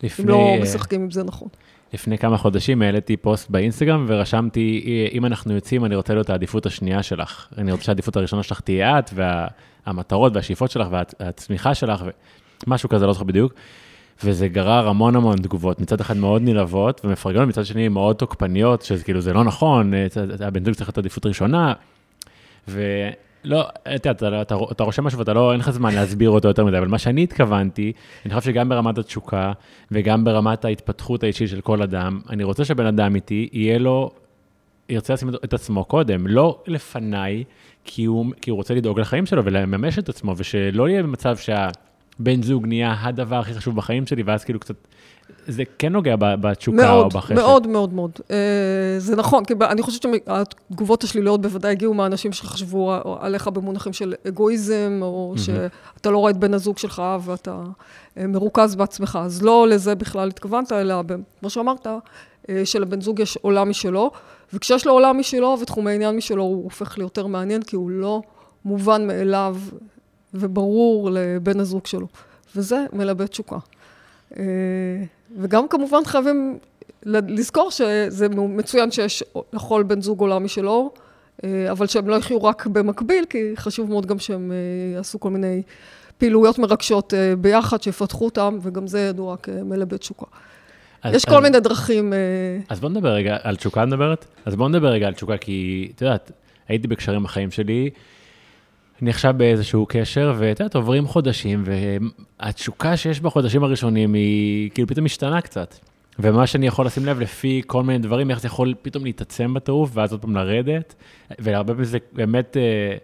לפני... 0.02 0.24
אם 0.24 0.28
לא 0.28 0.56
משחקים 0.62 1.02
עם 1.02 1.10
זה 1.10 1.24
נכון. 1.24 1.48
לפני 1.92 2.18
כמה 2.18 2.38
חודשים 2.38 2.82
העליתי 2.82 3.16
פוסט 3.16 3.50
באינסטגרם 3.50 4.04
ורשמתי, 4.08 4.84
אם 5.12 5.26
אנחנו 5.26 5.54
יוצאים, 5.54 5.84
אני 5.84 5.96
רוצה 5.96 6.14
להיות 6.14 6.30
העדיפות 6.30 6.66
השנייה 6.66 7.02
שלך. 7.02 7.46
אני 7.58 7.72
רוצה 7.72 7.84
שהעדיפות 7.84 8.16
הראשונה 8.16 8.42
שלך 8.42 8.60
תהיה 8.60 8.98
את, 8.98 9.10
והמטרות 9.14 10.36
והשאיפות 10.36 10.70
שלך 10.70 10.88
והצמיחה 10.90 11.74
שלך, 11.74 12.04
ומשהו 12.66 12.88
כזה, 12.88 13.06
לא 13.06 13.12
זוכר 13.12 13.24
בדיוק. 13.24 13.54
וזה 14.24 14.48
גרר 14.48 14.88
המון 14.88 15.16
המון 15.16 15.36
תגובות, 15.36 15.80
מצד 15.80 16.00
אחד 16.00 16.16
מאוד 16.16 16.42
נלהבות 16.42 17.00
ומפרגנות, 17.04 17.48
מצד 17.48 17.64
שני 17.64 17.88
מאוד 17.88 18.16
תוקפניות, 18.16 18.82
שזה 18.82 19.04
כאילו, 19.04 19.20
זה 19.20 19.32
לא 19.32 19.44
נכון, 19.44 19.94
אה, 19.94 20.06
הבן 20.40 20.64
זוג 20.64 20.74
צריך 20.74 20.88
להיות 20.88 20.98
עדיפות 20.98 21.26
ראשונה, 21.26 21.72
ולא, 23.44 23.68
אתה, 23.94 24.10
אתה, 24.10 24.42
אתה, 24.42 24.56
אתה 24.72 24.84
רושם 24.84 25.04
משהו 25.04 25.18
ואתה 25.18 25.32
לא, 25.32 25.52
אין 25.52 25.60
לך 25.60 25.70
זמן 25.70 25.94
להסביר 25.94 26.30
אותו 26.30 26.48
יותר 26.48 26.64
מדי, 26.64 26.78
אבל 26.78 26.88
מה 26.88 26.98
שאני 26.98 27.22
התכוונתי, 27.22 27.92
אני 28.26 28.34
חושב 28.34 28.52
שגם 28.52 28.68
ברמת 28.68 28.98
התשוקה 28.98 29.52
וגם 29.90 30.24
ברמת 30.24 30.64
ההתפתחות 30.64 31.22
האישית 31.22 31.48
של 31.48 31.60
כל 31.60 31.82
אדם, 31.82 32.20
אני 32.30 32.44
רוצה 32.44 32.64
שבן 32.64 32.86
אדם 32.86 33.14
איתי, 33.14 33.48
יהיה 33.52 33.78
לו, 33.78 34.10
ירצה 34.88 35.14
לשים 35.14 35.28
את 35.44 35.54
עצמו 35.54 35.84
קודם, 35.84 36.26
לא 36.26 36.62
לפניי, 36.66 37.44
כי 37.84 38.04
הוא, 38.04 38.26
כי 38.40 38.50
הוא 38.50 38.56
רוצה 38.56 38.74
לדאוג 38.74 39.00
לחיים 39.00 39.26
שלו 39.26 39.44
ולממש 39.44 39.98
את 39.98 40.08
עצמו, 40.08 40.34
ושלא 40.36 40.88
יהיה 40.88 41.02
במצב 41.02 41.36
שה... 41.36 41.68
בן 42.18 42.42
זוג 42.42 42.66
נהיה 42.66 42.96
הדבר 43.00 43.36
הכי 43.36 43.54
חשוב 43.54 43.76
בחיים 43.76 44.06
שלי, 44.06 44.22
ואז 44.22 44.44
כאילו 44.44 44.60
קצת, 44.60 44.74
זה 45.48 45.62
כן 45.78 45.92
נוגע 45.92 46.16
בתשוקה 46.18 46.76
מאוד, 46.76 47.04
או 47.04 47.08
בחסד. 47.08 47.34
מאוד, 47.34 47.66
מאוד, 47.66 47.94
מאוד. 47.94 48.10
Uh, 48.16 48.30
זה 48.98 49.16
נכון, 49.16 49.44
כי 49.44 49.54
אני 49.60 49.82
חושבת 49.82 50.02
שהתגובות 50.02 51.04
השליליות 51.04 51.42
בוודאי 51.42 51.70
הגיעו 51.70 51.94
מהאנשים 51.94 52.32
שחשבו 52.32 52.94
עליך 53.20 53.48
במונחים 53.48 53.92
של 53.92 54.14
אגואיזם, 54.28 54.98
או 55.02 55.34
mm-hmm. 55.36 55.40
שאתה 55.40 56.10
לא 56.10 56.18
רואה 56.18 56.30
את 56.30 56.36
בן 56.36 56.54
הזוג 56.54 56.78
שלך 56.78 57.02
ואתה 57.24 57.62
uh, 57.62 58.20
מרוכז 58.28 58.74
בעצמך. 58.74 59.18
אז 59.22 59.42
לא 59.42 59.68
לזה 59.68 59.94
בכלל 59.94 60.28
התכוונת, 60.28 60.72
אלא 60.72 61.02
כמו 61.40 61.50
שאמרת, 61.50 61.86
uh, 61.86 62.50
שלבן 62.64 63.00
זוג 63.00 63.20
יש 63.20 63.36
עולם 63.36 63.70
משלו, 63.70 64.10
וכשיש 64.52 64.86
לו 64.86 64.92
עולם 64.92 65.18
משלו 65.18 65.56
ותחומי 65.62 65.94
עניין 65.94 66.16
משלו, 66.16 66.42
הוא 66.42 66.64
הופך 66.64 66.98
ליותר 66.98 67.26
מעניין, 67.26 67.62
כי 67.62 67.76
הוא 67.76 67.90
לא 67.90 68.22
מובן 68.64 69.06
מאליו 69.06 69.56
וברור 70.34 71.10
לבן 71.12 71.60
הזוג 71.60 71.86
שלו. 71.86 72.06
וזה 72.56 72.84
מלבה 72.92 73.26
תשוקה. 73.26 73.56
אה, 74.36 74.44
וגם 75.36 75.68
כמובן 75.68 76.04
חייבים 76.04 76.58
לזכור 77.06 77.70
שזה 77.70 78.28
מצוין 78.28 78.90
שיש 78.90 79.24
לכל 79.52 79.82
בן 79.82 80.00
זוג 80.00 80.20
עולם 80.20 80.44
משלו, 80.44 80.92
אה, 81.44 81.70
אבל 81.70 81.86
שהם 81.86 82.08
לא 82.08 82.16
יחיו 82.16 82.44
רק 82.44 82.66
במקביל, 82.66 83.24
כי 83.30 83.38
חשוב 83.56 83.90
מאוד 83.90 84.06
גם 84.06 84.18
שהם 84.18 84.52
אה, 84.52 84.56
יעשו 84.96 85.20
כל 85.20 85.30
מיני 85.30 85.62
פעילויות 86.18 86.58
מרגשות 86.58 87.14
ביחד, 87.40 87.82
שיפתחו 87.82 88.24
אותם, 88.24 88.58
וגם 88.62 88.86
זה 88.86 89.00
ידוע 89.00 89.36
כמלבה 89.36 89.98
תשוקה. 89.98 90.26
אז, 91.02 91.14
יש 91.14 91.24
כל 91.24 91.36
אז, 91.36 91.42
מיני 91.42 91.60
דרכים. 91.60 92.12
אז 92.68 92.80
בוא 92.80 92.88
נדבר 92.88 93.08
רגע 93.08 93.36
על 93.42 93.56
תשוקה, 93.56 93.84
נדברת? 93.84 94.24
אז 94.44 94.56
בוא 94.56 94.68
נדבר 94.68 94.88
רגע 94.88 95.06
על 95.06 95.14
תשוקה, 95.14 95.36
כי 95.36 95.88
את 95.94 96.02
יודעת, 96.02 96.32
הייתי 96.68 96.88
בקשרים 96.88 97.22
בחיים 97.22 97.50
שלי, 97.50 97.90
עכשיו 99.06 99.34
באיזשהו 99.36 99.86
קשר, 99.88 100.34
ואת 100.38 100.60
יודעת, 100.60 100.76
עוברים 100.76 101.06
חודשים, 101.06 101.64
והתשוקה 101.66 102.96
שיש 102.96 103.20
בחודשים 103.20 103.64
הראשונים 103.64 104.14
היא 104.14 104.70
כאילו 104.70 104.88
פתאום 104.88 105.04
משתנה 105.04 105.40
קצת. 105.40 105.74
ומה 106.18 106.46
שאני 106.46 106.66
יכול 106.66 106.86
לשים 106.86 107.06
לב 107.06 107.20
לפי 107.20 107.62
כל 107.66 107.82
מיני 107.82 107.98
דברים, 107.98 108.30
איך 108.30 108.40
זה 108.40 108.46
יכול 108.46 108.74
פתאום 108.82 109.04
להתעצם 109.04 109.54
בטירוף, 109.54 109.90
ואז 109.94 110.12
עוד 110.12 110.20
פעם 110.20 110.36
לרדת, 110.36 110.94
והרבה 111.38 111.72
פעמים 111.72 111.84
זה 111.84 111.98
באמת 112.12 112.56
אה, 112.56 112.96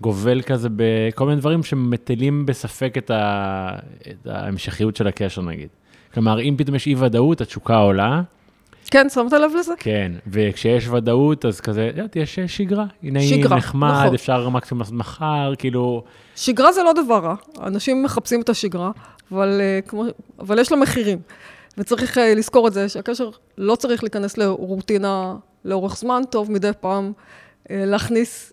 גובל 0.00 0.42
כזה 0.42 0.68
בכל 0.76 1.26
מיני 1.26 1.40
דברים 1.40 1.62
שמטילים 1.62 2.46
בספק 2.46 2.94
את, 2.98 3.10
ה, 3.10 3.70
את 4.10 4.26
ההמשכיות 4.26 4.96
של 4.96 5.06
הקשר 5.06 5.42
נגיד. 5.42 5.68
כלומר, 6.14 6.40
אם 6.40 6.54
פתאום 6.58 6.76
יש 6.76 6.86
אי 6.86 6.94
ודאות, 6.94 7.40
התשוקה 7.40 7.76
עולה, 7.76 8.22
כן, 8.90 9.08
שמת 9.08 9.32
לב 9.32 9.52
לזה? 9.58 9.72
כן, 9.78 10.12
וכשיש 10.26 10.88
ודאות, 10.88 11.44
אז 11.44 11.60
כזה, 11.60 11.90
יודעת, 11.96 12.16
יש 12.16 12.38
שגרה. 12.38 12.86
הנה 13.02 13.20
היא 13.20 13.44
נחמד, 13.44 13.90
נכון. 14.02 14.14
אפשר 14.14 14.48
מקסימום 14.48 14.80
לעשות 14.80 14.94
מחר, 14.94 15.52
כאילו... 15.58 16.04
שגרה 16.36 16.72
זה 16.72 16.82
לא 16.82 16.92
דבר 16.92 17.18
רע. 17.18 17.34
אנשים 17.62 18.02
מחפשים 18.02 18.40
את 18.40 18.48
השגרה, 18.48 18.90
אבל, 19.32 19.60
uh, 19.60 19.88
כמו, 19.88 20.04
אבל 20.38 20.58
יש 20.58 20.72
לה 20.72 20.78
מחירים. 20.78 21.18
וצריך 21.78 22.18
uh, 22.18 22.20
לזכור 22.36 22.68
את 22.68 22.72
זה, 22.72 22.88
שהקשר 22.88 23.30
לא 23.58 23.76
צריך 23.76 24.02
להיכנס 24.02 24.38
לרוטינה 24.38 25.34
לאורך 25.64 25.96
זמן, 25.96 26.22
טוב 26.30 26.52
מדי 26.52 26.70
פעם 26.80 27.12
להכניס 27.70 28.52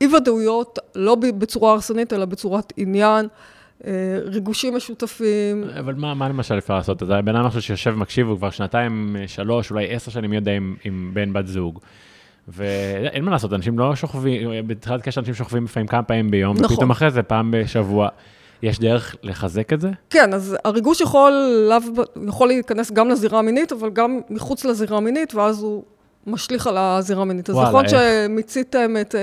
אי-ודאויות, 0.00 0.78
לא 0.94 1.14
בצורה 1.14 1.72
הרסנית, 1.72 2.12
אלא 2.12 2.24
בצורת 2.24 2.72
עניין. 2.76 3.28
אה, 3.86 3.92
ריגושים 4.24 4.76
משותפים. 4.76 5.64
אבל 5.78 5.94
מה, 5.94 6.14
מה 6.14 6.28
למשל 6.28 6.58
אפשר 6.58 6.74
לעשות? 6.74 7.02
אז 7.02 7.10
הבן 7.10 7.36
אדם 7.36 7.46
עכשיו 7.46 7.62
שיושב 7.62 7.92
ומקשיב, 7.94 8.28
הוא 8.28 8.36
כבר 8.36 8.50
שנתיים, 8.50 9.16
שלוש, 9.26 9.70
אולי 9.70 9.94
עשר 9.94 10.10
שנים 10.10 10.32
יודע 10.32 10.52
עם, 10.52 10.76
עם 10.84 11.10
בן 11.12 11.32
בת 11.32 11.46
זוג. 11.46 11.78
ואין 12.48 13.24
מה 13.24 13.30
לעשות, 13.30 13.52
אנשים 13.52 13.78
לא 13.78 13.96
שוכבים, 13.96 14.50
בתחילת 14.66 15.02
קשר 15.02 15.20
אנשים 15.20 15.34
שוכבים 15.34 15.64
לפעמים 15.64 15.86
כמה 15.86 16.02
פעמים 16.02 16.30
ביום, 16.30 16.56
נכון. 16.56 16.72
ופתאום 16.72 16.90
אחרי 16.90 17.10
זה 17.10 17.22
פעם 17.22 17.50
בשבוע. 17.50 18.08
יש 18.62 18.78
דרך 18.78 19.16
לחזק 19.22 19.72
את 19.72 19.80
זה? 19.80 19.90
כן, 20.10 20.34
אז 20.34 20.56
הריגוש 20.64 21.00
יכול, 21.00 21.32
יכול 22.28 22.48
להיכנס 22.48 22.92
גם 22.92 23.08
לזירה 23.08 23.38
המינית, 23.38 23.72
אבל 23.72 23.90
גם 23.90 24.20
מחוץ 24.30 24.64
לזירה 24.64 24.96
המינית, 24.96 25.34
ואז 25.34 25.62
הוא 25.62 25.82
משליך 26.26 26.66
על 26.66 26.76
הזירה 26.78 27.22
המינית. 27.22 27.50
אז 27.50 27.56
נכון 27.56 27.84
שמיציתם 27.88 28.96
את, 29.00 29.14
אה, 29.14 29.20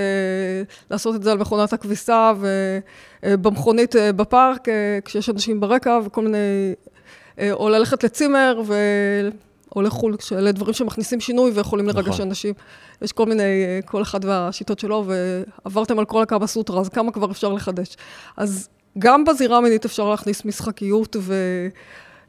לעשות 0.92 1.16
את 1.16 1.24
זה 1.24 1.32
על 1.32 1.38
מכונת 1.38 1.74
הכביסה 1.74 2.34
ובמכונית 3.24 3.96
אה, 3.96 4.14
בפארק, 4.14 4.70
אה, 4.70 5.00
כשיש 5.06 5.30
אנשים 5.30 5.60
ברקע 5.60 6.00
וכל 6.06 6.22
מיני, 6.22 6.74
או 7.52 7.70
ללכת 7.70 8.04
לצימר 8.04 8.62
ו... 8.66 8.76
או 9.76 9.82
לחו"ל, 9.82 10.16
שאלה 10.20 10.52
דברים 10.52 10.74
שמכניסים 10.74 11.20
שינוי 11.20 11.52
ויכולים 11.52 11.88
לרגש 11.88 12.08
נכון. 12.08 12.28
אנשים. 12.28 12.54
יש 13.02 13.12
כל 13.12 13.26
מיני, 13.26 13.44
כל 13.86 14.02
אחד 14.02 14.26
והשיטות 14.26 14.80
שלו, 14.80 15.06
ועברתם 15.66 16.00
על 16.00 16.06
כל 16.06 16.22
הקאבה 16.22 16.48
סוטרה, 16.48 16.82
אז 16.82 16.90
כמה 16.90 17.12
כבר 17.12 17.32
אפשר 17.32 17.54
לחדש. 17.54 17.98
אז 18.38 18.70
גם 19.00 19.26
בזירה 19.26 19.58
המינית 19.58 19.86
אפשר 19.86 20.10
להכניס 20.10 20.46
משחקיות 20.46 21.16
ו... 21.20 21.34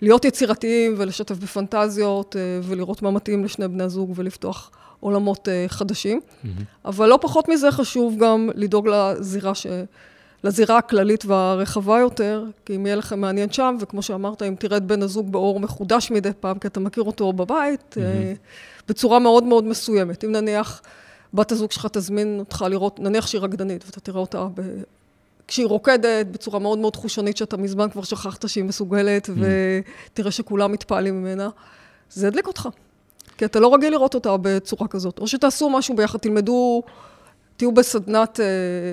להיות 0.02 0.24
יצירתיים 0.24 0.94
ולשתף 0.96 1.37
בפנטזיות 1.37 2.37
אה, 2.37 2.61
ולראות 2.62 3.02
מה 3.02 3.11
מתאים 3.11 3.44
לשני 3.44 3.68
בני 3.68 3.82
הזוג 3.82 4.12
ולפתוח 4.14 4.70
עולמות 5.00 5.48
uh, 5.48 5.72
חדשים. 5.72 6.20
Mm-hmm. 6.20 6.48
אבל 6.84 7.08
לא 7.08 7.18
פחות 7.20 7.48
מזה 7.48 7.70
חשוב 7.70 8.16
גם 8.18 8.50
לדאוג 8.54 8.88
לזירה, 8.88 9.54
ש... 9.54 9.66
לזירה 10.44 10.78
הכללית 10.78 11.24
והרחבה 11.24 11.98
יותר, 11.98 12.44
כי 12.64 12.76
אם 12.76 12.87
יהיה 12.87 12.96
לכם 12.96 13.20
מעניין 13.20 13.52
שם, 13.52 13.76
וכמו 13.80 14.02
שאמרת, 14.02 14.42
אם 14.42 14.54
תראה 14.58 14.76
את 14.76 14.84
בן 14.84 15.02
הזוג 15.02 15.32
באור 15.32 15.61
מחודש 15.61 16.11
מדי 16.11 16.30
פעם, 16.40 16.58
כי 16.58 16.66
אתה 16.66 16.80
מכיר 16.80 17.02
אותו 17.02 17.32
בבית, 17.32 17.96
mm-hmm. 17.96 18.88
בצורה 18.88 19.18
מאוד 19.18 19.44
מאוד 19.44 19.64
מסוימת. 19.64 20.24
אם 20.24 20.32
נניח 20.32 20.82
בת 21.34 21.52
הזוג 21.52 21.72
שלך 21.72 21.87
תזמין 21.92 22.38
אותך 22.38 22.64
לראות, 22.70 23.00
נניח 23.00 23.26
שהיא 23.26 23.40
רקדנית, 23.40 23.84
ואתה 23.87 24.00
תראה 24.00 24.20
אותה. 24.20 24.46
כשהיא 25.48 25.66
רוקדת 25.66 26.26
בצורה 26.26 26.58
מאוד 26.58 26.78
מאוד 26.78 26.96
חושנית, 26.96 27.37
שאתה 27.37 27.56
מזמן 27.56 27.90
כבר 27.90 28.02
שכחת 28.02 28.48
שהיא 28.48 28.64
מסוגלת, 28.64 29.28
mm. 29.28 29.32
ותראה 30.12 30.30
שכולם 30.30 30.72
מתפעלים 30.72 31.20
ממנה, 31.20 31.48
זה 32.11 32.26
ידליק 32.26 32.46
אותך. 32.46 32.68
כי 33.38 33.44
אתה 33.44 33.61
לא 33.61 33.74
רגיל 33.74 33.92
לראות 33.92 34.14
אותה 34.14 34.37
בצורה 34.42 34.88
כזאת. 34.88 35.18
או 35.18 35.28
שתעשו 35.28 35.70
משהו 35.70 35.96
ביחד, 35.96 36.18
תלמדו, 36.18 36.82
תהיו 37.56 37.72
בסדנת 37.72 38.40
אה, 38.40 38.46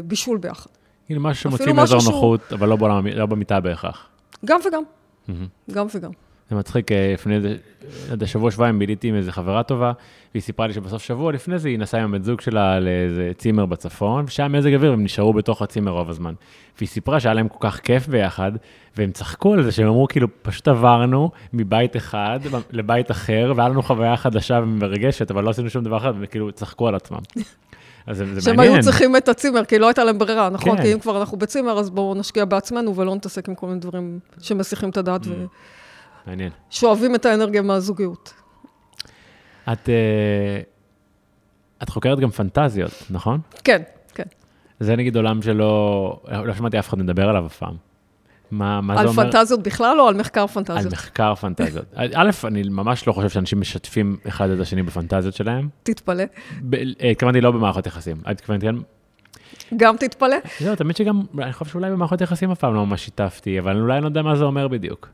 בישול 0.03 0.37
ביחד. 0.37 0.69
כאילו 1.05 1.21
משהו 1.21 1.43
שמוציא 1.43 1.73
מאזור 1.73 2.01
נוחות. 2.05 2.53
אבל 2.53 2.69
לא, 2.69 2.75
בעולם, 2.75 3.07
לא 3.07 3.25
במיטה 3.25 3.59
בהכרח. 3.59 4.07
גם 4.45 4.59
וגם. 4.67 4.83
Mm-hmm. 5.27 5.71
גם 5.71 5.87
וגם. 5.95 6.11
זה 6.49 6.55
מצחיק, 6.55 6.91
אה, 6.91 7.11
לפני 7.13 7.35
איזה, 7.35 8.27
שבוע, 8.27 8.51
שבועיים 8.51 8.79
ביליתי 8.79 9.07
עם 9.07 9.15
איזה 9.15 9.31
חברה 9.31 9.63
טובה, 9.63 9.91
והיא 10.33 10.43
סיפרה 10.43 10.67
לי 10.67 10.73
שבסוף 10.73 11.03
שבוע 11.03 11.31
לפני 11.31 11.59
זה 11.59 11.69
היא 11.69 11.79
נסעה 11.79 12.01
עם 12.01 12.13
הבן 12.13 12.23
זוג 12.23 12.41
שלה 12.41 12.79
לאיזה 12.79 13.31
צימר 13.37 13.65
בצפון, 13.65 14.25
ושהיה 14.27 14.47
מזג 14.47 14.73
אוויר, 14.73 14.91
והם 14.91 15.03
נשארו 15.03 15.33
בתוך 15.33 15.61
הצימר 15.61 15.91
רוב 15.91 16.09
הזמן. 16.09 16.33
והיא 16.77 16.89
סיפרה 16.89 17.19
שהיה 17.19 17.33
להם 17.33 17.47
כל 17.47 17.69
כך 17.69 17.79
כיף 17.79 18.07
ביחד, 18.07 18.51
והם 18.97 19.11
צחקו 19.11 19.53
על 19.53 19.63
זה, 19.63 19.71
שהם 19.71 19.87
אמרו, 19.87 20.07
כאילו, 20.07 20.27
פשוט 20.41 20.67
עברנו 20.67 21.31
מבית 21.53 21.95
אחד 21.95 22.39
לבית 22.71 23.11
אחר, 23.11 23.53
והיה 23.55 23.69
לנו 23.69 23.81
חוויה 23.81 24.17
חדשה 24.17 24.59
ומרגשת, 24.63 25.31
אבל 25.31 25.43
לא 25.43 25.49
עשינו 25.49 25.69
שום 25.69 25.83
דבר 25.83 25.97
אחר, 25.97 26.13
וכאילו, 26.19 26.51
צחקו 26.51 26.87
על 26.87 26.95
עצמם. 26.95 27.19
אז 28.07 28.17
זה, 28.17 28.25
זה 28.25 28.31
מעניין. 28.31 28.41
שהם 28.41 28.59
היו 28.59 28.83
צריכים 28.83 29.15
את 29.15 29.29
הצימר, 29.29 29.65
כי 29.65 29.79
לא 29.79 29.87
הייתה 29.87 30.03
להם 30.03 30.17
ברירה, 30.17 30.49
נכון? 30.49 30.77
כן. 30.77 30.83
כי 30.83 30.93
אם 30.93 30.99
כבר 30.99 31.19
אנחנו 31.19 31.37
בצימר, 31.37 31.79
אז 31.79 31.89
בואו 31.89 32.15
נשקיע 32.15 32.45
בעצמנו 32.45 32.95
ולא 32.95 33.15
נתעסק 33.15 33.49
עם 33.49 33.55
כל 33.55 33.67
מיני 33.67 33.79
דברים 33.79 34.19
שמסיחים 34.41 34.89
את 34.89 34.97
הדעת. 34.97 35.25
Mm. 35.25 35.29
ו... 35.29 35.45
מעניין. 36.27 36.51
שואבים 36.69 37.15
את 37.15 37.25
האנרגיה 37.25 37.61
מהזוגיות. 37.61 38.33
את, 39.73 39.89
אה, 39.89 40.59
את 41.83 41.89
חוקרת 41.89 42.19
גם 42.19 42.29
פנטזיות, 42.29 42.91
נכון? 43.09 43.39
כן, 43.63 43.81
כן. 44.13 44.23
זה 44.79 44.95
נגיד 44.95 45.15
עולם 45.15 45.41
שלא, 45.41 46.21
לא 46.27 46.53
שמעתי 46.53 46.79
אף 46.79 46.89
אחד 46.89 46.99
מדבר 46.99 47.29
עליו 47.29 47.45
אף 47.45 47.57
פעם. 47.57 47.75
מה, 48.51 48.81
מה 48.81 48.97
זה 48.97 49.07
אומר? 49.07 49.23
על 49.23 49.31
פנטזיות 49.31 49.63
בכלל 49.63 49.99
או 49.99 50.07
על 50.07 50.15
מחקר 50.15 50.47
פנטזיות? 50.47 50.85
על 50.85 50.91
מחקר 50.91 51.35
פנטזיות. 51.35 51.85
א', 52.15 52.31
אני 52.43 52.63
ממש 52.63 53.07
לא 53.07 53.13
חושב 53.13 53.29
שאנשים 53.29 53.59
משתפים 53.59 54.17
אחד 54.27 54.49
את 54.49 54.59
השני 54.59 54.83
בפנטזיות 54.83 55.33
שלהם. 55.33 55.69
תתפלא. 55.83 56.23
אה, 57.01 57.09
התכוונתי 57.09 57.41
לא 57.41 57.51
במערכות 57.51 57.87
יחסים. 57.87 58.17
את 58.21 58.27
התכוונת 58.27 58.61
כן? 58.61 58.75
גם 59.77 59.97
תתפלא. 59.97 60.37
זהו, 60.59 60.75
תמיד 60.75 60.95
שגם, 60.95 61.21
אני 61.39 61.53
חושב 61.53 61.71
שאולי 61.71 61.91
במערכות 61.91 62.21
יחסים 62.21 62.51
אף 62.51 62.59
פעם 62.59 62.73
לא 62.73 62.85
ממש 62.85 63.05
שיתפתי, 63.05 63.59
אבל 63.59 63.81
אולי 63.81 63.93
אני 63.93 64.01
לא 64.01 64.07
יודע 64.07 64.21
מה 64.21 64.35
זה 64.35 64.43
אומר 64.43 64.67
בדיוק. 64.67 65.09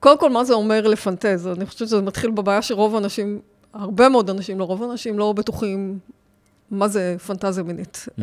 קודם 0.00 0.18
כל, 0.18 0.30
מה 0.30 0.44
זה 0.44 0.54
אומר 0.54 0.86
לפנטז? 0.86 1.46
אני 1.46 1.66
חושבת 1.66 1.78
שזה 1.78 2.00
מתחיל 2.02 2.30
בבעיה 2.30 2.62
שרוב 2.62 2.94
האנשים, 2.94 3.40
הרבה 3.74 4.08
מאוד 4.08 4.30
אנשים, 4.30 4.58
לא 4.58 4.64
רוב 4.64 4.82
האנשים, 4.82 5.18
לא 5.18 5.32
בטוחים 5.32 5.98
מה 6.70 6.88
זה 6.88 7.16
פנטזיה 7.26 7.64
מינית. 7.64 8.06
Mm-hmm. 8.08 8.22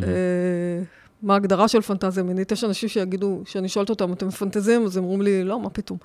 מה 1.21 1.33
ההגדרה 1.33 1.67
של 1.67 1.81
פנטזיה 1.81 2.23
מינית? 2.23 2.51
יש 2.51 2.63
אנשים 2.63 2.89
שיגידו, 2.89 3.41
כשאני 3.45 3.69
שואלת 3.69 3.89
אותם, 3.89 4.13
אתם 4.13 4.27
מפנטזים? 4.27 4.85
אז 4.85 4.97
הם 4.97 5.03
אומרים 5.03 5.21
לי, 5.21 5.43
לא, 5.43 5.59
מה 5.59 5.69
פתאום. 5.69 5.97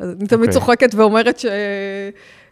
אני 0.00 0.14
תמיד 0.14 0.30
okay. 0.30 0.32
אוקיי. 0.32 0.52
צוחקת 0.52 0.94
ואומרת 0.94 1.38
ש... 1.38 1.46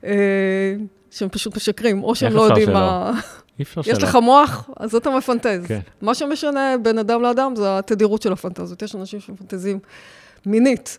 אה, 0.04 0.74
שהם 1.10 1.28
פשוט 1.28 1.56
משקרים, 1.56 2.04
או 2.04 2.14
שהם 2.14 2.32
לא 2.32 2.42
יודעים 2.42 2.72
מה... 2.72 3.12
אי 3.58 3.62
אפשר 3.62 3.82
שלא. 3.82 3.92
יש 3.92 4.02
לך 4.02 4.18
מוח, 4.22 4.70
אז 4.76 4.94
אתה 4.94 5.10
מפנטז. 5.10 5.66
כן. 5.66 5.80
מה 6.02 6.14
שמשנה 6.14 6.74
בין 6.82 6.98
אדם 6.98 7.22
לאדם 7.22 7.56
זה 7.56 7.78
התדירות 7.78 8.22
של 8.22 8.32
הפנטזיות. 8.32 8.82
יש 8.82 8.94
אנשים 8.94 9.20
שמפנטזים 9.20 9.78
מינית, 10.46 10.98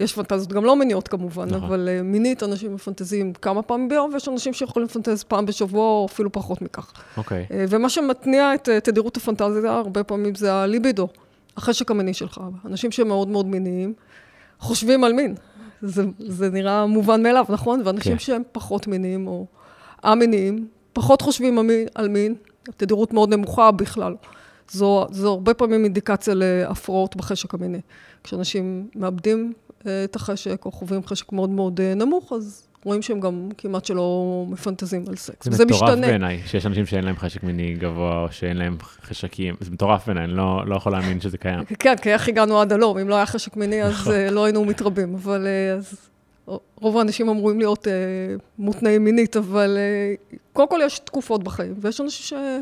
יש 0.00 0.14
פנטזיות 0.14 0.52
גם 0.52 0.64
לא 0.64 0.76
מיניות 0.76 1.08
כמובן, 1.08 1.48
נכון. 1.48 1.62
אבל 1.62 1.88
uh, 1.88 2.02
מינית 2.02 2.42
אנשים 2.42 2.74
מפנטזים 2.74 3.32
כמה 3.32 3.62
פעמים 3.62 3.88
ביום, 3.88 4.10
ויש 4.12 4.28
אנשים 4.28 4.52
שיכולים 4.52 4.88
לפנטז 4.88 5.22
פעם 5.22 5.46
בשבוע 5.46 5.82
או 5.82 6.06
אפילו 6.10 6.32
פחות 6.32 6.62
מכך. 6.62 6.92
אוקיי. 7.16 7.46
Uh, 7.48 7.52
ומה 7.68 7.88
שמתניע 7.88 8.54
את 8.54 8.68
uh, 8.68 8.80
תדירות 8.80 9.16
הפנטזיה 9.16 9.72
הרבה 9.72 10.04
פעמים 10.04 10.34
זה 10.34 10.52
הליבידו, 10.52 11.08
החשק 11.56 11.90
המיני 11.90 12.14
שלך. 12.14 12.40
אנשים 12.64 12.92
שמאוד 12.92 13.28
מאוד 13.28 13.46
מיניים 13.46 13.92
חושבים 14.58 15.04
על 15.04 15.12
מין. 15.12 15.34
זה, 15.82 16.04
זה 16.18 16.50
נראה 16.50 16.86
מובן 16.86 17.22
מאליו, 17.22 17.44
נכון? 17.48 17.82
ואנשים 17.84 18.12
כן. 18.12 18.18
שהם 18.18 18.42
פחות 18.52 18.86
מיניים 18.86 19.26
או 19.26 19.46
א-מיניים, 20.02 20.66
פחות 20.92 21.22
חושבים 21.22 21.58
על 21.94 22.08
מין, 22.08 22.34
תדירות 22.76 23.12
מאוד 23.12 23.34
נמוכה 23.34 23.70
בכלל. 23.70 24.14
זו, 24.70 25.06
זו 25.10 25.30
הרבה 25.30 25.54
פעמים 25.54 25.84
אינדיקציה 25.84 26.34
להפרעות 26.34 27.16
בחשק 27.16 27.54
המיני. 27.54 27.80
כשאנשים 28.24 28.88
מאבדים 28.96 29.52
אה, 29.86 30.04
את 30.04 30.16
החשק 30.16 30.64
או 30.64 30.72
חווים 30.72 31.06
חשק 31.06 31.32
מאוד 31.32 31.50
מאוד 31.50 31.80
אה, 31.80 31.94
נמוך, 31.94 32.32
אז 32.32 32.66
רואים 32.84 33.02
שהם 33.02 33.20
גם 33.20 33.48
כמעט 33.58 33.84
שלא 33.84 34.44
מפנטזים 34.48 35.04
על 35.08 35.16
סקס. 35.16 35.48
זה 35.48 35.64
מטורף 35.64 35.98
בעיניי, 35.98 36.42
שיש 36.46 36.66
אנשים 36.66 36.86
שאין 36.86 37.04
להם 37.04 37.16
חשק 37.16 37.42
מיני 37.42 37.74
גבוה, 37.74 38.22
או 38.22 38.32
שאין 38.32 38.56
להם 38.56 38.76
חשקים. 39.02 39.54
זה 39.60 39.70
מטורף 39.70 40.06
בעיניי, 40.06 40.24
אני 40.24 40.32
לא, 40.32 40.62
לא 40.66 40.76
יכול 40.76 40.92
להאמין 40.92 41.20
שזה 41.20 41.38
קיים. 41.38 41.64
כן, 41.78 41.96
כי 42.02 42.12
איך 42.12 42.28
הגענו 42.28 42.60
עד 42.60 42.72
הלום? 42.72 42.98
אם 42.98 43.08
לא 43.08 43.14
היה 43.14 43.26
חשק 43.26 43.56
מיני, 43.56 43.82
אז 43.82 43.92
נכון. 43.92 44.12
אה, 44.12 44.30
לא 44.30 44.44
היינו 44.44 44.64
מתרבים. 44.64 45.14
אבל 45.14 45.46
אז, 45.76 45.96
רוב 46.76 46.98
האנשים 46.98 47.28
אמורים 47.28 47.58
להיות 47.58 47.86
מותנאים 48.58 49.04
מינית, 49.04 49.36
אבל 49.36 49.78
קודם 50.52 50.68
כל 50.68 50.80
יש 50.84 50.98
תקופות 50.98 51.44
בחיים, 51.44 51.74
ויש 51.80 52.00
אנשים 52.00 52.24
ש... 52.24 52.32
אה, 52.32 52.58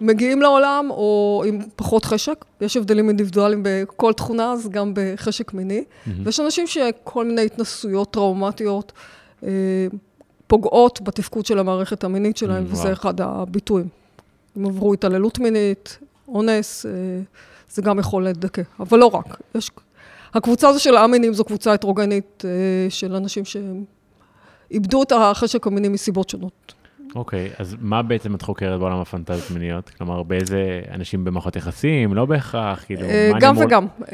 מגיעים 0.00 0.42
לעולם 0.42 0.86
או 0.90 1.42
עם 1.46 1.58
פחות 1.76 2.04
חשק, 2.04 2.44
יש 2.60 2.76
הבדלים 2.76 3.08
אינדיבידואליים 3.08 3.62
בכל 3.64 4.12
תכונה, 4.12 4.52
אז 4.52 4.68
גם 4.68 4.92
בחשק 4.94 5.54
מיני. 5.54 5.84
Mm-hmm. 5.84 6.10
ויש 6.24 6.40
אנשים 6.40 6.66
שכל 6.66 7.24
מיני 7.24 7.44
התנסויות 7.46 8.10
טראומטיות 8.10 8.92
אה, 9.42 9.48
פוגעות 10.46 11.00
בתפקוד 11.00 11.46
של 11.46 11.58
המערכת 11.58 12.04
המינית 12.04 12.36
שלהם, 12.36 12.64
mm-hmm. 12.64 12.72
וזה 12.72 12.92
אחד 12.92 13.20
הביטויים. 13.20 13.88
הם 14.56 14.66
עברו 14.66 14.94
התעללות 14.94 15.38
מינית, 15.38 15.98
אונס, 16.28 16.86
אה, 16.86 16.90
זה 17.70 17.82
גם 17.82 17.98
יכול 17.98 18.26
לדכא, 18.26 18.62
אבל 18.80 18.98
לא 18.98 19.06
רק. 19.06 19.40
יש... 19.54 19.70
הקבוצה 20.34 20.68
הזו 20.68 20.80
של 20.80 20.96
האמינים 20.96 21.34
זו 21.34 21.44
קבוצה 21.44 21.72
הטרוגנית 21.72 22.44
של 22.88 23.14
אנשים 23.14 23.42
שאיבדו 23.44 25.02
את 25.02 25.12
החשק 25.12 25.66
המיני 25.66 25.88
מסיבות 25.88 26.28
שונות. 26.28 26.74
אוקיי, 27.14 27.50
okay, 27.52 27.60
אז 27.60 27.76
מה 27.80 28.02
בעצם 28.02 28.34
את 28.34 28.42
חוקרת 28.42 28.80
בעולם 28.80 29.00
הפנטזיות 29.00 29.50
מיניות? 29.50 29.90
כלומר, 29.98 30.22
באיזה 30.22 30.80
אנשים 30.90 31.24
במערכות 31.24 31.56
יחסים, 31.56 32.14
לא 32.14 32.24
בהכרח, 32.24 32.84
כאילו, 32.84 33.02
אה, 33.02 33.30
מה 33.32 33.38
גם. 33.40 33.56
וגם. 33.58 33.86
Uh, 34.00 34.08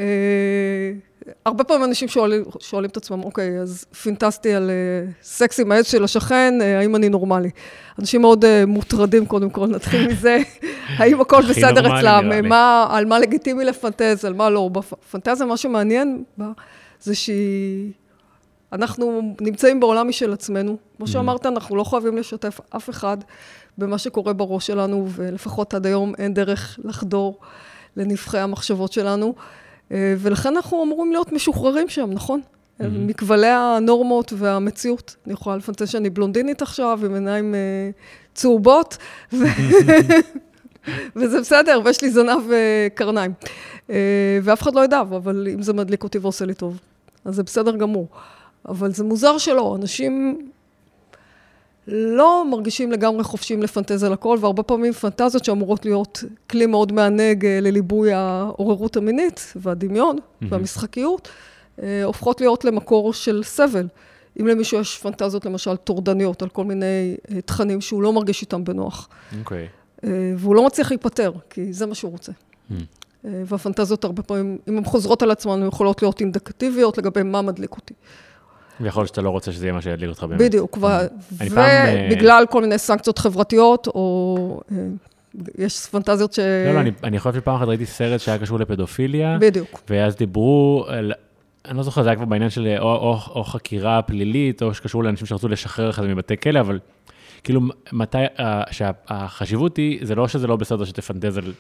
הרבה 1.47 1.65
פעמים 1.65 1.85
אנשים 1.85 2.09
שואלים, 2.09 2.45
שואלים 2.61 2.91
את 2.91 2.97
עצמם, 2.97 3.23
אוקיי, 3.23 3.61
אז 3.61 3.85
פינטסטי 4.03 4.55
על 4.55 4.71
uh, 4.71 5.25
סקס 5.25 5.61
עם 5.61 5.73
העץ 5.73 5.91
של 5.91 6.05
השכן, 6.05 6.55
uh, 6.61 6.65
האם 6.65 6.97
אני 6.97 7.09
נורמלי? 7.09 7.51
אנשים 7.99 8.21
מאוד 8.21 8.45
uh, 8.45 8.49
מוטרדים, 8.67 9.27
קודם 9.27 9.51
כל, 9.51 9.67
נתחיל 9.67 10.07
מזה, 10.11 10.39
האם 10.97 11.21
הכל 11.21 11.43
בסדר 11.51 11.99
אצלם, 11.99 12.49
מה, 12.49 12.87
על 12.91 13.05
מה 13.05 13.19
לגיטימי 13.19 13.65
לפנטז, 13.65 14.25
על 14.25 14.35
מה 14.35 14.51
לא. 14.51 14.71
בפנטזיה, 14.73 15.47
מה 15.47 15.57
שמעניין 15.57 16.25
בה, 16.39 16.47
זה 17.01 17.15
שהיא... 17.15 17.93
אנחנו 18.75 19.35
נמצאים 19.41 19.81
בעולם 19.81 20.09
משל 20.09 20.33
עצמנו. 20.33 20.77
כמו 20.97 21.07
שאמרת, 21.07 21.47
אנחנו 21.47 21.77
לא 21.77 21.85
חייבים 21.85 22.17
לשתף 22.17 22.61
אף 22.77 22.91
אחד 22.91 23.19
במה 23.79 23.99
שקורה 23.99 24.33
בראש 24.33 24.67
שלנו, 24.67 25.09
ולפחות 25.11 25.75
עד 25.75 25.87
היום 25.87 26.15
אין 26.19 26.35
דרך 26.35 26.79
לחדור 26.85 27.39
לנבחי 27.97 28.39
המחשבות 28.39 28.93
שלנו. 28.93 29.35
אה, 29.93 30.15
ולכן 30.19 30.57
אנחנו 30.57 30.83
אמורים 30.85 31.13
להיות 31.13 31.33
משוחררים 31.33 31.89
שם, 31.89 32.11
נכון? 32.13 32.41
Mm-hmm. 32.41 32.85
מכבלי 32.99 33.47
הנורמות 33.47 34.33
והמציאות. 34.37 35.17
אני 35.27 35.33
יכולה 35.33 35.57
לפנטז 35.57 35.91
שאני 35.91 36.11
בלונדינית 36.11 36.63
עכשיו, 36.63 37.01
עם 37.05 37.15
עיניים 37.15 37.55
uh, 37.55 38.35
צהובות, 38.35 38.97
ו... 39.33 39.45
וזה 41.17 41.41
בסדר, 41.41 41.81
ויש 41.85 42.03
לי 42.03 42.11
זנב 42.11 42.43
וקרניים. 42.49 43.33
Uh, 43.89 43.91
ואף 44.43 44.63
אחד 44.63 44.75
לא 44.75 44.85
ידע, 44.85 45.01
אבל 45.01 45.49
אם 45.55 45.63
זה 45.63 45.73
מדליק 45.73 46.03
אותי 46.03 46.19
ועושה 46.19 46.45
לי 46.45 46.55
טוב, 46.55 46.81
אז 47.25 47.35
זה 47.35 47.43
בסדר 47.43 47.77
גמור. 47.77 48.09
אבל 48.69 48.93
זה 48.93 49.05
מוזר 49.05 49.39
שלא, 49.39 49.77
אנשים 49.77 50.39
לא 51.89 52.45
מרגישים 52.51 52.93
לגמרי 52.93 53.25
חופשיים 53.25 53.63
לפנטז 53.63 54.05
על 54.05 54.13
הכל, 54.13 54.39
והרבה 54.41 54.63
פעמים 54.63 54.93
פנטזיות 54.93 55.45
שאמורות 55.45 55.85
להיות 55.85 56.25
כלי 56.51 56.67
מאוד 56.67 56.93
מענג 56.93 57.47
אה, 57.47 57.59
לליבוי 57.61 58.13
העוררות 58.13 58.97
המינית 58.97 59.53
והדמיון 59.57 60.17
mm-hmm. 60.17 60.47
והמשחקיות, 60.49 61.29
אה, 61.83 62.05
הופכות 62.05 62.41
להיות 62.41 62.65
למקור 62.65 63.13
של 63.13 63.43
סבל. 63.43 63.89
אם 64.41 64.47
למישהו 64.47 64.81
יש 64.81 64.99
פנטזיות 64.99 65.47
למשל 65.47 65.77
טורדניות 65.77 66.43
על 66.43 66.49
כל 66.49 66.65
מיני 66.65 67.17
אה, 67.31 67.41
תכנים 67.41 67.81
שהוא 67.81 68.03
לא 68.03 68.13
מרגיש 68.13 68.43
איתם 68.43 68.65
בנוח. 68.65 69.09
אוקיי. 69.39 69.67
Okay. 69.67 70.07
והוא 70.37 70.55
לא 70.55 70.67
מצליח 70.67 70.91
להיפטר, 70.91 71.33
כי 71.51 71.73
זה 71.73 71.87
מה 71.87 71.95
שהוא 71.95 72.13
רוצה. 72.13 72.33
Mm. 72.33 72.75
והפנטזיות 73.25 74.05
הרבה 74.05 74.23
פעמים, 74.23 74.59
אם 74.69 74.79
הן 74.79 74.85
חוזרות 74.85 75.23
על 75.23 75.31
עצמן, 75.31 75.63
הן 75.63 75.69
יכולות 75.69 76.03
להיות 76.03 76.21
אינדקטיביות 76.21 76.99
לגבי 76.99 77.23
מה 77.23 77.43
מדליק 77.43 77.77
אותי. 77.77 77.95
ויכול 78.81 79.01
להיות 79.01 79.09
שאתה 79.09 79.23
לא 79.23 79.31
רוצה 79.31 79.53
שזה 79.53 79.67
יהיה 79.67 79.73
מה 79.73 79.83
שידליק 79.83 80.09
אותך 80.09 80.25
באמת. 80.25 80.41
בדיוק, 80.41 80.79
אה, 80.85 81.07
ובגלל 81.41 82.45
כל 82.51 82.61
מיני 82.61 82.79
סנקציות 82.79 83.19
חברתיות, 83.19 83.87
או 83.87 84.61
אה, 84.73 84.77
יש 85.59 85.87
פנטזיות 85.87 86.33
ש... 86.33 86.39
לא, 86.39 86.75
לא, 86.75 86.81
אני, 86.81 86.91
אני 87.05 87.19
חושב 87.19 87.35
שפעם 87.35 87.57
אחת 87.57 87.69
ראיתי 87.69 87.87
סרט 87.87 88.21
שהיה 88.21 88.39
קשור 88.39 88.59
לפדופיליה, 88.59 89.39
בדיוק. 89.41 89.83
ואז 89.91 90.17
דיברו 90.17 90.85
על, 90.89 91.13
אני 91.65 91.77
לא 91.77 91.83
זוכר, 91.83 92.03
זה 92.03 92.09
היה 92.09 92.17
כבר 92.17 92.25
בעניין 92.25 92.51
של 92.51 92.77
או, 92.79 92.85
או, 92.85 93.19
או 93.35 93.45
חקירה 93.45 94.03
פלילית, 94.03 94.63
או 94.63 94.75
שקשור 94.75 95.05
לאנשים 95.05 95.27
שרצו 95.27 95.49
לשחרר 95.49 95.91
אחד 95.91 96.07
מבתי 96.07 96.37
כלא, 96.37 96.61
אבל 96.61 96.79
כאילו, 97.45 97.61
מתי, 97.93 98.19
שהחשיבות 98.71 99.77
היא, 99.77 99.99
זה 100.03 100.15
לא 100.15 100.29
שזה 100.29 100.47
לא 100.47 100.57
בסדר 100.57 100.85
שתפנטז 100.85 101.39
על 101.39 101.53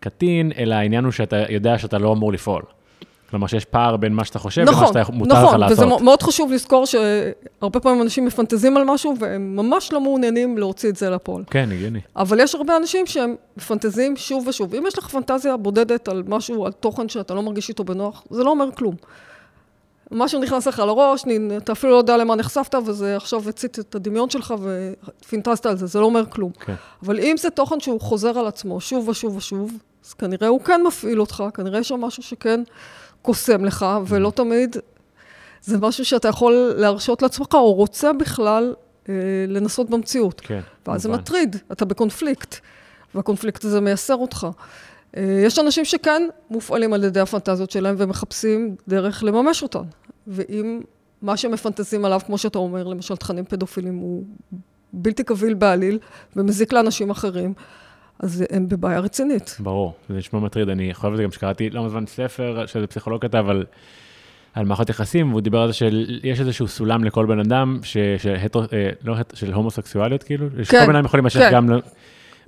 קטין, 0.00 0.52
אלא 0.58 0.74
העניין 0.74 1.04
הוא 1.04 1.12
שאתה 1.12 1.44
יודע 1.48 1.78
שאתה 1.78 1.98
לא 1.98 2.12
אמור 2.12 2.32
לפעול. 2.32 2.62
כלומר, 3.30 3.46
שיש 3.46 3.64
פער 3.64 3.96
בין 3.96 4.14
מה 4.14 4.24
שאתה 4.24 4.38
חושב 4.38 4.62
למה 4.62 4.70
נכון, 4.72 4.86
שאתה 4.86 5.12
מותר 5.12 5.34
לך 5.34 5.44
נכון, 5.44 5.60
לעשות. 5.60 5.78
וזה 5.78 5.86
מ- 5.86 6.04
מאוד 6.04 6.22
חשוב 6.22 6.52
לזכור 6.52 6.86
שהרבה 6.86 7.80
פעמים 7.80 8.02
אנשים 8.02 8.24
מפנטזים 8.24 8.76
על 8.76 8.84
משהו, 8.84 9.14
והם 9.18 9.56
ממש 9.56 9.92
לא 9.92 10.00
מעוניינים 10.00 10.58
להוציא 10.58 10.88
את 10.88 10.96
זה 10.96 11.10
לפועל. 11.10 11.44
כן, 11.50 11.68
הגיוני. 11.72 12.00
אבל 12.16 12.40
יש 12.40 12.54
הרבה 12.54 12.76
אנשים 12.76 13.06
שהם 13.06 13.34
מפנטזים 13.56 14.16
שוב 14.16 14.46
ושוב. 14.48 14.74
אם 14.74 14.84
יש 14.86 14.98
לך 14.98 15.08
פנטזיה 15.08 15.56
בודדת 15.56 16.08
על 16.08 16.22
משהו, 16.28 16.66
על 16.66 16.72
תוכן 16.72 17.08
שאתה 17.08 17.34
לא 17.34 17.42
מרגיש 17.42 17.68
איתו 17.68 17.84
בנוח, 17.84 18.24
זה 18.30 18.44
לא 18.44 18.50
אומר 18.50 18.68
כלום. 18.74 18.94
משהו 20.10 20.40
נכנס 20.40 20.66
לך 20.66 20.78
לראש, 20.78 21.24
אתה 21.56 21.72
אפילו 21.72 21.92
לא 21.92 21.98
יודע 21.98 22.16
למה 22.16 22.34
נחשפת, 22.36 22.74
וזה 22.86 23.16
עכשיו 23.16 23.48
הצית 23.48 23.78
את 23.78 23.94
הדמיון 23.94 24.30
שלך 24.30 24.54
ופינטזת 25.22 25.66
על 25.66 25.76
זה, 25.76 25.86
זה 25.86 26.00
לא 26.00 26.04
אומר 26.04 26.26
כלום. 26.26 26.50
כן. 26.60 26.74
אבל 27.02 27.20
אם 27.20 27.36
זה 27.38 27.50
תוכן 27.50 27.80
שהוא 27.80 28.00
חוזר 28.00 28.38
על 28.38 28.46
עצמו 28.46 28.80
שוב 28.80 29.08
ושוב 29.08 29.36
ושוב, 29.36 29.72
אז 30.06 30.12
כנראה 30.14 30.48
הוא 30.48 30.60
כן 30.60 30.80
מפעיל 30.86 31.20
אותך, 31.20 31.44
כנראה 31.54 31.78
יש 31.78 31.88
שם 31.88 32.00
משהו 32.00 32.22
שכן 32.22 32.62
קוסם 33.22 33.64
לך, 33.64 33.86
ולא 34.06 34.30
תמיד 34.30 34.76
זה 35.62 35.78
משהו 35.78 36.04
שאתה 36.04 36.28
יכול 36.28 36.72
להרשות 36.76 37.22
לעצמך, 37.22 37.54
או 37.54 37.72
רוצה 37.72 38.12
בכלל 38.12 38.74
אה, 39.08 39.14
לנסות 39.48 39.90
במציאות. 39.90 40.40
כן. 40.40 40.60
ואז 40.86 41.02
זה 41.02 41.08
מובן. 41.08 41.20
מטריד, 41.20 41.56
אתה 41.72 41.84
בקונפליקט, 41.84 42.56
והקונפליקט 43.14 43.64
הזה 43.64 43.80
מייסר 43.80 44.16
אותך. 44.16 44.46
אה, 45.16 45.42
יש 45.44 45.58
אנשים 45.58 45.84
שכן 45.84 46.22
מופעלים 46.50 46.92
על 46.92 47.04
ידי 47.04 47.20
הפנטזיות 47.20 47.70
שלהם 47.70 47.94
ומחפשים 47.98 48.76
דרך 48.88 49.24
לממש 49.24 49.62
אותן. 49.62 49.82
ואם 50.26 50.80
מה 51.22 51.36
שמפנטזים 51.36 52.04
עליו, 52.04 52.20
כמו 52.26 52.38
שאתה 52.38 52.58
אומר, 52.58 52.86
למשל 52.86 53.16
תכנים 53.16 53.44
פדופילים, 53.44 53.96
הוא 53.96 54.24
בלתי 54.92 55.24
קביל 55.24 55.54
בעליל 55.54 55.98
ומזיק 56.36 56.72
לאנשים 56.72 57.10
אחרים, 57.10 57.54
אז 58.22 58.44
הם 58.50 58.68
בבעיה 58.68 59.00
רצינית. 59.00 59.56
ברור, 59.60 59.94
זה 60.08 60.14
נשמע 60.14 60.40
מטריד. 60.40 60.68
אני 60.68 60.94
חושב 60.94 61.12
לזה 61.12 61.22
גם 61.22 61.32
שקראתי 61.32 61.70
לא 61.70 61.84
מזמן 61.84 62.06
ספר 62.06 62.66
שזה 62.66 62.86
פסיכולוג 62.86 63.22
כתב 63.22 63.44
על, 63.48 63.64
על 64.54 64.64
מערכות 64.64 64.88
יחסים, 64.90 65.30
והוא 65.30 65.40
דיבר 65.40 65.58
על 65.60 65.68
זה 65.68 65.74
שיש 65.74 66.40
איזשהו 66.40 66.68
סולם 66.68 67.04
לכל 67.04 67.26
בן 67.26 67.40
אדם, 67.40 67.78
ש, 67.82 67.96
שהטרו, 68.18 68.62
אה, 68.62 68.90
לא, 69.04 69.14
של 69.34 69.52
הומוסקסואליות 69.52 70.22
כאילו, 70.22 70.46
שכל 70.62 70.78
כן, 70.78 70.86
בן 70.86 70.96
אדם 70.96 71.04
יכול 71.04 71.18
להימשך 71.20 71.40
כן. 71.40 71.50
גם, 71.52 71.68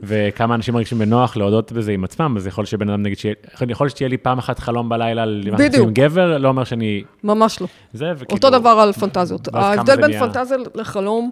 וכמה 0.00 0.54
אנשים 0.54 0.74
מרגישים 0.74 0.98
בנוח 0.98 1.36
להודות 1.36 1.72
בזה 1.72 1.92
עם 1.92 2.04
עצמם, 2.04 2.34
אז 2.36 2.46
יכול 2.46 2.64
שבן 2.64 2.90
אדם 2.90 3.02
נגיד, 3.02 3.18
שיהיה- 3.18 3.34
יכול 3.68 3.88
שתהיה 3.88 4.08
לי 4.08 4.16
פעם 4.16 4.38
אחת 4.38 4.58
חלום 4.58 4.88
בלילה 4.88 5.24
בדיוק. 5.58 5.86
עם 5.86 5.94
גבר, 5.94 6.38
לא 6.38 6.48
אומר 6.48 6.64
שאני 6.64 7.02
ממש 7.24 7.60
לא. 7.60 7.66
זה, 7.92 8.12
וכאילו... 8.16 8.36
אותו 8.36 8.50
דבר 8.50 8.68
על 8.68 8.92
פנטזיות. 8.92 9.54
ההבדל 9.54 10.06
בין? 10.06 10.18
פנטזיה 10.20 10.56
לחלום, 10.74 11.30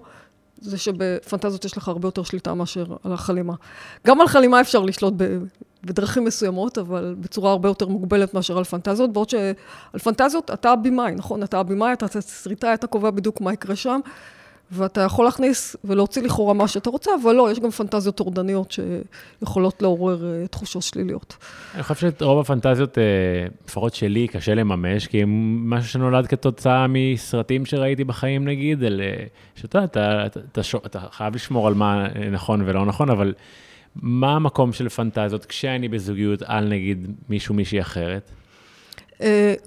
זה 0.61 0.79
שבפנטזיות 0.79 1.65
יש 1.65 1.77
לך 1.77 1.89
הרבה 1.89 2.09
יותר 2.09 2.23
שליטה 2.23 2.55
מאשר 2.55 2.85
על 3.05 3.13
החלימה. 3.13 3.55
גם 4.07 4.21
על 4.21 4.27
חלימה 4.29 4.61
אפשר 4.61 4.81
לשלוט 4.81 5.15
ב- 5.17 5.39
בדרכים 5.85 6.25
מסוימות, 6.25 6.79
אבל 6.79 7.15
בצורה 7.21 7.51
הרבה 7.51 7.69
יותר 7.69 7.89
מוגבלת 7.89 8.35
מאשר 8.35 8.59
על 8.59 8.65
פנטזיות, 8.65 9.13
בעוד 9.13 9.31
שעל 9.31 9.99
פנטזיות 10.03 10.51
אתה 10.51 10.71
הבמאי, 10.71 11.15
נכון? 11.15 11.43
אתה 11.43 11.59
הבמאי, 11.59 11.93
אתה 11.93 12.09
תסריטאי, 12.09 12.75
אתה 12.75 12.87
קובע 12.87 13.11
בדיוק 13.11 13.41
מה 13.41 13.53
יקרה 13.53 13.77
שם, 13.77 14.01
ואתה 14.73 15.01
יכול 15.01 15.25
להכניס 15.25 15.77
ולהוציא 15.85 16.23
לכאורה 16.23 16.55
מה 16.55 16.69
שאתה 16.69 16.91
רוצה, 16.91 17.11
אבל 17.23 17.35
לא, 17.35 17.51
יש 17.51 17.61
גם 17.61 17.71
פנטזיות 17.71 18.15
טורדניות 18.15 18.75
שיכולות 19.41 19.83
לעורר 19.83 20.25
אה, 20.25 20.47
תחושות 20.47 20.83
שליליות. 20.83 21.37
אני 21.75 21.83
חושב 21.83 22.01
שאת 22.01 22.23
רוב 22.23 22.41
הפנטזיות, 22.41 22.99
אה, 22.99 23.05
לפחות 23.67 23.95
שלי, 23.95 24.29
קשה 24.29 24.55
לממש, 24.55 25.07
כי 25.07 25.23
הם 25.23 25.61
משהו 25.71 25.91
שנולד 25.91 26.27
כתוצאה 26.27 26.87
מסרטים 26.89 27.67
שראיתי 27.67 28.05
בחיים, 28.05 28.45
נגיד, 28.45 28.85
על, 28.85 29.01
אה, 29.01 29.25
שאתה 29.55 29.79
יודע, 29.79 29.87
אתה, 29.87 30.27
אתה, 30.27 30.41
אתה, 30.41 30.61
אתה 30.87 31.01
חייב 31.11 31.35
לשמור 31.35 31.67
על 31.67 31.75
מה 31.75 32.07
נכון 32.31 32.63
ולא 32.67 32.87
נכון, 32.87 33.11
אבל 33.11 33.35
מה 33.97 34.37
המקום 34.37 34.73
של 34.73 34.89
פנטזיות 34.89 35.45
כשאני 35.45 35.89
בזוגיות 35.89 36.43
על, 36.45 36.69
נגיד, 36.69 37.07
מישהו, 37.29 37.55
מישהי 37.55 37.81
אחרת? 37.81 38.31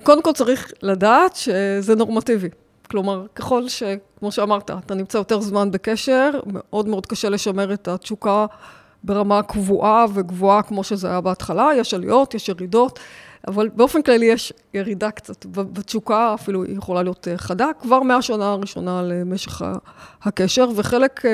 קודם 0.04 0.24
כל 0.24 0.32
צריך 0.34 0.72
לדעת 0.82 1.36
שזה 1.36 1.96
נורמטיבי. 1.96 2.50
כלומר, 2.94 3.26
ככל 3.36 3.70
ש... 3.70 3.84
כמו 4.20 4.32
שאמרת, 4.32 4.72
אתה 4.72 4.96
נמצא 4.96 5.18
יותר 5.18 5.42
זמן 5.42 5.72
בקשר, 5.72 6.40
מאוד 6.46 6.88
מאוד 6.88 7.06
קשה 7.06 7.30
לשמר 7.30 7.74
את 7.74 7.88
התשוקה 7.88 8.46
ברמה 9.04 9.44
קבועה 9.44 10.06
וגבוהה 10.14 10.62
כמו 10.62 10.84
שזה 10.84 11.08
היה 11.08 11.22
בהתחלה, 11.22 11.70
יש 11.78 11.94
עליות, 11.94 12.34
יש 12.34 12.50
ירידות, 12.50 13.00
אבל 13.48 13.70
באופן 13.70 14.02
כללי 14.02 14.26
יש 14.26 14.54
ירידה 14.74 15.12
קצת. 15.12 15.46
בתשוקה 15.46 16.34
אפילו 16.34 16.64
היא 16.64 16.78
יכולה 16.78 17.04
להיות 17.04 17.28
אה, 17.28 17.38
חדה, 17.38 17.68
כבר 17.82 18.02
מהשנה 18.02 18.52
הראשונה 18.52 19.02
למשך 19.02 19.62
הקשר, 20.24 20.70
וחלק 20.76 21.26
אה, 21.26 21.32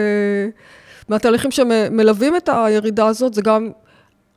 מהתהליכים 1.10 1.52
שמלווים 1.52 2.36
את 2.36 2.50
הירידה 2.54 3.08
הזאת 3.08 3.34
זה 3.34 3.42
גם 3.42 3.72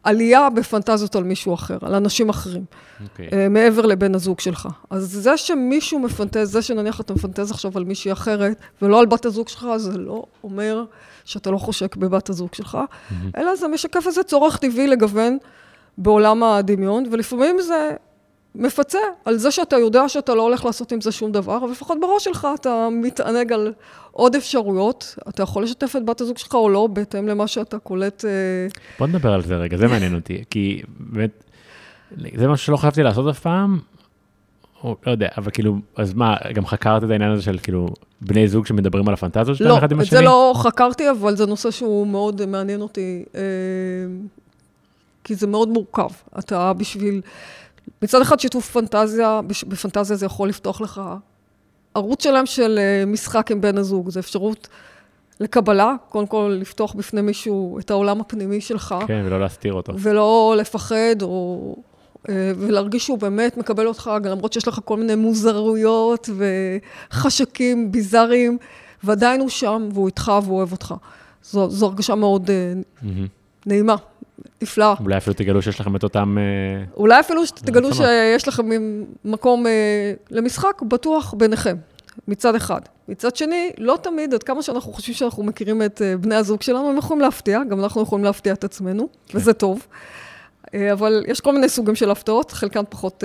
עלייה 0.03 0.51
בפנטזיות 0.51 1.17
על 1.17 1.25
מישהו 1.25 1.55
אחר, 1.55 1.79
על 1.83 1.95
אנשים 1.95 2.29
אחרים. 2.29 2.65
אוקיי. 3.03 3.29
אה, 3.33 3.49
מעבר 3.49 3.87
לבן 3.87 4.15
הזוג 4.15 4.41
שלך. 4.41 4.69
אז 4.91 5.11
זה 5.11 5.37
שמישהו 5.37 5.99
מפנטז, 5.99 6.53
זה 6.53 6.63
שנניח 6.63 7.01
אתה 7.01 7.15
מפנטז 7.15 7.51
עכשיו 7.51 7.73
על 7.75 7.85
מישהי 7.85 8.13
אחרת, 8.13 8.57
ולא 8.83 9.01
על 9.01 9.07
בת 9.07 9.25
הזוג 9.25 9.49
שלך, 9.49 9.67
זה 9.77 9.99
לא 9.99 10.25
אומר 10.45 10.85
שאתה 11.25 11.51
לא 11.51 11.59
חושק 11.59 11.97
בבת 11.97 12.29
הזוג 12.29 12.55
שלך, 12.55 12.79
אלא 13.37 13.57
זה 13.57 13.69
משקף 13.69 14.07
איזה 14.07 14.23
צורך 14.23 14.57
טבעי 14.57 14.87
לגוון 14.87 15.39
בעולם 15.99 16.43
הדמיון, 16.43 17.05
ולפעמים 17.11 17.61
זה 17.61 17.91
מפצה 18.55 18.99
על 19.25 19.37
זה 19.37 19.51
שאתה 19.51 19.77
יודע 19.77 20.09
שאתה 20.09 20.35
לא 20.35 20.43
הולך 20.43 20.65
לעשות 20.65 20.93
עם 20.93 21.01
זה 21.01 21.13
שום 21.13 21.33
דבר, 21.33 21.57
אבל 21.57 21.71
לפחות 21.71 21.99
בראש 22.01 22.25
שלך 22.25 22.49
אתה 22.55 22.89
מתענג 23.03 23.53
על 23.53 23.73
עוד 24.11 24.37
אפשרויות. 24.37 25.19
אתה 25.29 25.43
יכול 25.43 25.63
לשתף 25.63 25.97
את 25.97 26.05
בת 26.05 26.21
הזוג 26.21 26.39
שלך 26.39 26.55
או 26.55 26.69
לא, 26.69 26.87
בהתאם 26.87 27.29
למה 27.29 27.47
שאתה 27.47 27.79
קולט. 27.79 28.25
אה, 28.25 28.31
בוא 28.99 29.07
נדבר 29.07 29.33
על 29.33 29.43
זה 29.43 29.57
רגע, 29.57 29.77
זה 29.77 29.89
מעניין 29.89 30.15
אותי, 30.15 30.45
כי 30.51 30.83
באמת, 30.99 31.45
זה 32.37 32.49
משהו 32.49 32.67
שלא 32.67 32.77
חשבתי 32.77 33.03
לעשות 33.03 33.29
אף 33.29 33.41
פעם, 33.41 33.79
או 34.85 34.97
לא 35.07 35.11
יודע, 35.13 35.29
אבל 35.37 35.51
כאילו, 35.51 35.77
אז 35.97 36.15
מה, 36.15 36.37
גם 36.55 36.67
חקרת 36.67 37.05
את 37.05 37.11
העניין 37.11 37.31
הזה 37.31 37.43
של 37.43 37.59
כאילו, 37.63 37.89
בני 38.21 38.49
זוג 38.49 38.67
שמדברים 38.67 39.09
על 39.09 39.15
הפנטזיות 39.15 39.57
שלהם 39.57 39.71
לא, 39.71 39.79
אחד 39.79 39.93
עם 39.93 40.01
את 40.01 40.03
השני? 40.03 40.19
זה 40.19 40.25
לא 40.25 40.53
חקרתי, 40.57 41.11
אבל 41.11 41.37
זה 41.37 41.47
נושא 41.47 41.71
שהוא 41.71 42.07
מאוד 42.07 42.47
מעניין 42.47 42.81
אותי, 42.81 43.25
אה, 43.35 43.41
כי 45.25 45.35
זה 45.35 45.47
מאוד 45.47 45.69
מורכב. 45.69 46.11
אתה 46.39 46.73
בשביל... 46.73 47.21
מצד 48.03 48.21
אחד 48.21 48.41
שיתוף 48.41 48.71
פנטזיה, 48.71 49.41
בפנטזיה 49.69 50.17
זה 50.17 50.27
יכול 50.27 50.49
לפתוח 50.49 50.81
לך 50.81 51.01
ערוץ 51.95 52.23
שלם 52.25 52.47
של 52.47 52.79
אה, 52.79 53.07
משחק 53.07 53.51
עם 53.51 53.61
בן 53.61 53.79
הזוג. 53.79 54.11
זו 54.11 54.21
אפשרות 54.21 54.69
לקבלה, 55.41 55.95
קודם 56.09 56.27
כל 56.27 56.57
לפתוח 56.61 56.95
בפני 56.95 57.21
מישהו 57.21 57.79
את 57.79 57.91
העולם 57.91 58.21
הפנימי 58.21 58.61
שלך. 58.61 58.95
כן, 59.07 59.23
ולא 59.27 59.41
להסתיר 59.41 59.73
אותו. 59.73 59.93
ולא 59.99 60.55
לפחד, 60.59 61.23
או... 61.23 61.77
אה, 62.29 62.53
ולהרגיש 62.59 63.05
שהוא 63.05 63.19
באמת 63.19 63.57
מקבל 63.57 63.87
אותך, 63.87 64.11
למרות 64.25 64.53
שיש 64.53 64.69
לך 64.69 64.81
כל 64.85 64.97
מיני 64.97 65.15
מוזרויות 65.15 66.31
וחשקים 67.11 67.93
ביזאריים, 67.93 68.59
ועדיין 69.05 69.41
הוא 69.41 69.49
שם, 69.49 69.89
והוא 69.93 70.07
איתך, 70.07 70.33
והוא 70.43 70.57
אוהב 70.57 70.73
אותך. 70.73 70.95
זו, 71.45 71.71
זו 71.71 71.87
הרגשה 71.87 72.15
מאוד 72.15 72.51
מהמם. 73.03 73.27
נעימה, 73.67 73.97
נפלאה. 74.63 74.95
אולי 75.01 75.17
אפילו 75.17 75.35
תגלו 75.35 75.63
שיש 75.63 75.81
לכם 75.81 75.97
את 75.97 76.03
אותם... 76.03 76.39
אה, 76.39 76.85
אולי 76.97 77.21
אפילו 77.21 77.43
רצונות. 77.43 77.95
שיש 77.95 78.49
לכם 78.49 78.69
מקום 79.25 79.67
אה, 79.67 80.13
למשחק 80.31 80.83
בטוח 80.89 81.35
ביניכם, 81.35 81.77
מצד 82.29 82.55
אחד. 82.55 82.81
מצד 83.09 83.37
שני, 83.37 83.71
לא 83.79 83.99
תמיד, 84.03 84.35
עד 84.35 84.43
כמה 84.43 84.63
שאנחנו 84.63 84.93
חושבים 84.93 85.15
שאנחנו 85.15 85.43
מכירים 85.43 85.83
את 85.83 86.03
אה, 86.03 86.17
בני 86.17 86.35
הזוג 86.35 86.63
שלנו, 86.63 86.91
הם 86.91 86.97
יכולים 86.97 87.21
להפתיע, 87.21 87.61
גם 87.69 87.81
אנחנו 87.81 88.03
יכולים 88.03 88.25
להפתיע 88.25 88.53
את 88.53 88.65
עצמנו, 88.65 89.09
כן. 89.27 89.39
וזה 89.39 89.53
טוב. 89.53 89.87
אבל 90.93 91.25
יש 91.29 91.41
כל 91.41 91.53
מיני 91.53 91.69
סוגים 91.69 91.95
של 91.95 92.11
הפתעות, 92.11 92.51
חלקן 92.51 92.83
פחות 92.89 93.25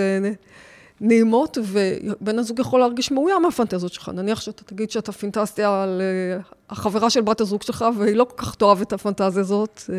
נעימות, 1.02 1.58
ובן 1.64 2.40
הזוג 2.40 2.60
יכול 2.60 2.80
להרגיש 2.80 3.12
מאוים 3.12 3.42
מהפנטזיות 3.42 3.94
שלך. 3.94 4.10
נניח 4.10 4.42
שאתה 4.42 4.64
תגיד 4.64 4.92
שאתה 4.92 5.12
פינטזתי 5.12 5.64
על 5.64 6.02
אה, 6.02 6.42
החברה 6.70 7.10
של 7.10 7.22
בת 7.22 7.42
הזוג 7.42 7.62
שלך, 7.62 7.86
והיא 7.98 8.16
לא 8.16 8.24
כל 8.24 8.36
כך 8.38 8.56
תאהב 8.56 8.82
את 8.82 8.94
הפנטזיה 8.94 9.42
הזאת. 9.42 9.82
אה, 9.90 9.96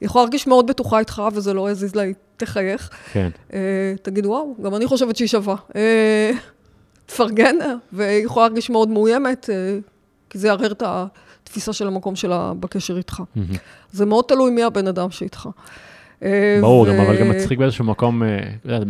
היא 0.00 0.06
יכולה 0.06 0.24
להרגיש 0.24 0.46
מאוד 0.46 0.66
בטוחה 0.66 0.98
איתך, 0.98 1.22
וזה 1.32 1.54
לא 1.54 1.70
יזיז 1.70 1.94
לה, 1.94 2.02
היא 2.02 2.14
תחייך. 2.36 2.90
כן, 3.12 3.30
אה, 3.52 3.94
תגיד, 4.02 4.26
וואו, 4.26 4.54
גם 4.62 4.74
אני 4.74 4.86
חושבת 4.86 5.16
שהיא 5.16 5.28
שווה. 5.28 5.56
תפרגן, 7.06 7.56
והיא 7.92 8.24
יכולה 8.24 8.46
להרגיש 8.46 8.70
מאוד 8.70 8.88
מאוימת, 8.88 9.50
כי 10.30 10.38
זה 10.38 10.48
יערער 10.48 10.72
את 10.72 10.82
התפיסה 10.86 11.72
של 11.72 11.86
המקום 11.86 12.16
שלה 12.16 12.52
בקשר 12.60 12.96
איתך. 12.96 13.22
זה 13.92 14.06
מאוד 14.06 14.24
תלוי 14.28 14.50
מי 14.50 14.62
הבן 14.62 14.86
אדם 14.86 15.10
שאיתך. 15.10 15.48
אה, 16.22 16.58
ברור, 16.60 16.80
ו- 16.80 16.88
גם, 16.88 17.00
אבל 17.00 17.16
גם 17.20 17.28
מצחיק 17.28 17.58
באיזשהו 17.58 17.84
מקום, 17.84 18.22
אה, 18.22 18.38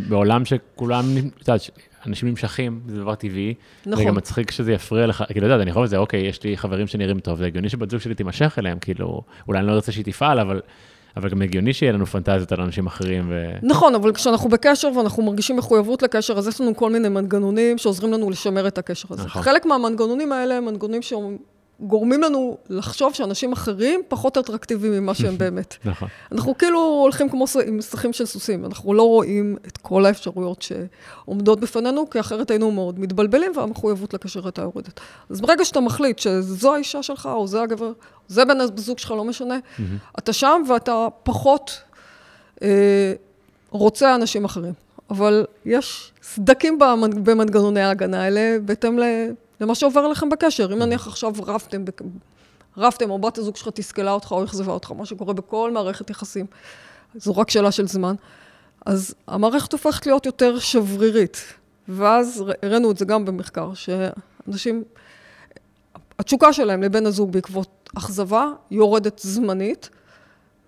בעולם 0.08 0.44
שכולם, 0.44 1.04
את 1.42 1.48
יודעת, 1.48 1.70
אנשים 2.06 2.28
נמשכים, 2.28 2.80
זה 2.88 3.00
דבר 3.00 3.14
טבעי. 3.14 3.54
נכון. 3.86 3.98
זה 3.98 4.08
גם 4.08 4.14
מצחיק 4.14 4.50
שזה 4.50 4.72
יפריע 4.72 5.06
לך, 5.06 5.24
כאילו, 5.32 5.46
אתה 5.46 5.54
יודע, 5.54 5.62
אני 5.62 5.70
יכול 5.70 5.84
לזה, 5.84 5.96
אוקיי, 5.96 6.20
יש 6.20 6.42
לי 6.42 6.56
חברים 6.56 6.86
שנראים 6.86 7.20
טוב, 7.20 7.38
זה 7.38 7.46
הגיוני 7.46 7.68
שבת 7.68 7.90
זוג 7.90 8.00
שלי 8.00 8.14
תימשך 8.14 8.56
אליהם, 8.58 8.78
כאילו, 8.78 9.22
אולי 9.48 9.58
אני 9.58 9.66
לא 9.66 9.72
רוצה 9.72 9.92
שהיא 9.92 10.04
תפעל, 10.04 10.40
אבל, 10.40 10.60
אבל 11.16 11.28
גם 11.28 11.42
הגיוני 11.42 11.72
שיהיה 11.72 11.92
לנו 11.92 12.06
פנטזיות 12.06 12.52
על 12.52 12.60
אנשים 12.60 12.86
אחרים, 12.86 13.26
ו... 13.28 13.50
נכון, 13.62 13.94
אבל 13.94 14.12
כשאנחנו 14.12 14.48
בקשר 14.48 14.88
ואנחנו 14.96 15.22
מרגישים 15.22 15.56
מחויבות 15.56 16.02
לקשר, 16.02 16.38
אז 16.38 16.48
יש 16.48 16.60
לנו 16.60 16.76
כל 16.76 16.90
מיני 16.90 17.08
מנגנונים 17.08 17.78
שעוזרים 17.78 18.12
לנו 18.12 18.30
לשמר 18.30 18.68
את 18.68 18.78
הקשר 18.78 19.08
הזה. 19.10 19.24
נכון. 19.24 19.42
חלק 19.42 19.66
מהמנגנונים 19.66 20.32
האלה 20.32 20.56
הם 20.56 20.64
מנגנונים 20.64 21.02
שגורמים 21.82 22.22
לנו 22.22 22.56
לחשוב 22.68 23.14
שאנשים 23.14 23.52
אחרים 23.52 24.00
פחות 24.08 24.38
אטרקטיביים 24.38 24.92
ממה 24.92 25.14
שהם 25.14 25.38
באמת. 25.42 25.76
נכון. 25.84 26.08
אנחנו 26.32 26.58
כאילו 26.58 26.80
הולכים 27.02 27.28
כמו 27.28 27.44
עם 27.66 27.76
מסכים 27.76 28.12
של 28.12 28.26
סוסים, 28.26 28.64
אנחנו 28.64 28.94
לא 28.94 29.02
רואים 29.02 29.56
את 29.66 29.76
כל 29.76 30.06
האפשרויות 30.06 30.62
שעומדות 30.62 31.60
בפנינו, 31.60 32.10
כי 32.10 32.20
אחרת 32.20 32.50
היינו 32.50 32.70
מאוד 32.70 33.00
מתבלבלים 33.00 33.52
והמחויבות 33.56 34.14
לקשר 34.14 34.44
הייתה 34.44 34.62
יורדת. 34.62 35.00
אז 35.30 35.40
ברגע 35.40 35.64
שאתה 35.64 35.80
מחליט 35.80 36.18
שזו 36.18 36.74
האישה 36.74 37.02
שלך, 37.02 37.28
או 37.32 37.46
זה 37.46 37.62
הגבר, 37.62 37.92
זה 38.28 38.44
בן 38.44 38.60
הזוג 38.60 38.98
שלך, 38.98 39.10
לא 39.10 39.24
משנה, 39.24 39.58
אתה 40.18 40.32
שם 40.32 40.62
ואתה 40.68 41.06
פחות 41.22 41.80
אה, 42.62 43.12
רוצה 43.70 44.14
אנשים 44.14 44.44
אחרים. 44.44 44.72
אבל 45.10 45.44
יש 45.64 46.12
סדקים 46.22 46.78
במנ- 46.80 47.18
במנגנוני 47.22 47.80
ההגנה 47.80 48.22
האלה, 48.22 48.56
בהתאם 48.64 48.98
ל- 48.98 49.30
למה 49.60 49.74
שעובר 49.74 50.08
לכם 50.08 50.28
בקשר. 50.28 50.72
אם 50.72 50.78
נניח 50.78 51.06
עכשיו 51.06 51.32
רבתם, 51.46 51.84
רבתם, 52.76 53.10
או 53.10 53.18
בת 53.18 53.38
הזוג 53.38 53.56
שלך 53.56 53.68
תסכלה 53.74 54.12
אותך 54.12 54.32
או 54.32 54.44
אכזבה 54.44 54.72
אותך, 54.72 54.92
מה 54.92 55.06
שקורה 55.06 55.34
בכל 55.34 55.70
מערכת 55.72 56.10
יחסים, 56.10 56.46
זו 57.14 57.36
רק 57.36 57.50
שאלה 57.50 57.72
של 57.72 57.86
זמן, 57.86 58.14
אז 58.86 59.14
המערכת 59.26 59.72
הופכת 59.72 60.06
להיות 60.06 60.26
יותר 60.26 60.58
שברירית. 60.58 61.36
ואז 61.88 62.44
הראינו 62.62 62.90
את 62.90 62.98
זה 62.98 63.04
גם 63.04 63.24
במחקר, 63.24 63.74
שאנשים, 63.74 64.84
התשוקה 66.18 66.52
שלהם 66.52 66.82
לבן 66.82 67.06
הזוג 67.06 67.32
בעקבות 67.32 67.90
אכזבה 67.98 68.50
יורדת 68.70 69.18
זמנית, 69.18 69.90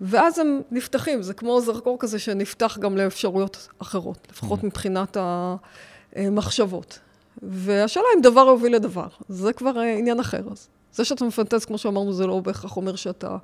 ואז 0.00 0.38
הם 0.38 0.60
נפתחים, 0.70 1.22
זה 1.22 1.34
כמו 1.34 1.60
זרקור 1.60 1.96
כזה 2.00 2.18
שנפתח 2.18 2.78
גם 2.80 2.96
לאפשרויות 2.96 3.68
אחרות, 3.78 4.28
לפחות 4.30 4.64
מבחינת 4.64 5.16
המחשבות. 6.16 6.98
והשאלה 7.42 8.06
אם 8.16 8.22
דבר 8.22 8.46
יוביל 8.46 8.74
לדבר, 8.74 9.06
זה 9.28 9.52
כבר 9.52 9.78
אה, 9.78 9.96
עניין 9.96 10.20
אחר. 10.20 10.40
אז 10.50 10.68
זה 10.92 11.04
שאתה 11.04 11.24
מפנטז, 11.24 11.64
כמו 11.64 11.78
שאמרנו, 11.78 12.12
זה 12.12 12.26
לא 12.26 12.40
בהכרח 12.40 12.76
אומר 12.76 12.96
שאתה 12.96 13.36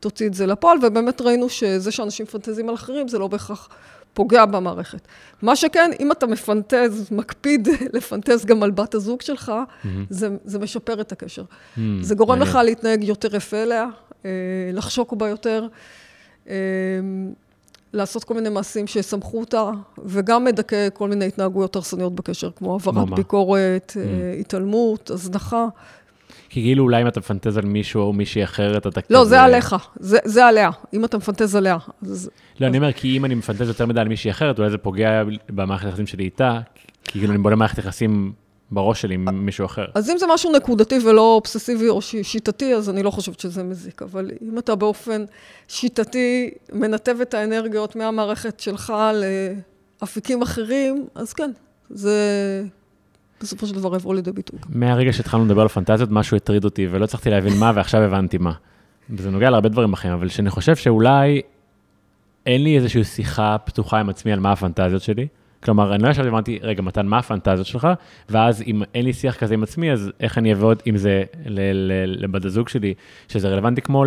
תוציא 0.00 0.26
את 0.26 0.34
זה 0.34 0.46
לפועל, 0.46 0.78
ובאמת 0.82 1.20
ראינו 1.20 1.48
שזה 1.48 1.92
שאנשים 1.92 2.24
מפנטזים 2.24 2.68
על 2.68 2.74
אחרים, 2.74 3.08
זה 3.08 3.18
לא 3.18 3.28
בהכרח 3.28 3.68
פוגע 4.14 4.44
במערכת. 4.44 5.00
מה 5.42 5.56
שכן, 5.56 5.90
אם 6.00 6.12
אתה 6.12 6.26
מפנטז, 6.26 7.08
מקפיד 7.10 7.68
לפנטז 7.96 8.44
גם 8.44 8.62
על 8.62 8.70
בת 8.70 8.94
הזוג 8.94 9.20
שלך, 9.20 9.52
זה, 10.10 10.28
זה 10.44 10.58
משפר 10.58 11.00
את 11.00 11.12
הקשר. 11.12 11.42
Hmm, 11.42 11.80
זה 12.00 12.14
גורם 12.14 12.38
מעניין. 12.38 12.48
לך 12.48 12.58
להתנהג 12.64 13.04
יותר 13.04 13.36
יפה 13.36 13.56
אליה, 13.56 13.86
אה, 14.24 14.30
לחשוק 14.72 15.12
בה 15.12 15.28
יותר, 15.28 15.66
אה, 16.48 16.54
לעשות 17.92 18.24
כל 18.24 18.34
מיני 18.34 18.48
מעשים 18.48 18.86
שיסמכו 18.86 19.40
אותה, 19.40 19.70
וגם 20.04 20.44
מדכא 20.44 20.88
כל 20.94 21.08
מיני 21.08 21.24
התנהגויות 21.26 21.76
הרסניות 21.76 22.14
בקשר, 22.14 22.50
כמו 22.56 22.72
העברת? 22.72 23.10
ביקורת, 23.10 23.92
אה, 24.00 24.36
התעלמות, 24.40 25.10
הזנחה. 25.10 25.66
כי 26.48 26.60
כאילו 26.62 26.84
אולי 26.84 27.02
אם 27.02 27.06
אתה 27.08 27.20
מפנטז 27.20 27.56
על 27.58 27.64
מישהו 27.64 28.00
או 28.02 28.12
מישהי 28.12 28.44
אחרת, 28.44 28.86
אתה 28.86 29.00
לא, 29.10 29.18
כזה- 29.20 29.28
זה 29.28 29.42
עליך, 29.42 29.76
זה, 30.00 30.18
זה 30.24 30.46
עליה. 30.46 30.70
אם 30.94 31.04
אתה 31.04 31.16
מפנטז 31.18 31.54
עליה, 31.56 31.76
אז 32.02 32.30
לא, 32.60 32.66
אני 32.66 32.76
אומר, 32.78 32.92
כי 32.92 33.16
אם 33.16 33.24
אני 33.24 33.34
מפנטז 33.34 33.68
יותר 33.68 33.86
מדי 33.86 34.00
על 34.00 34.08
מישהי 34.08 34.30
אחרת, 34.30 34.58
אולי 34.58 34.70
זה 34.70 34.78
פוגע 34.78 35.22
במערכת 35.48 35.86
היחסים 35.86 36.06
שלי 36.06 36.24
איתה, 36.24 36.60
כי 37.04 37.18
כאילו 37.18 37.32
אני 37.32 37.42
בונה 37.42 37.56
מערכת 37.56 37.78
יחסים 37.78 38.32
בראש 38.72 39.02
שלי 39.02 39.14
עם 39.14 39.46
מישהו 39.46 39.66
אחר. 39.66 39.84
אז 39.94 40.10
אם 40.10 40.18
זה 40.18 40.26
משהו 40.34 40.52
נקודתי 40.52 40.98
ולא 41.04 41.34
אובססיבי 41.34 41.88
או 41.88 42.02
שיטתי, 42.02 42.74
אז 42.74 42.90
אני 42.90 43.02
לא 43.02 43.10
חושבת 43.10 43.40
שזה 43.40 43.62
מזיק. 43.62 44.02
אבל 44.02 44.30
אם 44.42 44.58
אתה 44.58 44.74
באופן 44.74 45.24
שיטתי 45.68 46.50
מנתב 46.72 47.16
את 47.22 47.34
האנרגיות 47.34 47.96
מהמערכת 47.96 48.60
שלך 48.60 48.92
לאפיקים 50.02 50.42
אחרים, 50.42 51.06
אז 51.14 51.32
כן, 51.32 51.50
זה 51.90 52.64
בסופו 53.40 53.66
של 53.66 53.74
דבר 53.74 53.96
יבוא 53.96 54.14
לידי 54.14 54.32
ביטוי. 54.32 54.58
מהרגע 54.68 55.12
שהתחלנו 55.12 55.44
לדבר 55.44 55.62
על 55.62 55.68
פנטזיות, 55.68 56.10
משהו 56.10 56.36
הטריד 56.36 56.64
אותי, 56.64 56.88
ולא 56.90 57.04
הצלחתי 57.04 57.30
להבין 57.30 57.58
מה, 57.58 57.72
ועכשיו 57.74 58.00
הבנתי 58.00 58.38
מה. 58.38 58.52
וזה 59.10 59.30
נוגע 59.30 59.50
להרבה 59.50 59.68
דברים 59.68 59.92
בחיים, 59.92 60.12
אבל 60.12 60.28
שאני 60.28 60.50
חושב 60.50 60.76
שאולי 60.76 61.40
אין 62.46 62.64
לי 62.64 62.76
איזושהי 62.76 63.04
שיחה 63.04 63.56
פתוחה 63.64 64.00
עם 64.00 64.08
עצמי 64.08 64.32
על 64.32 64.40
מה 64.40 64.52
הפנטזיות 64.52 65.02
שלי. 65.02 65.26
כלומר, 65.64 65.94
אני 65.94 66.02
לא 66.02 66.08
ישבתי 66.08 66.28
ואמרתי, 66.28 66.58
רגע, 66.62 66.82
מתן, 66.82 67.06
מה 67.06 67.18
הפנטזיות 67.18 67.66
שלך? 67.66 67.88
ואז 68.28 68.62
אם 68.62 68.82
אין 68.94 69.04
לי 69.04 69.12
שיח 69.12 69.36
כזה 69.36 69.54
עם 69.54 69.62
עצמי, 69.62 69.92
אז 69.92 70.10
איך 70.20 70.38
אני 70.38 70.50
אעבוד 70.50 70.82
עם 70.84 70.96
זה 70.96 71.22
לבת 72.06 72.44
הזוג 72.44 72.68
שלי, 72.68 72.94
שזה 73.28 73.48
רלוונטי 73.48 73.82
כמו 73.82 74.04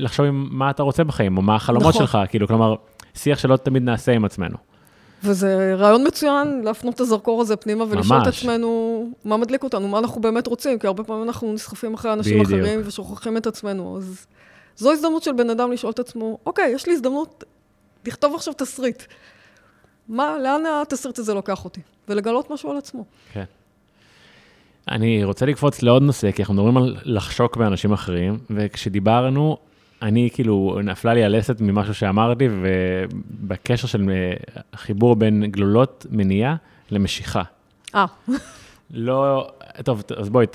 לחשוב 0.00 0.26
עם 0.26 0.48
מה 0.50 0.70
אתה 0.70 0.82
רוצה 0.82 1.04
בחיים, 1.04 1.36
או 1.36 1.42
מה 1.42 1.54
החלומות 1.54 1.94
נכון. 1.94 2.06
שלך, 2.06 2.18
כאילו, 2.28 2.48
כלומר, 2.48 2.74
שיח 3.14 3.38
שלא 3.38 3.56
תמיד 3.56 3.82
נעשה 3.82 4.12
עם 4.12 4.24
עצמנו. 4.24 4.56
וזה 5.24 5.74
רעיון 5.78 6.06
מצוין 6.06 6.60
להפנות 6.64 6.94
את 6.94 7.00
הזרקור 7.00 7.40
הזה 7.40 7.56
פנימה 7.56 7.84
ולשאול 7.88 8.22
את. 8.22 8.26
עצמנו 8.26 9.10
מה 9.24 9.36
מדליק 9.36 9.64
אותנו, 9.64 9.88
מה 9.88 9.98
אנחנו 9.98 10.20
באמת 10.20 10.46
רוצים, 10.46 10.78
כי 10.78 10.86
הרבה 10.86 11.04
פעמים 11.04 11.22
אנחנו 11.22 11.52
נסחפים 11.52 11.94
אחרי 11.94 12.12
אנשים 12.12 12.42
בדיוק. 12.42 12.60
אחרים 12.60 12.80
ושוכחים 12.84 13.36
את 13.36 13.46
עצמנו. 13.46 13.96
אז 13.96 14.26
זו 14.76 14.92
הזדמנות 14.92 15.22
של 15.22 15.32
בן 15.32 15.50
אדם 15.50 15.72
לשאול 15.72 15.92
את 15.92 15.98
עצמו, 15.98 16.38
אוקיי, 16.46 16.72
יש 16.74 16.86
לי 16.86 16.92
הזדמנות 16.92 17.44
לכתוב 18.06 18.34
עכשיו 18.34 18.54
תסריט. 18.54 19.02
מה, 20.08 20.38
לאן 20.42 20.62
התסריט 20.82 21.18
הזה 21.18 21.34
לוקח 21.34 21.64
אותי? 21.64 21.80
ולגלות 22.08 22.50
משהו 22.50 22.70
על 22.70 22.76
עצמו. 22.76 23.04
כן. 23.32 23.44
אני 24.90 25.24
רוצה 25.24 25.46
לקפוץ 25.46 25.82
לעוד 25.82 26.02
נושא, 26.02 26.30
כי 26.30 26.42
אנחנו 26.42 26.54
מדברים 26.54 26.76
על 26.76 26.96
לחשוק 27.04 27.56
באנשים 27.56 27.92
אחרים, 27.92 28.38
וכשדיברנו, 28.50 29.56
אני 30.02 30.28
כאילו, 30.32 30.80
נפלה 30.84 31.14
לי 31.14 31.24
הלסת 31.24 31.60
ממשהו 31.60 31.94
שאמרתי, 31.94 32.48
ובקשר 32.50 33.86
של 33.86 34.10
אה, 34.10 34.32
חיבור 34.76 35.16
בין 35.16 35.44
גלולות 35.50 36.06
מניעה 36.10 36.56
למשיכה. 36.90 37.42
אה, 37.94 38.06
לא, 38.90 39.48
טוב, 39.84 40.02
אז 40.16 40.28
בואי, 40.28 40.46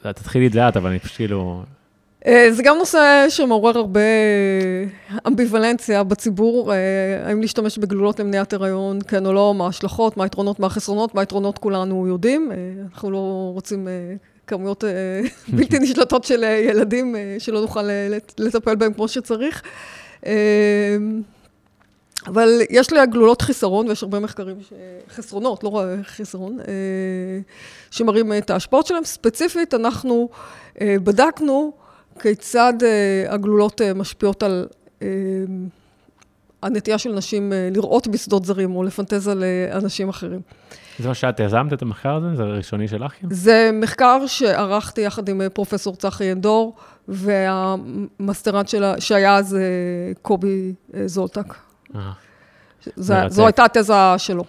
תתחילי 0.00 0.46
את 0.46 0.52
זה 0.52 0.60
לאט, 0.60 0.76
אבל 0.76 0.90
אני 0.90 0.98
פשוט 0.98 1.16
כאילו... 1.16 1.62
אה, 2.26 2.48
זה 2.52 2.62
גם 2.62 2.76
נושא 2.78 3.26
שמעורר 3.28 3.78
הרבה 3.78 4.00
אמביוולנציה 5.26 6.04
בציבור, 6.04 6.72
אה, 6.72 6.76
האם 7.24 7.40
להשתמש 7.40 7.78
בגלולות 7.78 8.20
למניעת 8.20 8.52
הריון, 8.52 8.98
כן 9.08 9.26
או 9.26 9.32
לא, 9.32 9.54
מה 9.54 9.64
ההשלכות, 9.64 10.16
מה 10.16 10.24
היתרונות, 10.24 10.60
מה 10.60 10.66
החסרונות, 10.66 11.14
מה 11.14 11.20
היתרונות 11.20 11.58
כולנו 11.58 12.06
יודעים, 12.06 12.52
אה, 12.52 12.56
אנחנו 12.92 13.10
לא 13.10 13.50
רוצים 13.54 13.88
כמויות 14.46 14.84
בלתי 15.56 15.78
נשלטות 15.78 16.24
של 16.24 16.42
ילדים 16.42 17.16
שלא 17.38 17.60
נוכל 17.60 17.82
לט- 17.82 18.40
לטפל 18.40 18.74
בהם 18.74 18.92
כמו 18.92 19.08
שצריך. 19.08 19.62
אבל 22.26 22.60
יש 22.70 22.92
לגלולות 22.92 23.42
חיסרון, 23.42 23.88
ויש 23.88 24.02
הרבה 24.02 24.20
מחקרים, 24.20 24.56
ש... 24.60 24.72
חסרונות, 25.14 25.64
לא 25.64 25.82
חיסרון, 26.02 26.58
שמראים 27.90 28.32
את 28.32 28.50
ההשפעות 28.50 28.86
שלהם. 28.86 29.04
ספציפית, 29.04 29.74
אנחנו 29.74 30.28
בדקנו 30.82 31.72
כיצד 32.18 32.72
אה, 32.82 33.34
הגלולות 33.34 33.80
אה, 33.80 33.94
משפיעות 33.94 34.42
על 34.42 34.66
אה, 35.02 35.08
הנטייה 36.62 36.98
של 36.98 37.12
נשים 37.12 37.52
לראות 37.72 38.08
בשדות 38.08 38.44
זרים 38.44 38.76
או 38.76 38.82
לפנטז 38.82 39.28
על 39.28 39.44
אנשים 39.72 40.08
אחרים. 40.08 40.40
זה 40.98 41.08
מה 41.08 41.14
שאת 41.14 41.40
יזמת 41.40 41.72
את 41.72 41.82
המחקר 41.82 42.14
הזה? 42.14 42.36
זה 42.36 42.42
הראשוני 42.42 42.88
שלך? 42.88 43.12
כאילו? 43.12 43.34
זה 43.34 43.70
מחקר 43.72 44.26
שערכתי 44.26 45.00
יחד 45.00 45.28
עם 45.28 45.40
פרופסור 45.52 45.96
צחי 45.96 46.32
אנדור, 46.32 46.76
והמסטרנט 47.08 48.68
שלה, 48.68 49.00
שהיה 49.00 49.36
אז 49.36 49.56
קובי 50.22 50.72
זולטק. 51.06 51.54
אה. 51.94 52.12
זו 53.28 53.46
הייתה 53.46 53.64
התזה 53.64 53.94
שלו. 54.18 54.44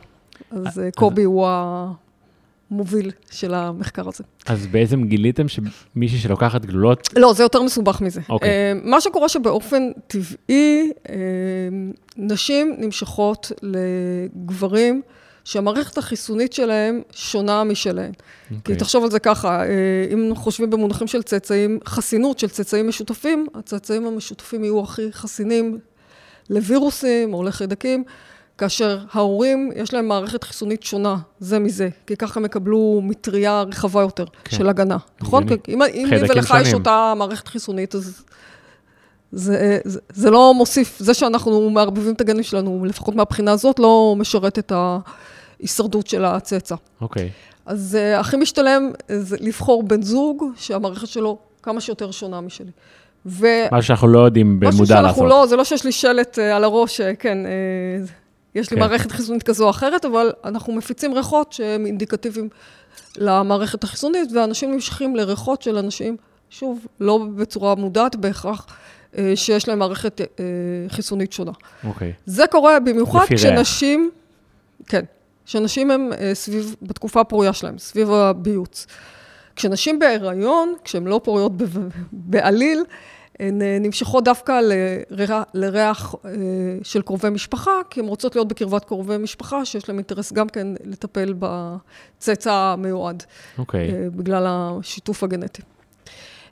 אז 0.51 0.81
קובי 0.95 1.23
הוא 1.23 1.47
המוביל 2.71 3.11
של 3.31 3.53
המחקר 3.53 4.07
הזה. 4.07 4.23
אז 4.45 4.67
בעצם 4.67 5.03
גיליתם 5.03 5.45
שמישהי 5.47 6.19
שלוקחת 6.19 6.65
גלולות, 6.65 7.09
לא, 7.15 7.33
זה 7.33 7.43
יותר 7.43 7.61
מסובך 7.61 8.01
מזה. 8.01 8.21
אוקיי. 8.29 8.49
אה, 8.49 8.73
מה 8.83 9.01
שקורה 9.01 9.29
שבאופן 9.29 9.91
טבעי, 10.07 10.91
אה, 11.09 11.15
נשים 12.17 12.75
נמשכות 12.77 13.51
לגברים 13.61 15.01
שהמערכת 15.43 15.97
החיסונית 15.97 16.53
שלהם 16.53 17.01
שונה 17.11 17.63
משלהם. 17.63 18.11
כי 18.49 18.55
אוקיי. 18.55 18.75
תחשוב 18.75 19.03
על 19.03 19.11
זה 19.11 19.19
ככה, 19.19 19.63
אה, 19.63 19.65
אם 20.13 20.35
חושבים 20.35 20.69
במונחים 20.69 21.07
של 21.07 21.23
צאצאים, 21.23 21.79
חסינות 21.85 22.39
של 22.39 22.49
צאצאים 22.49 22.87
משותפים, 22.87 23.47
הצאצאים 23.55 24.07
המשותפים 24.07 24.63
יהיו 24.63 24.83
הכי 24.83 25.11
חסינים 25.11 25.79
לווירוסים 26.49 27.33
או 27.33 27.43
לחיידקים, 27.43 28.03
כאשר 28.59 28.99
ההורים, 29.13 29.71
יש 29.75 29.93
להם 29.93 30.07
מערכת 30.07 30.43
חיסונית 30.43 30.83
שונה 30.83 31.17
זה 31.39 31.59
מזה, 31.59 31.89
כי 32.07 32.15
ככה 32.15 32.39
הם 32.39 32.45
יקבלו 32.45 33.01
מטריה 33.03 33.61
רחבה 33.61 34.01
יותר 34.01 34.25
כן. 34.43 34.57
של 34.57 34.69
הגנה, 34.69 34.97
נכון? 35.21 35.47
כי 35.47 35.73
אם, 35.73 35.81
אם 35.81 36.07
לי 36.11 36.17
ולך 36.29 36.57
יש. 36.61 36.73
אותה 36.73 37.13
מערכת 37.15 37.47
חיסונית, 37.47 37.95
אז 37.95 38.23
זה, 39.31 39.79
זה, 39.85 39.99
זה 40.13 40.29
לא 40.29 40.53
מוסיף, 40.53 40.99
זה 40.99 41.13
שאנחנו 41.13 41.69
מערבבים 41.69 42.13
את 42.13 42.21
הגנים 42.21 42.43
שלנו, 42.43 42.85
לפחות 42.85 43.15
מהבחינה 43.15 43.51
הזאת, 43.51 43.79
לא 43.79 44.15
משרת 44.17 44.59
את 44.59 44.71
ההישרדות 44.71 46.07
של 46.07 46.25
הצאצא. 46.25 46.75
אוקיי. 47.01 47.29
אז 47.65 47.97
uh, 47.97 48.19
הכי 48.19 48.37
משתלם 48.37 48.91
זה 49.07 49.37
לבחור 49.39 49.83
בן 49.83 50.01
זוג 50.01 50.45
שהמערכת 50.55 51.07
שלו 51.07 51.37
כמה 51.63 51.81
שיותר 51.81 52.11
שונה 52.11 52.41
משלי. 52.41 52.71
ו... 53.25 53.47
משהו 53.71 53.87
שאנחנו 53.87 54.07
לא 54.07 54.19
יודעים 54.19 54.59
במודע 54.59 54.71
לעשות. 54.71 54.81
משהו 54.81 54.95
שאנחנו 54.95 55.25
לא, 55.25 55.45
זה 55.45 55.55
לא 55.55 55.63
שיש 55.63 55.85
לי 55.85 55.91
שלט 55.91 56.37
uh, 56.37 56.41
על 56.41 56.63
הראש, 56.63 57.01
uh, 57.01 57.03
כן, 57.19 57.37
uh, 57.45 58.09
יש 58.55 58.71
לי 58.71 58.77
כן. 58.77 58.83
מערכת 58.83 59.11
חיסונית 59.11 59.43
כזו 59.43 59.65
או 59.65 59.69
אחרת, 59.69 60.05
אבל 60.05 60.31
אנחנו 60.45 60.73
מפיצים 60.73 61.13
ריחות 61.13 61.53
שהם 61.53 61.85
אינדיקטיביים 61.85 62.49
למערכת 63.17 63.83
החיסונית, 63.83 64.31
ואנשים 64.31 64.71
נמשכים 64.71 65.15
לריחות 65.15 65.61
של 65.61 65.77
אנשים, 65.77 66.17
שוב, 66.49 66.87
לא 66.99 67.19
בצורה 67.35 67.75
מודעת 67.75 68.15
בהכרח, 68.15 68.67
אה, 69.17 69.31
שיש 69.35 69.67
להם 69.67 69.79
מערכת 69.79 70.21
אה, 70.21 70.45
חיסונית 70.87 71.33
שונה. 71.33 71.51
אוקיי. 71.83 72.13
זה 72.25 72.47
קורה 72.51 72.79
במיוחד 72.79 73.25
כשנשים, 73.29 74.11
כן, 74.87 75.05
כשנשים 75.45 75.91
הם 75.91 76.09
אה, 76.19 76.31
סביב, 76.33 76.75
בתקופה 76.81 77.21
הפוריה 77.21 77.53
שלהם, 77.53 77.77
סביב 77.77 78.11
הביוץ. 78.11 78.87
כשנשים 79.55 79.99
בהיריון, 79.99 80.73
כשהן 80.83 81.07
לא 81.07 81.21
פוריות 81.23 81.51
בעליל, 82.11 82.83
הן 83.39 83.61
נמשכות 83.61 84.23
דווקא 84.23 84.59
לריח, 85.09 85.43
לריח 85.53 86.15
של 86.83 87.01
קרובי 87.01 87.29
משפחה, 87.29 87.71
כי 87.89 87.99
הן 87.99 88.05
רוצות 88.05 88.35
להיות 88.35 88.47
בקרבת 88.47 88.85
קרובי 88.85 89.17
משפחה, 89.17 89.65
שיש 89.65 89.89
להם 89.89 89.97
אינטרס 89.97 90.33
גם 90.33 90.49
כן 90.49 90.67
לטפל 90.83 91.33
בצאצא 91.39 92.53
המיועד. 92.53 93.23
אוקיי. 93.57 93.89
Okay. 93.89 93.93
בגלל 94.15 94.45
השיתוף 94.47 95.23
הגנטי. 95.23 95.61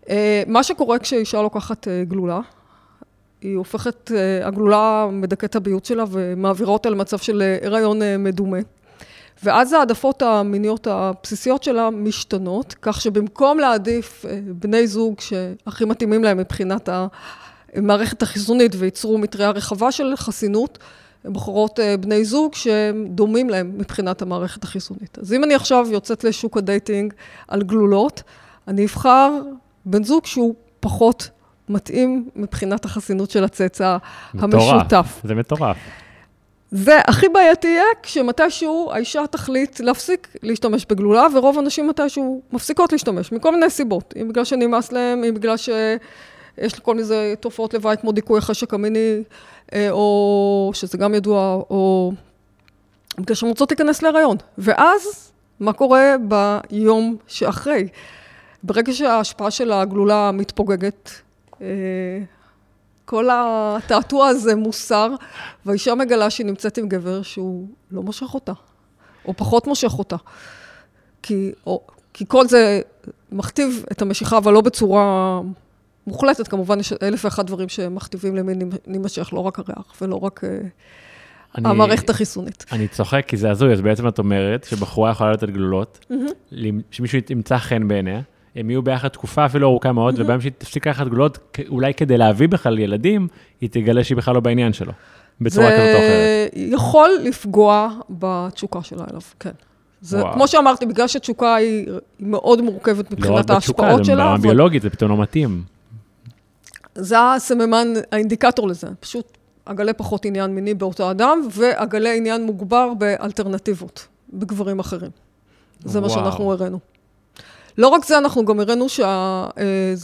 אה, 0.09 0.43
מה 0.47 0.63
שקורה 0.63 0.99
כשאישה 0.99 1.41
לוקחת 1.41 1.87
אה, 1.87 2.03
גלולה, 2.03 2.39
היא 3.41 3.57
הופכת, 3.57 4.11
אה, 4.15 4.47
הגלולה 4.47 5.07
מדכאת 5.11 5.49
את 5.49 5.55
הביוט 5.55 5.85
שלה 5.85 6.03
ומעבירה 6.11 6.71
אותה 6.71 6.89
למצב 6.89 7.17
של 7.17 7.57
הריון 7.61 7.99
מדומה. 8.19 8.57
ואז 9.43 9.73
העדפות 9.73 10.21
המיניות 10.21 10.87
הבסיסיות 10.87 11.63
שלה 11.63 11.89
משתנות, 11.89 12.75
כך 12.81 13.01
שבמקום 13.01 13.59
להעדיף 13.59 14.25
בני 14.47 14.87
זוג 14.87 15.19
שהכי 15.19 15.85
מתאימים 15.85 16.23
להם 16.23 16.37
מבחינת 16.37 16.89
המערכת 17.75 18.21
החיסונית 18.21 18.75
וייצרו 18.77 19.17
מטריה 19.17 19.49
רחבה 19.49 19.91
של 19.91 20.13
חסינות, 20.15 20.77
הן 21.23 21.33
בוחרות 21.33 21.79
בני 21.99 22.25
זוג 22.25 22.55
שהם 22.55 23.07
דומים 23.09 23.49
להם 23.49 23.71
מבחינת 23.77 24.21
המערכת 24.21 24.63
החיסונית. 24.63 25.17
אז 25.21 25.33
אם 25.33 25.43
אני 25.43 25.55
עכשיו 25.55 25.87
יוצאת 25.91 26.23
לשוק 26.23 26.57
ה 26.57 26.65
dating 26.65 27.13
על 27.47 27.63
גלולות, 27.63 28.23
אני 28.67 28.85
אבחר 28.85 29.31
בן 29.85 30.03
זוג 30.03 30.25
שהוא 30.25 30.55
פחות 30.79 31.29
מתאים 31.69 32.29
מבחינת 32.35 32.85
החסינות 32.85 33.31
של 33.31 33.43
הצאצא 33.43 33.97
המשותף. 34.33 35.21
זה 35.23 35.35
מטורף. 35.35 35.77
זה 36.71 36.99
הכי 37.07 37.29
בעייתי 37.29 37.67
יהיה 37.67 37.83
כשמתישהו 38.03 38.91
האישה 38.91 39.27
תחליט 39.27 39.79
להפסיק 39.79 40.27
להשתמש 40.43 40.85
בגלולה, 40.89 41.27
ורוב 41.33 41.59
הנשים 41.59 41.87
מתישהו 41.87 42.41
מפסיקות 42.51 42.91
להשתמש, 42.91 43.31
מכל 43.31 43.51
מיני 43.51 43.69
סיבות. 43.69 44.13
אם 44.21 44.27
בגלל 44.27 44.45
שנמאס 44.45 44.91
להם, 44.91 45.23
אם 45.23 45.33
בגלל 45.33 45.57
שיש 45.57 46.79
כל 46.79 46.95
מיני 46.95 47.35
תופעות 47.39 47.73
לוואי 47.73 47.97
כמו 48.01 48.11
דיכוי 48.11 48.37
החשק 48.37 48.73
המיני, 48.73 49.23
אה, 49.73 49.91
או 49.91 50.71
שזה 50.73 50.97
גם 50.97 51.13
ידוע, 51.13 51.53
או 51.69 52.11
בגלל 53.17 53.35
שהן 53.35 53.49
רוצות 53.49 53.71
להיכנס 53.71 54.01
להיריון. 54.01 54.37
ואז, 54.57 55.31
מה 55.59 55.73
קורה 55.73 56.15
ביום 56.21 57.15
שאחרי? 57.27 57.87
ברגע 58.63 58.93
שההשפעה 58.93 59.51
של 59.51 59.71
הגלולה 59.71 60.31
מתפוגגת, 60.31 61.11
אה, 61.61 61.67
כל 63.07 63.27
התעתוע 63.31 64.27
הזה 64.27 64.55
מוסר, 64.55 65.15
והאישה 65.65 65.95
מגלה 65.95 66.29
שהיא 66.29 66.45
נמצאת 66.45 66.77
עם 66.77 66.87
גבר 66.87 67.21
שהוא 67.21 67.67
לא 67.91 68.03
מושך 68.03 68.33
אותה, 68.33 68.53
או 69.25 69.33
פחות 69.33 69.67
מושך 69.67 69.99
אותה. 69.99 70.15
כי, 71.23 71.51
או, 71.67 71.81
כי 72.13 72.25
כל 72.27 72.47
זה 72.47 72.81
מכתיב 73.31 73.83
את 73.91 74.01
המשיכה, 74.01 74.37
אבל 74.37 74.53
לא 74.53 74.61
בצורה 74.61 75.41
מוחלטת. 76.07 76.47
כמובן, 76.47 76.79
יש 76.79 76.93
אלף 76.93 77.25
ואחת 77.25 77.45
דברים 77.45 77.69
שמכתיבים 77.69 78.35
למי 78.35 78.53
נמשך, 78.87 79.29
לא 79.33 79.39
רק 79.39 79.59
הריח 79.59 79.93
ולא 80.01 80.15
רק 80.15 80.43
uh, 80.43 80.47
אני, 81.57 81.69
המערכת 81.69 82.09
החיסונית. 82.09 82.65
אני 82.71 82.87
צוחק 82.87 83.25
כי 83.27 83.37
זה 83.37 83.51
הזוי, 83.51 83.73
אז 83.73 83.81
בעצם 83.81 84.07
את 84.07 84.19
אומרת 84.19 84.63
שבחורה 84.63 85.11
יכולה 85.11 85.31
לתת 85.31 85.49
גלולות, 85.49 86.05
mm-hmm. 86.11 86.55
שמישהו 86.91 87.19
ימצא 87.29 87.57
חן 87.57 87.87
בעיניה. 87.87 88.21
הם 88.57 88.69
יהיו 88.69 88.81
ביחד 88.81 89.07
תקופה 89.07 89.45
אפילו 89.45 89.67
ארוכה 89.67 89.91
מאוד, 89.91 90.15
mm-hmm. 90.15 90.21
וביום 90.21 90.41
שהיא 90.41 90.51
תפסיק 90.57 90.87
לקחת 90.87 91.07
גלולות, 91.07 91.57
אולי 91.69 91.93
כדי 91.93 92.17
להביא 92.17 92.47
בכלל 92.47 92.79
ילדים, 92.79 93.27
היא 93.61 93.69
תגלה 93.69 94.03
שהיא 94.03 94.17
בכלל 94.17 94.33
לא 94.33 94.39
בעניין 94.39 94.73
שלו, 94.73 94.91
בצורה 95.41 95.71
כזאת 95.71 95.79
או 95.79 95.97
אחרת. 95.97 96.51
זה 96.53 96.75
יכול 96.75 97.09
לפגוע 97.23 97.89
בתשוקה 98.09 98.83
שלה 98.83 99.03
אליו, 99.11 99.21
כן. 99.39 99.51
זה, 100.01 100.21
וואו. 100.21 100.33
כמו 100.33 100.47
שאמרתי, 100.47 100.85
בגלל 100.85 101.07
שתשוקה 101.07 101.55
היא, 101.55 101.87
היא 102.19 102.27
מאוד 102.27 102.61
מורכבת 102.61 103.11
מבחינת 103.11 103.49
ההשפעות 103.49 104.05
שלה. 104.05 104.15
לא 104.15 104.21
רק 104.23 104.39
בתשוקה, 104.39 104.49
זה 104.49 104.55
ברמה 104.55 104.79
זה 104.81 104.89
פתאום 104.89 105.11
לא 105.11 105.17
מתאים. 105.17 105.63
זה 106.95 107.15
הסממן, 107.19 107.87
האינדיקטור 108.11 108.67
לזה. 108.67 108.87
פשוט 108.99 109.37
אגלה 109.65 109.93
פחות 109.93 110.25
עניין 110.25 110.55
מיני 110.55 110.73
באותו 110.73 111.11
אדם, 111.11 111.47
ואגלה 111.51 112.13
עניין 112.13 112.45
מוגבר 112.45 112.93
באלטרנטיבות, 112.93 114.07
בגברים 114.33 114.79
אחרים. 114.79 115.11
זה 115.85 115.99
וואו. 115.99 116.09
מה 116.09 116.15
שאנחנו 116.15 116.51
הראינו. 116.51 116.79
לא 117.77 117.87
רק 117.87 118.05
זה, 118.05 118.17
אנחנו 118.17 118.45
גם 118.45 118.59
הראינו 118.59 118.89
שזה 118.89 119.03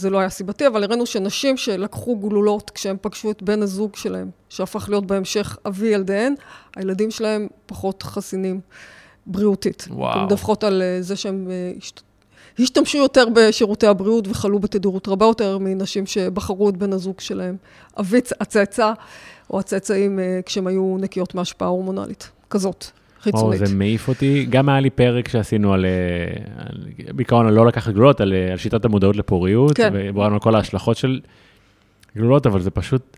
אה, 0.04 0.10
לא 0.10 0.18
היה 0.18 0.28
סיבתי, 0.28 0.66
אבל 0.66 0.84
הראינו 0.84 1.06
שנשים 1.06 1.56
שלקחו 1.56 2.16
גלולות 2.16 2.70
כשהם 2.70 2.96
פגשו 3.00 3.30
את 3.30 3.42
בן 3.42 3.62
הזוג 3.62 3.96
שלהם, 3.96 4.30
שהפך 4.48 4.88
להיות 4.88 5.06
בהמשך 5.06 5.58
אבי 5.66 5.86
ילדיהן, 5.86 6.34
הילדים 6.76 7.10
שלהם 7.10 7.48
פחות 7.66 8.02
חסינים 8.02 8.60
בריאותית. 9.26 9.88
וואו. 9.90 10.18
הן 10.18 10.24
מדווחות 10.24 10.64
על 10.64 10.82
אה, 10.82 11.02
זה 11.02 11.16
שהם 11.16 11.48
אה, 11.50 11.72
השתמשו 12.58 12.98
יותר 12.98 13.24
בשירותי 13.32 13.86
הבריאות 13.86 14.28
וחלו 14.28 14.58
בתדירות 14.58 15.08
רבה 15.08 15.26
יותר 15.26 15.58
מנשים 15.58 16.06
שבחרו 16.06 16.68
את 16.68 16.76
בן 16.76 16.92
הזוג 16.92 17.20
שלהם. 17.20 17.56
אבי 18.00 18.20
הצאצא 18.40 18.92
או 19.50 19.60
הצאצאים 19.60 20.18
כשהם 20.46 20.66
היו 20.66 20.96
נקיות 21.00 21.34
מהשפעה 21.34 21.68
הורמונלית, 21.68 22.30
כזאת. 22.50 22.86
חיצונית. 23.24 23.60
וואו, 23.60 23.66
זה 23.66 23.76
מעיף 23.76 24.08
אותי. 24.08 24.46
גם 24.50 24.68
היה 24.68 24.80
לי 24.80 24.90
פרק 24.90 25.28
שעשינו 25.28 25.72
על, 25.72 25.84
אה, 25.84 27.10
בעיקרון 27.12 27.46
על 27.46 27.54
לא 27.54 27.66
לקחת 27.66 27.92
גלולות, 27.92 28.20
על, 28.20 28.32
על 28.50 28.56
שיטת 28.56 28.84
המודעות 28.84 29.16
לפוריות, 29.16 29.76
כן. 29.76 29.90
ודיברנו 29.92 30.34
על 30.34 30.40
כל 30.40 30.54
ההשלכות 30.54 30.96
של 30.96 31.20
גלולות, 32.16 32.46
אבל 32.46 32.60
זה 32.60 32.70
פשוט 32.70 33.16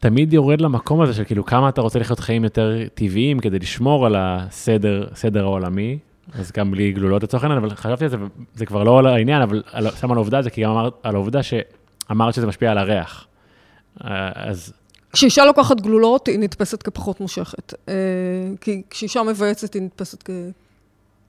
תמיד 0.00 0.32
יורד 0.32 0.60
למקום 0.60 1.00
הזה 1.00 1.14
של 1.14 1.24
כאילו 1.24 1.44
כמה 1.44 1.68
אתה 1.68 1.80
רוצה 1.80 1.98
לחיות 1.98 2.20
חיים 2.20 2.44
יותר 2.44 2.78
טבעיים 2.94 3.40
כדי 3.40 3.58
לשמור 3.58 4.06
על 4.06 4.14
הסדר 4.18 5.44
העולמי. 5.44 5.98
אז 6.32 6.52
גם 6.56 6.70
בלי 6.70 6.92
גלולות 6.92 7.22
לצורך 7.22 7.44
העניין, 7.44 7.64
אבל 7.64 7.70
חשבתי 7.70 8.04
על 8.04 8.10
זה, 8.10 8.16
זה 8.54 8.66
כבר 8.66 8.84
לא 8.84 8.98
על 8.98 9.06
העניין, 9.06 9.42
אבל 9.42 9.62
שם 10.00 10.10
על 10.10 10.16
העובדה, 10.16 10.42
זה 10.42 10.50
כי 10.50 10.62
גם 10.62 10.70
אמרת 10.70 10.94
על 11.02 11.14
העובדה 11.14 11.40
שאמרת 11.42 12.34
שזה 12.34 12.46
משפיע 12.46 12.70
על 12.70 12.78
הריח. 12.78 13.26
אה, 14.04 14.30
אז 14.34 14.72
כשאישה 15.14 15.44
לוקחת 15.44 15.80
גלולות, 15.80 16.26
היא 16.28 16.38
נתפסת 16.38 16.82
כפחות 16.82 17.20
מושכת. 17.20 17.74
אה, 17.88 17.94
כי 18.60 18.82
כשאישה 18.90 19.22
מבייצת, 19.22 19.74
היא 19.74 19.82
נתפסת 19.82 20.22
כ... 20.22 20.30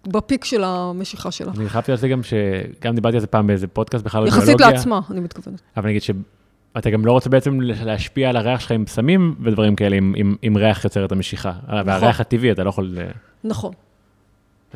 בפיק 0.07 0.45
של 0.45 0.63
המשיכה 0.63 1.31
שלה. 1.31 1.51
אני 1.57 1.67
על 1.87 1.97
זה 1.97 2.07
גם, 2.07 2.21
שגם 2.23 2.95
דיברתי 2.95 3.15
על 3.15 3.21
זה 3.21 3.27
פעם 3.27 3.47
באיזה 3.47 3.67
פודקאסט 3.67 4.05
בכלל 4.05 4.23
על 4.23 4.29
ביולוגיה. 4.29 4.53
יחסית 4.53 4.61
לעצמה, 4.61 4.99
אני 5.09 5.19
מתכוונת. 5.19 5.61
אבל 5.77 5.89
נגיד 5.89 6.01
שאתה 6.01 6.89
גם 6.89 7.05
לא 7.05 7.11
רוצה 7.11 7.29
בעצם 7.29 7.61
להשפיע 7.61 8.29
על 8.29 8.37
הריח 8.37 8.59
שלך 8.59 8.71
עם 8.71 8.87
סמים 8.87 9.35
ודברים 9.43 9.75
כאלה, 9.75 9.95
עם, 9.95 10.13
עם, 10.17 10.35
עם 10.41 10.57
ריח 10.57 10.83
יוצר 10.83 11.05
את 11.05 11.11
המשיכה. 11.11 11.51
נכון. 11.63 11.81
והריח 11.85 12.19
הטבעי, 12.19 12.51
אתה 12.51 12.63
לא 12.63 12.69
יכול... 12.69 12.97
נכון. 13.43 13.73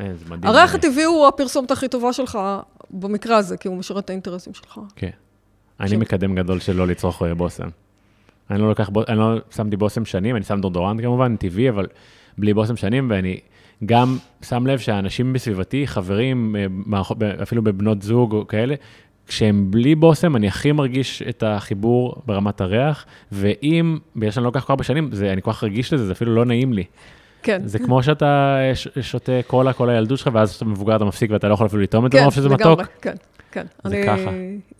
אה, 0.00 0.06
זה 0.18 0.24
מדהים. 0.24 0.54
הריח 0.54 0.74
הטבעי 0.74 1.04
הוא 1.04 1.26
הפרסומת 1.26 1.70
הכי 1.70 1.88
טובה 1.88 2.12
שלך 2.12 2.38
במקרה 2.90 3.36
הזה, 3.36 3.56
כי 3.56 3.68
הוא 3.68 3.76
משרת 3.76 4.04
את 4.04 4.10
האינטרסים 4.10 4.54
שלך. 4.54 4.80
כן. 4.96 5.10
אני 5.80 5.96
מקדם 5.96 6.34
גדול 6.34 6.60
של 6.60 6.76
לא 6.76 6.86
לצרוך 6.86 7.22
בושם. 7.36 7.68
אני 8.50 8.60
לא 8.60 8.68
לוקח, 8.68 8.90
אני 9.08 9.18
לא 9.18 9.36
שמתי 9.56 9.76
בושם 9.76 10.04
שנים, 10.04 10.36
אני 10.36 10.44
שם 10.44 10.60
דורדורנט 10.60 11.00
כמובן, 11.00 11.36
טבעי, 11.36 11.68
אבל 11.68 11.86
בלי 12.38 12.54
בושם 12.54 12.76
שנים, 12.76 13.06
ואני 13.10 13.40
גם 13.84 14.16
שם 14.42 14.66
לב 14.66 14.78
שהאנשים 14.78 15.32
בסביבתי, 15.32 15.86
חברים, 15.86 16.56
אה, 16.92 17.00
אפילו 17.42 17.62
בבנות 17.62 18.02
זוג 18.02 18.32
או 18.32 18.46
כאלה, 18.46 18.74
כשהם 19.26 19.70
בלי 19.70 19.94
בושם, 19.94 20.36
אני 20.36 20.48
הכי 20.48 20.72
מרגיש 20.72 21.22
את 21.28 21.42
החיבור 21.46 22.14
ברמת 22.26 22.60
הריח, 22.60 23.04
ואם, 23.32 23.98
בגלל 24.16 24.30
שאני 24.30 24.44
לא 24.44 24.48
לוקח 24.48 24.64
כל 24.64 24.72
הרבה 24.72 24.84
שנים, 24.84 25.08
זה, 25.12 25.32
אני 25.32 25.42
כל 25.42 25.52
כך 25.52 25.64
רגיש 25.64 25.92
לזה, 25.92 26.06
זה 26.06 26.12
אפילו 26.12 26.34
לא 26.34 26.44
נעים 26.44 26.72
לי. 26.72 26.84
כן. 27.42 27.60
זה 27.64 27.78
כמו 27.78 28.02
שאתה 28.02 28.58
שותה 29.00 29.32
קולה 29.46 29.72
כל 29.72 29.90
הילדות 29.90 30.18
שלך, 30.18 30.30
ואז 30.32 30.50
כשאתה 30.50 30.64
מבוגר 30.64 30.96
אתה 30.96 31.04
מפסיק 31.04 31.30
ואתה 31.30 31.48
לא 31.48 31.54
יכול 31.54 31.66
אפילו 31.66 31.82
לטעום 31.82 32.06
את 32.06 32.12
זה, 32.12 32.18
כן, 32.18 32.30
שזה 32.30 32.48
לגמרי, 32.48 32.72
מתוק. 32.72 32.86
כן, 33.00 33.10
כן. 33.10 33.16
זה 33.54 33.60
אני 33.84 34.02
ככה. 34.06 34.30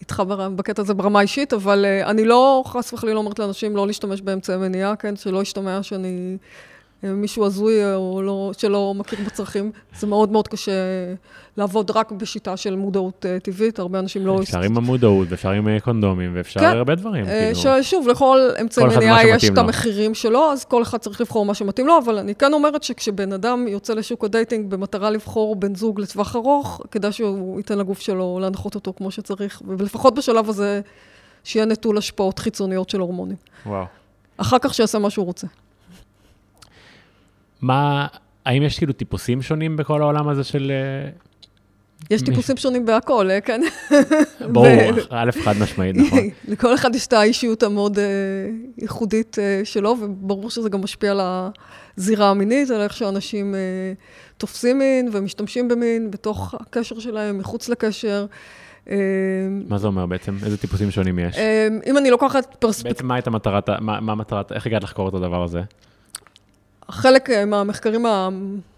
איתך 0.00 0.22
בקטע 0.56 0.82
הזה 0.82 0.94
ברמה 0.94 1.20
אישית, 1.20 1.52
אבל 1.52 1.84
uh, 1.84 2.06
אני 2.06 2.24
לא, 2.24 2.62
חס 2.66 2.92
וחלילה, 2.92 3.18
אומרת 3.18 3.38
לאנשים 3.38 3.76
לא 3.76 3.86
להשתמש 3.86 4.20
באמצעי 4.20 4.56
מניעה, 4.56 4.96
כן? 4.96 5.16
שלא 5.16 5.42
ישתמע 5.42 5.82
שאני 5.82 6.36
מישהו 7.03 7.44
הזוי 7.44 7.94
או 7.94 8.22
לא, 8.22 8.51
שלא 8.59 8.94
מכיר 8.96 9.18
בצרכים, 9.26 9.70
זה 9.98 10.07
מאוד 10.07 10.32
מאוד 10.32 10.48
קשה 10.48 10.72
לעבוד 11.57 11.90
רק 11.90 12.12
בשיטה 12.12 12.57
של 12.57 12.76
מודעות 12.76 13.26
טבעית, 13.42 13.78
הרבה 13.78 13.98
אנשים 13.98 14.26
לא... 14.26 14.40
אפשר 14.42 14.61
עם 14.61 14.76
המודעות, 14.76 15.28
ואפשר 15.30 15.51
עם 15.51 15.78
קונדומים, 15.78 16.32
ואפשר 16.34 16.61
כן. 16.61 16.66
הרבה 16.66 16.94
דברים, 16.94 17.24
כאילו. 17.24 17.82
שוב, 17.82 18.09
לכל 18.09 18.38
אמצעי 18.61 18.84
מניעה 18.84 19.28
יש 19.28 19.44
את 19.44 19.59
המחירים 19.59 20.14
שלו, 20.14 20.53
אז 20.53 20.64
כל 20.64 20.82
אחד 20.82 20.98
צריך 20.98 21.20
לבחור 21.20 21.44
מה 21.44 21.55
שמתאים 21.55 21.86
לו, 21.86 21.98
אבל 21.98 22.18
אני 22.18 22.34
כן 22.34 22.53
אומרת 22.53 22.82
שכשבן 22.82 23.32
אדם 23.32 23.68
יוצא 23.68 23.94
לשוק 23.94 24.24
ה 24.24 24.31
dating 24.31 24.70
במטרה 24.70 25.11
לבחור 25.11 25.57
בן 25.57 25.74
זוג 25.74 26.01
לטווח 26.01 26.36
ארוך, 26.36 26.80
כדאי 26.90 27.12
שהוא 27.12 27.61
ייתן 27.61 27.78
לגוף 27.78 28.01
שלו 28.01 28.38
להנחות 28.42 28.74
אותו 28.74 28.92
כמו 28.96 29.11
שצריך, 29.11 29.62
ולפחות 29.66 30.14
בשלב 30.14 30.48
הזה, 30.48 30.80
שיהיה 31.44 31.66
נטול 31.66 31.98
השפעות 31.98 32.38
חיצוניות 32.38 32.90
של 32.90 33.01
הורמונים. 33.01 33.36
וואו. 33.66 33.84
אחר 34.36 34.57
כך 34.59 34.74
שיעשה 34.74 34.98
מה 34.98 35.11
שהוא 35.11 35.26
רוצה. 35.26 35.46
מה, 37.62 38.06
האם 38.44 38.62
יש 38.62 38.78
כאילו 38.78 38.92
טיפוסים 38.92 39.42
שונים 39.42 39.76
בכל 39.76 40.02
העולם 40.02 40.28
הזה 40.28 40.44
של... 40.44 40.72
אה, 40.74 41.11
יש 42.11 42.22
טיפוסים 42.22 42.56
שונים 42.56 42.86
בהכל, 42.86 43.30
אה, 43.30 43.40
כן. 43.40 43.61
ברור, 44.52 44.66
א', 45.11 45.30
חד 45.44 45.54
משמעית, 45.61 45.96
נכון. 45.96 46.18
לכל 46.48 46.74
אחד 46.74 46.94
יש 46.94 47.06
את 47.06 47.12
האישיות 47.12 47.62
המאוד 47.62 47.98
אה, 47.98 48.04
ייחודית 48.78 49.38
שלו, 49.64 49.96
וברור 50.00 50.50
שזה 50.50 50.68
גם 50.68 50.82
משפיע 50.82 51.11
על 51.11 51.20
הזירה 51.22 52.30
המינית, 52.30 52.70
על 52.70 52.80
איך 52.80 52.92
שאנשים 52.92 53.54
תופסים 54.36 54.78
מין 54.78 55.08
ומשתמשים 55.12 55.68
במין 55.68 56.11
בתוך 56.11 56.54
הקשר 56.61 56.98
שלהם, 56.98 57.38
מחוץ 57.38 57.68
לקשר. 57.68 58.26
מה 59.68 59.78
זה 59.78 59.86
אומר 59.86 60.06
בעצם? 60.06 60.36
איזה 60.44 60.56
טיפוסים 60.56 60.90
שונים 60.90 61.18
יש? 61.18 61.36
אם 61.86 61.98
אני 61.98 62.11
לוקחת 62.11 62.54
פרספקטיבה... 62.58 62.94
בעצם 62.94 63.06
מה 63.06 63.14
הייתה 63.14 63.30
מטרת, 63.30 63.68
מה 63.80 64.14
מטרת, 64.14 64.52
איך 64.52 64.66
הגעת 64.66 64.82
לחקור 64.82 65.08
את 65.08 65.14
הדבר 65.14 65.42
הזה? 65.42 65.61
חלק 66.91 67.30
אה, 67.30 67.45
מהמחקרים 67.45 68.07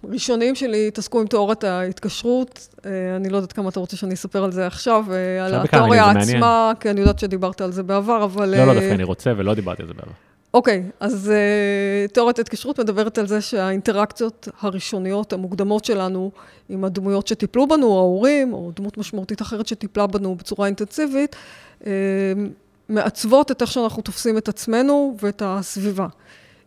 הראשוניים 0.05 0.55
שלי 0.55 0.89
התעסקו 0.89 1.21
עם 1.21 1.27
תיאוריית 1.27 1.65
ההתקשרות. 1.65 2.69
אה, 2.87 3.17
אני 3.17 3.29
לא 3.29 3.37
יודעת 3.37 3.53
כמה 3.53 3.69
אתה 3.69 3.81
רוצה 3.81 3.97
שאני 3.97 4.15
אספר 4.15 4.45
על 4.45 4.53
זה 4.53 4.67
עכשיו, 4.67 5.05
אה, 5.11 5.47
על 5.47 5.55
התיאוריה 5.55 6.11
עצמה, 6.11 6.73
כי 6.81 6.91
אני 6.91 7.01
יודעת 7.01 7.19
שדיברת 7.19 7.61
על 7.61 7.73
זה 7.73 7.83
בעבר, 7.83 8.25
אבל... 8.25 8.49
לא, 8.59 8.65
לא, 8.67 8.75
דווקא 8.75 8.95
אני 8.95 9.05
רוצה 9.05 9.33
ולא 9.37 9.55
דיברתי 9.55 9.83
על 9.83 9.89
זה 9.89 9.95
בעבר. 9.95 10.13
אוקיי, 10.55 10.83
אז 11.01 11.33
תיאוריית 12.13 12.39
ההתקשרות 12.39 12.81
מדברת 12.81 13.19
על 13.19 13.27
זה 13.27 13.41
שהאינטראקציות 13.41 14.49
הראשוניות, 14.61 15.33
המוקדמות 15.33 15.85
שלנו, 15.85 16.31
עם 16.69 16.85
הדמויות 16.85 17.27
שטיפלו 17.27 17.69
בנו, 17.69 17.99
ההורים, 17.99 18.53
או 18.53 18.71
דמות 18.77 18.99
משמעותית 18.99 19.43
אחרת 19.43 19.67
שטיפלה 19.67 20.07
בנו 20.07 20.35
בצורה 20.35 20.67
אינטנסיבית, 20.67 21.37
מעצבות 22.89 23.51
את 23.51 23.63
איך 23.63 23.73
שאנחנו 23.73 24.03
תופסים 24.03 24.39
את 24.39 24.49
עצמנו 24.49 25.17
ואת 25.23 25.43
הסביבה. 25.45 26.07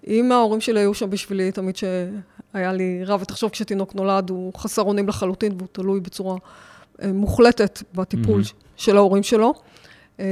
אם 0.08 0.32
ההורים 0.32 0.62
שלי 0.62 0.80
היו 0.80 0.93
שם 0.93 1.10
בשבילי, 1.10 1.51
תמיד 1.51 1.76
שהיה 1.76 2.74
לי 2.74 3.03
רע, 3.03 3.18
ותחשוב 3.22 3.49
כשתינוק 3.49 3.95
נולד, 3.95 4.30
הוא 4.30 4.53
חסר 4.58 4.82
אונים 4.82 5.08
לחלוטין, 5.08 5.53
והוא 5.58 5.68
תלוי 5.72 5.99
בצורה 5.99 6.38
אה, 7.01 7.14
מוחלטת 7.14 7.84
בטיפול 7.93 8.41
mm-hmm. 8.41 8.53
של 8.78 8.97
ההורים 8.97 9.24
שלו. 9.24 9.53
אה, 10.20 10.26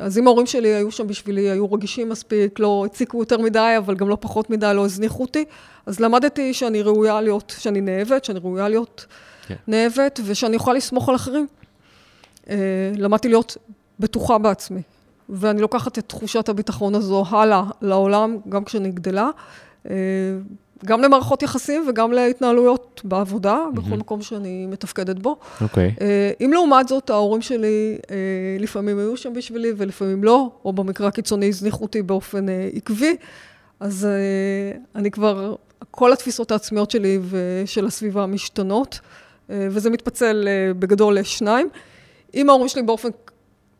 אז 0.00 0.18
אם 0.18 0.26
ההורים 0.26 0.46
שלי 0.46 0.68
היו 0.68 0.90
שם 0.90 1.06
בשבילי, 1.06 1.50
היו 1.50 1.72
רגישים 1.72 2.08
מספיק, 2.08 2.58
לא 2.58 2.84
הציקו 2.86 3.20
יותר 3.20 3.38
מדי, 3.38 3.74
אבל 3.78 3.94
גם 3.94 4.08
לא 4.08 4.16
פחות 4.20 4.50
מדי, 4.50 4.72
לא 4.74 4.84
הזניחו 4.84 5.22
אותי, 5.22 5.44
אז 5.86 6.00
למדתי 6.00 6.54
שאני 6.54 6.82
ראויה 6.82 7.20
להיות, 7.20 7.54
שאני 7.58 7.80
נאבת, 7.80 8.24
שאני 8.24 8.38
ראויה 8.38 8.68
להיות. 8.68 9.06
כן. 9.46 9.54
נאבת, 9.68 10.20
ושאני 10.24 10.56
יכולה 10.56 10.76
לסמוך 10.76 11.08
על 11.08 11.14
אחרים. 11.14 11.46
אה, 12.50 12.56
למדתי 12.96 13.28
להיות 13.28 13.56
בטוחה 14.00 14.38
בעצמי. 14.38 14.82
ואני 15.32 15.60
לוקחת 15.60 15.98
את 15.98 16.04
תחושת 16.06 16.48
הביטחון 16.48 16.94
הזו 16.94 17.24
הלאה 17.28 17.62
לעולם, 17.82 18.38
גם 18.48 18.64
כשאני 18.64 18.90
גדלה, 18.90 19.30
אה, 19.90 19.94
גם 20.84 21.02
למערכות 21.02 21.42
יחסים 21.42 21.84
וגם 21.88 22.12
להתנהלויות 22.12 23.00
בעבודה, 23.04 23.56
mm-hmm. 23.56 23.76
בכל 23.76 23.96
מקום 23.96 24.22
שאני 24.22 24.66
מתפקדת 24.66 25.18
בו. 25.18 25.36
אוקיי. 25.60 25.94
Okay. 25.98 26.02
אה, 26.02 26.30
אם 26.40 26.50
לעומת 26.52 26.88
זאת, 26.88 27.10
ההורים 27.10 27.42
שלי 27.42 27.98
אה, 28.10 28.16
לפעמים 28.58 28.98
היו 28.98 29.16
שם 29.16 29.32
בשבילי 29.34 29.72
ולפעמים 29.76 30.24
לא, 30.24 30.50
או 30.64 30.72
במקרה 30.72 31.08
הקיצוני 31.08 31.48
הזניחו 31.48 31.82
אותי 31.84 32.02
באופן 32.02 32.46
עקבי, 32.74 33.16
אז 33.80 34.08
אני 34.94 35.10
כבר, 35.10 35.54
כל 35.90 36.12
התפיסות 36.12 36.50
העצמיות 36.50 36.90
שלי 36.90 37.18
ושל 37.30 37.86
הסביבה 37.86 38.26
משתנות, 38.26 39.00
וזה 39.48 39.90
מתפצל 39.90 40.48
בגדול 40.78 41.18
לשניים. 41.18 41.68
אם 42.34 42.50
ההורים 42.50 42.68
שלי 42.68 42.82
באופן 42.82 43.08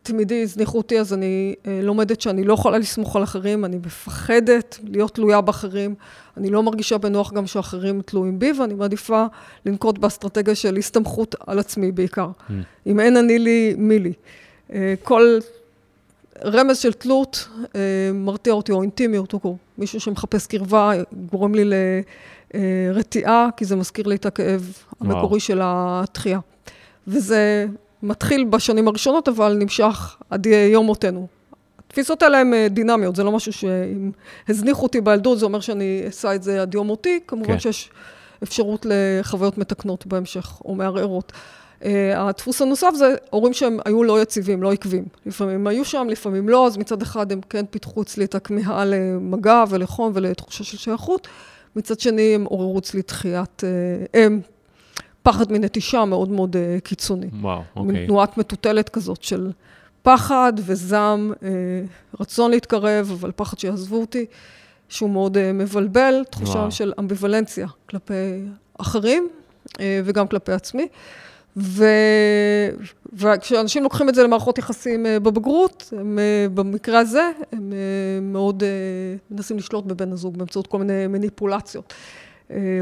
תמידי 0.03 0.43
הזניחו 0.43 0.77
אותי, 0.77 0.99
אז 0.99 1.13
אני 1.13 1.55
אה, 1.67 1.79
לומדת 1.83 2.21
שאני 2.21 2.43
לא 2.43 2.53
יכולה 2.53 2.77
לסמוך 2.77 3.15
על 3.15 3.23
אחרים, 3.23 3.65
אני 3.65 3.77
מפחדת 3.77 4.79
להיות 4.83 5.15
תלויה 5.15 5.41
באחרים, 5.41 5.95
אני 6.37 6.49
לא 6.49 6.63
מרגישה 6.63 6.97
בנוח 6.97 7.33
גם 7.33 7.47
שאחרים 7.47 8.01
תלויים 8.01 8.39
בי, 8.39 8.51
ואני 8.59 8.73
מעדיפה 8.73 9.25
לנקוט 9.65 9.97
באסטרטגיה 9.97 10.55
של 10.55 10.77
הסתמכות 10.77 11.35
על 11.47 11.59
עצמי 11.59 11.91
בעיקר. 11.91 12.27
Mm. 12.27 12.51
אם 12.87 12.99
אין 12.99 13.17
אני 13.17 13.39
לי, 13.39 13.75
מי 13.77 13.99
לי. 13.99 14.13
אה, 14.73 14.93
כל 15.03 15.39
רמז 16.43 16.77
של 16.77 16.93
תלות 16.93 17.47
אה, 17.75 17.79
מרתיע 18.13 18.53
אותי, 18.53 18.71
או 18.71 18.81
אינטימיות, 18.81 19.33
או 19.33 19.57
מישהו 19.77 19.99
שמחפש 19.99 20.47
קרבה, 20.47 20.91
גורם 21.31 21.55
לי 21.55 21.63
לרתיעה, 22.53 23.49
כי 23.57 23.65
זה 23.65 23.75
מזכיר 23.75 24.07
לי 24.07 24.15
את 24.15 24.25
הכאב 24.25 24.77
המקורי 24.99 25.27
וואו. 25.27 25.39
של 25.39 25.59
התחייה. 25.63 26.39
וזה 27.07 27.65
מתחיל 28.03 28.43
בשנים 28.43 28.87
הראשונות, 28.87 29.27
אבל 29.27 29.53
נמשך 29.53 30.15
עד 30.29 30.45
יום 30.45 30.85
מותנו. 30.85 31.27
התפיסות 31.87 32.23
האלה 32.23 32.39
הן 32.39 32.53
אה, 32.53 32.67
דינמיות, 32.69 33.15
זה 33.15 33.23
לא 33.23 33.31
משהו 33.31 33.53
שאם 33.53 34.11
הזניחו 34.49 34.83
אותי 34.83 35.01
בילדות, 35.01 35.39
זה 35.39 35.45
אומר 35.45 35.59
שאני 35.59 36.01
אעשה 36.05 36.35
את 36.35 36.43
זה 36.43 36.61
עד 36.61 36.73
יום 36.73 36.87
מותי. 36.87 37.19
כמובן 37.27 37.53
כן. 37.53 37.59
שיש 37.59 37.89
אפשרות 38.43 38.85
לחוויות 38.89 39.57
מתקנות 39.57 40.05
בהמשך, 40.05 40.61
או 40.65 40.75
מערערות. 40.75 41.31
Uh, 41.81 41.83
הדפוס 42.15 42.61
הנוסף 42.61 42.91
זה 42.95 43.15
הורים 43.29 43.53
שהם 43.53 43.79
היו 43.85 44.03
לא 44.03 44.21
יציבים, 44.21 44.63
לא 44.63 44.71
עקבים. 44.71 45.05
לפעמים 45.25 45.67
היו 45.67 45.85
שם, 45.85 46.07
לפעמים 46.09 46.49
לא, 46.49 46.67
אז 46.67 46.77
מצד 46.77 47.01
אחד 47.01 47.31
הם 47.31 47.41
כן 47.49 47.65
פיתחו 47.65 48.01
אצלי 48.01 48.25
את 48.25 48.35
הכמיהה 48.35 48.85
למגע 48.85 49.63
ולחום 49.69 50.11
ולתחושה 50.15 50.63
של 50.63 50.77
שייכות. 50.77 51.27
מצד 51.75 51.99
שני, 51.99 52.35
הם 52.35 52.43
עוררו 52.43 52.79
אצלי 52.79 53.01
דחיית, 53.01 53.63
uh, 53.63 54.07
הם 54.13 54.41
פחד 55.23 55.51
מנטישה 55.51 56.05
מאוד 56.05 56.29
מאוד 56.29 56.55
uh, 56.55 56.81
קיצוני. 56.81 57.27
וואו, 57.41 57.61
אוקיי. 57.75 57.91
מין 57.91 58.05
תנועת 58.05 58.37
מטוטלת 58.37 58.89
כזאת 58.89 59.23
של 59.23 59.51
פחד 60.01 60.53
וזעם, 60.55 61.33
uh, 61.33 61.43
רצון 62.19 62.51
להתקרב, 62.51 63.11
אבל 63.19 63.31
פחד 63.35 63.59
שיעזבו 63.59 64.01
אותי, 64.01 64.25
שהוא 64.89 65.09
מאוד 65.09 65.37
uh, 65.37 65.39
מבלבל, 65.53 66.23
תחושה 66.29 66.59
וואו. 66.59 66.71
של 66.71 66.93
אמביוולנציה 66.99 67.67
כלפי 67.89 68.13
אחרים 68.77 69.27
uh, 69.67 69.79
וגם 70.03 70.27
כלפי 70.27 70.51
עצמי. 70.51 70.87
ו... 71.57 71.85
וכשאנשים 73.13 73.83
לוקחים 73.83 74.09
את 74.09 74.15
זה 74.15 74.23
למערכות 74.23 74.57
יחסים 74.57 75.05
בבגרות, 75.23 75.93
הם, 75.97 76.19
במקרה 76.53 76.99
הזה, 76.99 77.29
הם 77.51 77.73
מאוד 78.21 78.63
מנסים 79.31 79.57
לשלוט 79.57 79.85
בבן 79.85 80.11
הזוג 80.11 80.37
באמצעות 80.37 80.67
כל 80.67 80.77
מיני 80.77 81.07
מניפולציות. 81.07 81.93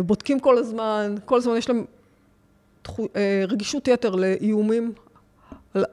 בודקים 0.05 0.39
כל 0.39 0.57
הזמן, 0.57 1.15
כל 1.25 1.37
הזמן 1.37 1.57
יש 1.57 1.69
להם 1.69 1.85
רגישות 3.47 3.87
יתר 3.87 4.15
לאיומים 4.15 4.93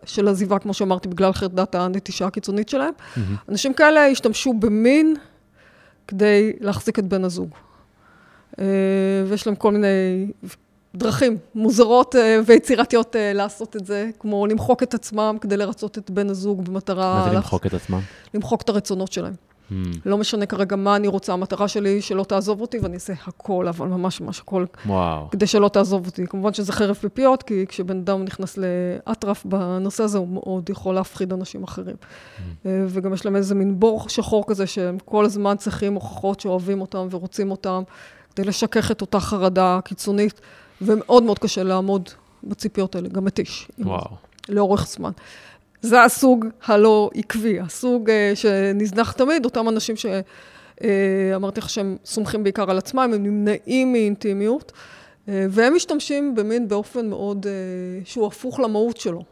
של 0.04 0.28
עזיבה, 0.28 0.58
כמו 0.58 0.74
שאמרתי, 0.74 1.08
בגלל 1.08 1.32
חרדת 1.32 1.74
הנטישה 1.74 2.26
הקיצונית 2.26 2.68
שלהם. 2.68 2.92
Mm-hmm. 2.98 3.20
אנשים 3.48 3.74
כאלה 3.74 4.06
השתמשו 4.06 4.52
במין 4.52 5.16
כדי 6.08 6.52
להחזיק 6.60 6.98
את 6.98 7.04
בן 7.04 7.24
הזוג. 7.24 7.48
אה, 8.58 8.64
ויש 9.28 9.46
להם 9.46 9.56
כל 9.56 9.72
מיני 9.72 10.26
דרכים 10.94 11.36
מוזרות 11.54 12.16
אה, 12.16 12.40
ויצירתיות 12.46 13.16
לעשות 13.34 13.76
את 13.76 13.86
זה, 13.86 14.10
כמו 14.18 14.46
למחוק 14.46 14.82
את 14.82 14.94
עצמם 14.94 15.36
כדי 15.40 15.56
לרצות 15.56 15.98
את 15.98 16.10
בן 16.10 16.30
הזוג 16.30 16.64
במטרה... 16.64 17.14
מה 17.14 17.30
זה 17.30 17.36
למחוק 17.36 17.66
את 17.66 17.74
עצמם? 17.74 18.00
למחוק 18.34 18.62
את 18.62 18.68
הרצונות 18.68 19.12
שלהם. 19.12 19.34
Hmm. 19.70 19.74
לא 20.06 20.18
משנה 20.18 20.46
כרגע 20.46 20.76
מה 20.76 20.96
אני 20.96 21.08
רוצה, 21.08 21.32
המטרה 21.32 21.68
שלי 21.68 22.02
שלא 22.02 22.24
תעזוב 22.24 22.60
אותי, 22.60 22.78
ואני 22.78 22.94
אעשה 22.94 23.12
הכל, 23.26 23.68
אבל 23.68 23.88
ממש 23.88 24.20
ממש 24.20 24.40
הכל, 24.40 24.64
וואו. 24.86 25.30
כדי 25.30 25.46
שלא 25.46 25.68
תעזוב 25.68 26.06
אותי. 26.06 26.26
כמובן 26.26 26.52
שזה 26.52 26.72
חרב 26.72 26.94
פיפיות, 26.96 27.42
כי 27.42 27.66
כשבן 27.66 27.98
אדם 27.98 28.24
נכנס 28.24 28.58
לאטרף 28.58 29.44
בנושא 29.44 30.04
הזה, 30.04 30.18
הוא 30.18 30.28
מאוד 30.28 30.70
יכול 30.70 30.94
להפחיד 30.94 31.32
אנשים 31.32 31.62
אחרים. 31.62 31.96
אה, 32.66 32.84
וגם 32.88 33.14
יש 33.14 33.24
להם 33.24 33.36
איזה 33.36 33.54
מין 33.54 33.80
בור 33.80 34.08
שחור 34.08 34.44
כזה, 34.46 34.66
שהם 34.66 34.98
כל 35.04 35.24
הזמן 35.24 35.56
צריכים 35.56 35.94
הוכחות 35.94 36.40
שאוהבים 36.40 36.80
אותם 36.80 37.08
ורוצים 37.10 37.50
אותם, 37.50 37.82
כדי 38.34 38.46
לשכך 38.46 38.90
את 38.90 39.00
אותה 39.00 39.20
חרדה 39.20 39.78
קיצונית, 39.84 40.40
ומאוד 40.82 41.22
מאוד 41.22 41.38
קשה 41.38 41.62
לעמוד 41.62 42.08
בציפיות 42.44 42.94
האלה, 42.94 43.08
גם 43.08 43.24
מתיש. 43.24 43.68
וואו. 43.78 44.16
לאורך 44.48 44.86
זמן. 44.86 45.10
זה 45.82 46.04
הסוג 46.04 46.46
הלא 46.66 47.10
עקבי, 47.14 47.60
הסוג 47.60 48.10
uh, 48.10 48.12
שנזנח 48.34 49.12
תמיד, 49.12 49.44
אותם 49.44 49.68
אנשים 49.68 49.94
שאמרתי 49.96 51.60
uh, 51.60 51.64
לך 51.64 51.70
שהם 51.70 51.96
סומכים 52.04 52.42
בעיקר 52.42 52.70
על 52.70 52.78
עצמם, 52.78 53.10
הם 53.14 53.22
נמנעים 53.22 53.92
מאינטימיות, 53.92 54.72
uh, 54.72 55.30
והם 55.50 55.74
משתמשים 55.74 56.34
במין 56.34 56.68
באופן 56.68 57.08
מאוד, 57.08 57.46
uh, 57.46 58.08
שהוא 58.08 58.26
הפוך 58.26 58.60
למהות 58.60 58.96
שלו. 58.96 59.22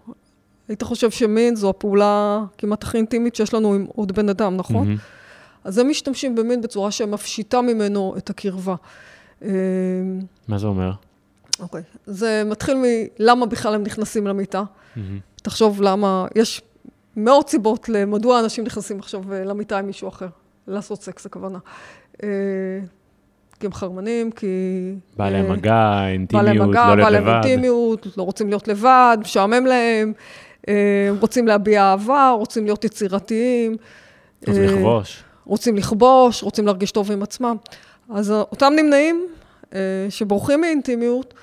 היית 0.68 0.82
חושב 0.82 1.10
שמין 1.10 1.56
זו 1.56 1.70
הפעולה 1.70 2.44
כמעט 2.58 2.82
הכי 2.82 2.96
אינטימית 2.96 3.34
שיש 3.34 3.54
לנו 3.54 3.74
עם 3.74 3.86
עוד 3.94 4.12
בן 4.12 4.28
אדם, 4.28 4.56
נכון? 4.56 4.94
Mm-hmm. 4.94 4.98
אז 5.64 5.78
הם 5.78 5.88
משתמשים 5.88 6.34
במין 6.34 6.60
בצורה 6.60 6.90
שמפשיטה 6.90 7.60
ממנו 7.60 8.14
את 8.16 8.30
הקרבה. 8.30 8.74
אה, 9.42 9.50
מה 10.48 10.58
זה 10.58 10.66
אומר? 10.66 10.90
אוקיי. 11.60 11.82
זה 12.06 12.42
מתחיל 12.46 12.76
מלמה 13.18 13.46
בכלל 13.46 13.74
הם 13.74 13.82
נכנסים 13.82 14.26
למיטה. 14.26 14.62
Mm-hmm. 14.96 15.42
תחשוב 15.42 15.82
למה, 15.82 16.26
יש 16.34 16.62
מאות 17.16 17.48
סיבות 17.48 17.88
למדוע 17.88 18.40
אנשים 18.40 18.64
נכנסים 18.64 18.98
עכשיו 18.98 19.32
אה, 19.32 19.44
למיטה 19.44 19.78
עם 19.78 19.86
מישהו 19.86 20.08
אחר. 20.08 20.26
לעשות 20.66 21.02
סקס, 21.02 21.26
הכוונה. 21.26 21.58
אה, 22.22 22.28
כי 23.60 23.66
הם 23.66 23.72
חרמנים, 23.72 24.30
כי... 24.30 24.46
בא 25.16 25.30
להם 25.30 25.52
מגע, 25.52 26.06
אינטימיות, 26.08 26.46
לא 26.46 26.52
להיות 26.52 26.68
לבד. 26.74 26.96
לבד. 26.96 27.02
בא 27.02 27.10
להם 27.10 27.28
אינטימיות, 27.28 28.06
לא 28.16 28.22
רוצים 28.22 28.48
להיות 28.48 28.68
לבד, 28.68 29.16
משעמם 29.20 29.66
להם, 29.66 30.12
רוצים 31.20 31.46
להביע 31.46 31.82
אהבה, 31.82 32.30
רוצים 32.30 32.64
להיות 32.64 32.84
יצירתיים. 32.84 33.76
רוצים 34.46 34.64
לכבוש. 34.64 35.24
רוצים 35.44 35.76
לכבוש, 35.76 36.42
רוצים 36.42 36.66
להרגיש 36.66 36.90
טוב 36.90 37.12
עם 37.12 37.22
עצמם. 37.22 37.56
אז 38.10 38.30
אותם 38.30 38.72
נמנעים 38.76 39.26
שבורחים 40.10 40.60
מאינטימיות, 40.60 41.34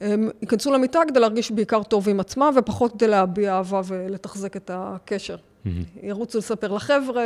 הם 0.00 0.30
ייכנסו 0.42 0.72
למיטה 0.72 1.00
כדי 1.08 1.20
להרגיש 1.20 1.50
בעיקר 1.50 1.82
טוב 1.82 2.08
עם 2.08 2.20
עצמם, 2.20 2.52
ופחות 2.56 2.92
כדי 2.92 3.08
להביע 3.08 3.54
אהבה 3.56 3.80
ולתחזק 3.84 4.56
את 4.56 4.70
הקשר. 4.74 5.36
Mm-hmm. 5.36 5.68
ירוצו 6.02 6.38
לספר 6.38 6.72
לחבר'ה, 6.72 7.24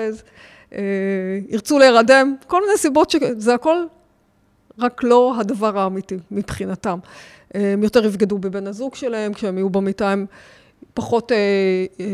ירצו 1.48 1.78
להירדם, 1.78 2.36
כל 2.46 2.60
מיני 2.60 2.78
סיבות 2.78 3.10
שזה 3.10 3.54
הכל 3.54 3.76
רק 4.78 5.02
לא 5.04 5.34
הדבר 5.40 5.78
האמיתי 5.78 6.16
מבחינתם. 6.30 6.98
הם 7.54 7.82
יותר 7.82 8.04
יבגדו 8.04 8.38
בבן 8.38 8.66
הזוג 8.66 8.94
שלהם, 8.94 9.34
כשהם 9.34 9.58
יהיו 9.58 9.70
במיטה 9.70 10.10
הם 10.10 10.26
פחות 10.94 11.32
אה, 11.32 11.36
אה, 12.00 12.06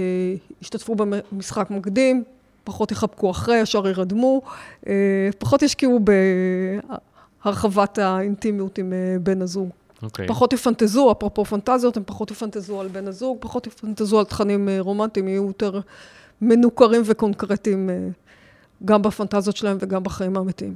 ישתתפו 0.62 0.94
במשחק 0.94 1.70
מקדים, 1.70 2.24
פחות 2.64 2.92
יחבקו 2.92 3.30
אחרי, 3.30 3.56
ישר 3.56 3.88
ירדמו, 3.88 4.42
אה, 4.86 5.28
פחות 5.38 5.62
ישקיעו 5.62 6.00
בהרחבת 7.44 7.98
האינטימיות 7.98 8.78
עם 8.78 8.92
אה, 8.92 9.16
בן 9.22 9.42
הזוג. 9.42 9.68
Okay. 10.00 10.04
אוקיי. 10.04 10.28
פחות 10.28 10.52
יפנטזו, 10.52 11.12
אפרופו 11.12 11.44
פנטזיות, 11.44 11.96
הם 11.96 12.02
פחות 12.06 12.30
יפנטזו 12.30 12.80
על 12.80 12.88
בן 12.88 13.08
הזוג, 13.08 13.36
פחות 13.40 13.66
יפנטזו 13.66 14.18
על 14.18 14.24
תכנים 14.24 14.68
אה, 14.68 14.80
רומנטיים, 14.80 15.28
יהיו 15.28 15.46
יותר 15.46 15.80
מנוכרים 16.40 17.02
וקונקרטיים 17.04 17.90
גם 18.84 19.02
בפנטזיות 19.02 19.56
שלהם 19.56 19.76
וגם 19.80 20.02
בחיים 20.02 20.36
האמיתיים. 20.36 20.74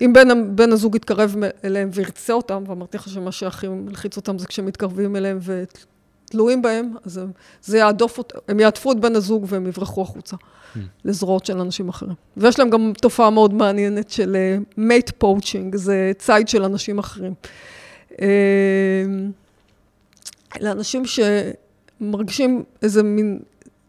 אם 0.00 0.12
בן, 0.12 0.56
בן 0.56 0.72
הזוג 0.72 0.96
יתקרב 0.96 1.36
אליהם 1.64 1.90
וירצה 1.92 2.32
אותם, 2.32 2.64
ואמרתי 2.66 2.96
לך 2.96 3.08
שמה 3.08 3.32
שהכי 3.32 3.68
מלחיץ 3.68 4.16
אותם 4.16 4.38
זה 4.38 4.46
כשהם 4.46 4.66
מתקרבים 4.66 5.16
אליהם 5.16 5.38
ותלויים 5.42 6.62
בהם, 6.62 6.94
אז 7.04 7.16
הם, 7.16 7.32
זה 7.62 7.78
יהדוף, 7.78 8.18
הם 8.48 8.60
יהדפו 8.60 8.92
את 8.92 9.00
בן 9.00 9.16
הזוג 9.16 9.46
והם 9.48 9.66
יברחו 9.66 10.02
החוצה 10.02 10.36
mm. 10.36 10.78
לזרועות 11.04 11.46
של 11.46 11.60
אנשים 11.60 11.88
אחרים. 11.88 12.14
ויש 12.36 12.58
להם 12.58 12.70
גם 12.70 12.92
תופעה 13.00 13.30
מאוד 13.30 13.54
מעניינת 13.54 14.10
של 14.10 14.36
mate 14.76 15.08
uh, 15.08 15.12
poaching, 15.18 15.76
זה 15.76 16.12
ציד 16.18 16.48
של 16.48 16.64
אנשים 16.64 16.98
אחרים. 16.98 17.34
אלה 20.60 20.72
אנשים 20.72 21.02
שמרגישים 22.00 22.64
איזה 22.82 23.02
מין 23.02 23.38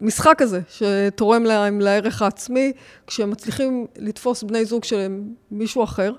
משחק 0.01 0.35
כזה, 0.37 0.61
שתורם 0.69 1.43
להם 1.43 1.81
לערך 1.81 2.21
העצמי, 2.21 2.71
כשהם 3.07 3.31
מצליחים 3.31 3.87
לתפוס 3.97 4.43
בני 4.43 4.65
זוג 4.65 4.83
של 4.83 5.07
מישהו 5.51 5.83
אחר. 5.83 6.13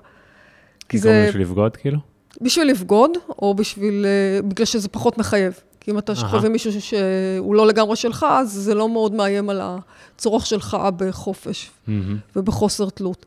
כי 0.89 0.97
זה... 0.97 1.25
בשביל 1.27 1.41
לבגוד, 1.41 1.77
כאילו? 1.77 1.97
בשביל 2.41 2.69
לבגוד, 2.69 3.11
או 3.29 3.53
בשביל... 3.53 4.05
בגלל 4.47 4.65
שזה 4.65 4.89
פחות 4.89 5.17
מחייב. 5.17 5.59
כי 5.79 5.91
אם 5.91 5.97
אתה 5.97 6.15
חווה 6.15 6.49
מישהו 6.49 6.81
שהוא 6.81 7.55
לא 7.55 7.67
לגמרי 7.67 7.95
שלך, 7.95 8.25
אז 8.29 8.51
זה 8.51 8.73
לא 8.73 8.89
מאוד 8.89 9.13
מאיים 9.13 9.49
על 9.49 9.61
הצורך 9.63 10.45
שלך 10.45 10.77
בחופש 10.97 11.69
mm-hmm. 11.69 11.91
ובחוסר 12.35 12.89
תלות. 12.89 13.25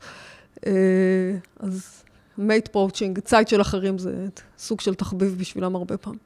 אז 1.60 2.03
mate 2.38 2.68
poaching, 2.68 3.18
ציד 3.18 3.48
של 3.48 3.60
אחרים, 3.60 3.98
זה 3.98 4.26
סוג 4.58 4.80
של 4.80 4.94
תחביב 4.94 5.36
בשבילם 5.38 5.76
הרבה 5.76 5.96
פעמים. 5.96 6.18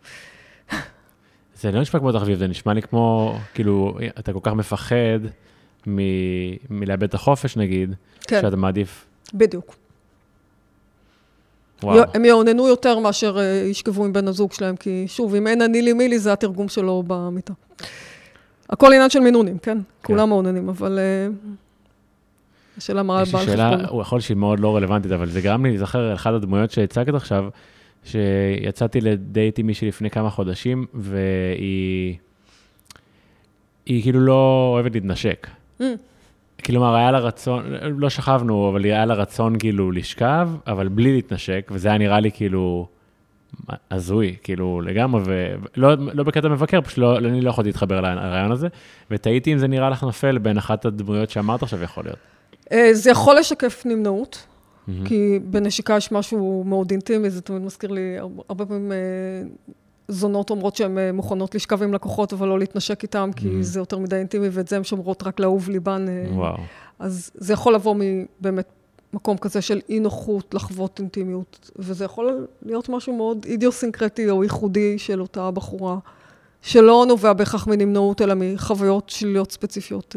זה 1.60 1.70
לא 1.72 1.80
נשמע 1.80 2.00
כמו 2.00 2.12
תחביב, 2.12 2.38
זה 2.38 2.46
נשמע 2.46 2.74
לי 2.74 2.82
כמו, 2.82 3.36
כאילו, 3.54 3.98
אתה 4.18 4.32
כל 4.32 4.38
כך 4.42 4.52
מפחד 4.52 5.20
מ- 5.86 6.00
מלאבד 6.70 7.02
את 7.02 7.14
החופש, 7.14 7.56
נגיד, 7.56 7.94
כן. 8.20 8.40
שאתה 8.42 8.56
מעדיף. 8.56 9.06
בדיוק. 9.34 9.76
וואו. 11.82 12.02
הם 12.14 12.24
יאוננו 12.24 12.68
יותר 12.68 12.98
מאשר 12.98 13.38
ישכבו 13.70 14.04
עם 14.04 14.12
בן 14.12 14.28
הזוג 14.28 14.52
שלהם, 14.52 14.76
כי 14.76 15.04
שוב, 15.08 15.34
אם 15.34 15.46
אין 15.46 15.62
אני 15.62 15.82
לי 15.82 15.92
מי 15.92 16.08
לי, 16.08 16.18
זה 16.18 16.32
התרגום 16.32 16.68
שלו 16.68 17.02
במיטה. 17.06 17.52
הכל 18.70 18.86
עניין 18.86 19.10
של 19.10 19.20
מינונים, 19.20 19.58
כן? 19.58 19.78
כן. 19.78 19.82
כולם 20.02 20.28
מאוננים, 20.28 20.68
אבל... 20.68 20.98
השאלה 22.78 23.02
מה 23.02 23.14
בעל 23.32 23.46
חשבון. 23.46 23.84
הוא 23.88 24.02
יכול 24.02 24.20
שהיא 24.20 24.36
מאוד 24.36 24.60
לא 24.60 24.76
רלוונטית, 24.76 25.12
אבל 25.12 25.26
זה 25.26 25.40
גרם 25.40 25.64
לי 25.64 25.70
להיזכר 25.70 26.14
אחת 26.14 26.34
הדמויות 26.34 26.70
שהצגת 26.70 27.14
עכשיו, 27.14 27.44
שיצאתי 28.04 29.00
לדייט 29.00 29.58
עם 29.58 29.66
מישהי 29.66 29.88
לפני 29.88 30.10
כמה 30.10 30.30
חודשים, 30.30 30.86
והיא 30.94 32.16
היא 33.86 34.02
כאילו 34.02 34.20
לא 34.20 34.70
אוהבת 34.74 34.94
להתנשק. 34.94 35.46
Mm. 35.80 35.84
כלומר, 36.64 36.94
היה 36.94 37.10
לה 37.10 37.18
רצון, 37.18 37.64
לא 37.82 38.10
שכבנו, 38.10 38.70
אבל 38.70 38.84
היה 38.84 39.06
לה 39.06 39.14
רצון 39.14 39.58
כאילו 39.58 39.92
לשכב, 39.92 40.50
אבל 40.66 40.88
בלי 40.88 41.12
להתנשק, 41.12 41.70
וזה 41.74 41.88
היה 41.88 41.98
נראה 41.98 42.20
לי 42.20 42.32
כאילו 42.32 42.86
הזוי, 43.90 44.36
כאילו 44.42 44.80
לגמרי, 44.80 45.22
ולא 45.24 45.94
לא 46.12 46.24
בקטע 46.24 46.48
מבקר, 46.48 46.80
פשוט 46.80 46.98
לא, 46.98 47.18
אני 47.18 47.40
לא 47.40 47.50
יכולתי 47.50 47.68
להתחבר 47.68 48.00
לרעיון 48.00 48.52
הזה, 48.52 48.68
ותהיתי 49.10 49.52
אם 49.52 49.58
זה 49.58 49.68
נראה 49.68 49.90
לך 49.90 50.02
נופל 50.02 50.38
בין 50.38 50.58
אחת 50.58 50.84
הדמויות 50.84 51.30
שאמרת 51.30 51.62
עכשיו 51.62 51.82
יכול 51.82 52.04
להיות. 52.04 52.18
אה, 52.72 52.90
זה 52.92 53.10
יכול 53.10 53.36
לשקף 53.38 53.82
נמנעות, 53.86 54.38
mm-hmm. 54.38 54.92
כי 55.04 55.38
בנשיקה 55.44 55.96
יש 55.96 56.12
משהו 56.12 56.64
מאוד 56.66 56.90
אינטימי, 56.90 57.30
זה 57.30 57.40
תמיד 57.40 57.62
מזכיר 57.62 57.90
לי, 57.90 58.16
הרבה 58.48 58.66
פעמים 58.66 58.92
אה, 58.92 58.96
זונות 60.08 60.50
אומרות 60.50 60.76
שהן 60.76 60.98
אה, 60.98 61.12
מוכנות 61.12 61.54
לשכב 61.54 61.82
עם 61.82 61.94
לקוחות, 61.94 62.32
אבל 62.32 62.48
לא 62.48 62.58
להתנשק 62.58 63.02
איתם, 63.02 63.30
כי 63.36 63.48
mm-hmm. 63.48 63.62
זה 63.62 63.80
יותר 63.80 63.98
מדי 63.98 64.16
אינטימי, 64.16 64.48
ואת 64.52 64.68
זה 64.68 64.76
הן 64.76 64.84
שומרות 64.84 65.22
רק 65.22 65.40
לאהוב 65.40 65.68
ליבן. 65.68 66.06
וואו. 66.32 66.56
אז 66.98 67.30
זה 67.34 67.52
יכול 67.52 67.74
לבוא 67.74 67.94
מבאמת 67.98 68.68
מקום 69.12 69.36
כזה 69.36 69.62
של 69.62 69.80
אי 69.88 70.00
נוחות 70.00 70.54
לחוות 70.54 70.98
אינטימיות, 70.98 71.70
וזה 71.76 72.04
יכול 72.04 72.46
להיות 72.62 72.88
משהו 72.88 73.16
מאוד 73.16 73.46
אידיוסינקרטי 73.48 74.30
או 74.30 74.42
ייחודי 74.42 74.98
של 74.98 75.20
אותה 75.20 75.50
בחורה, 75.50 75.98
שלא 76.62 77.04
נובע 77.08 77.32
בהכרח 77.32 77.66
מנמנעות, 77.66 78.22
אלא 78.22 78.34
מחוויות 78.36 79.08
שליליות 79.08 79.52
ספציפיות. 79.52 80.16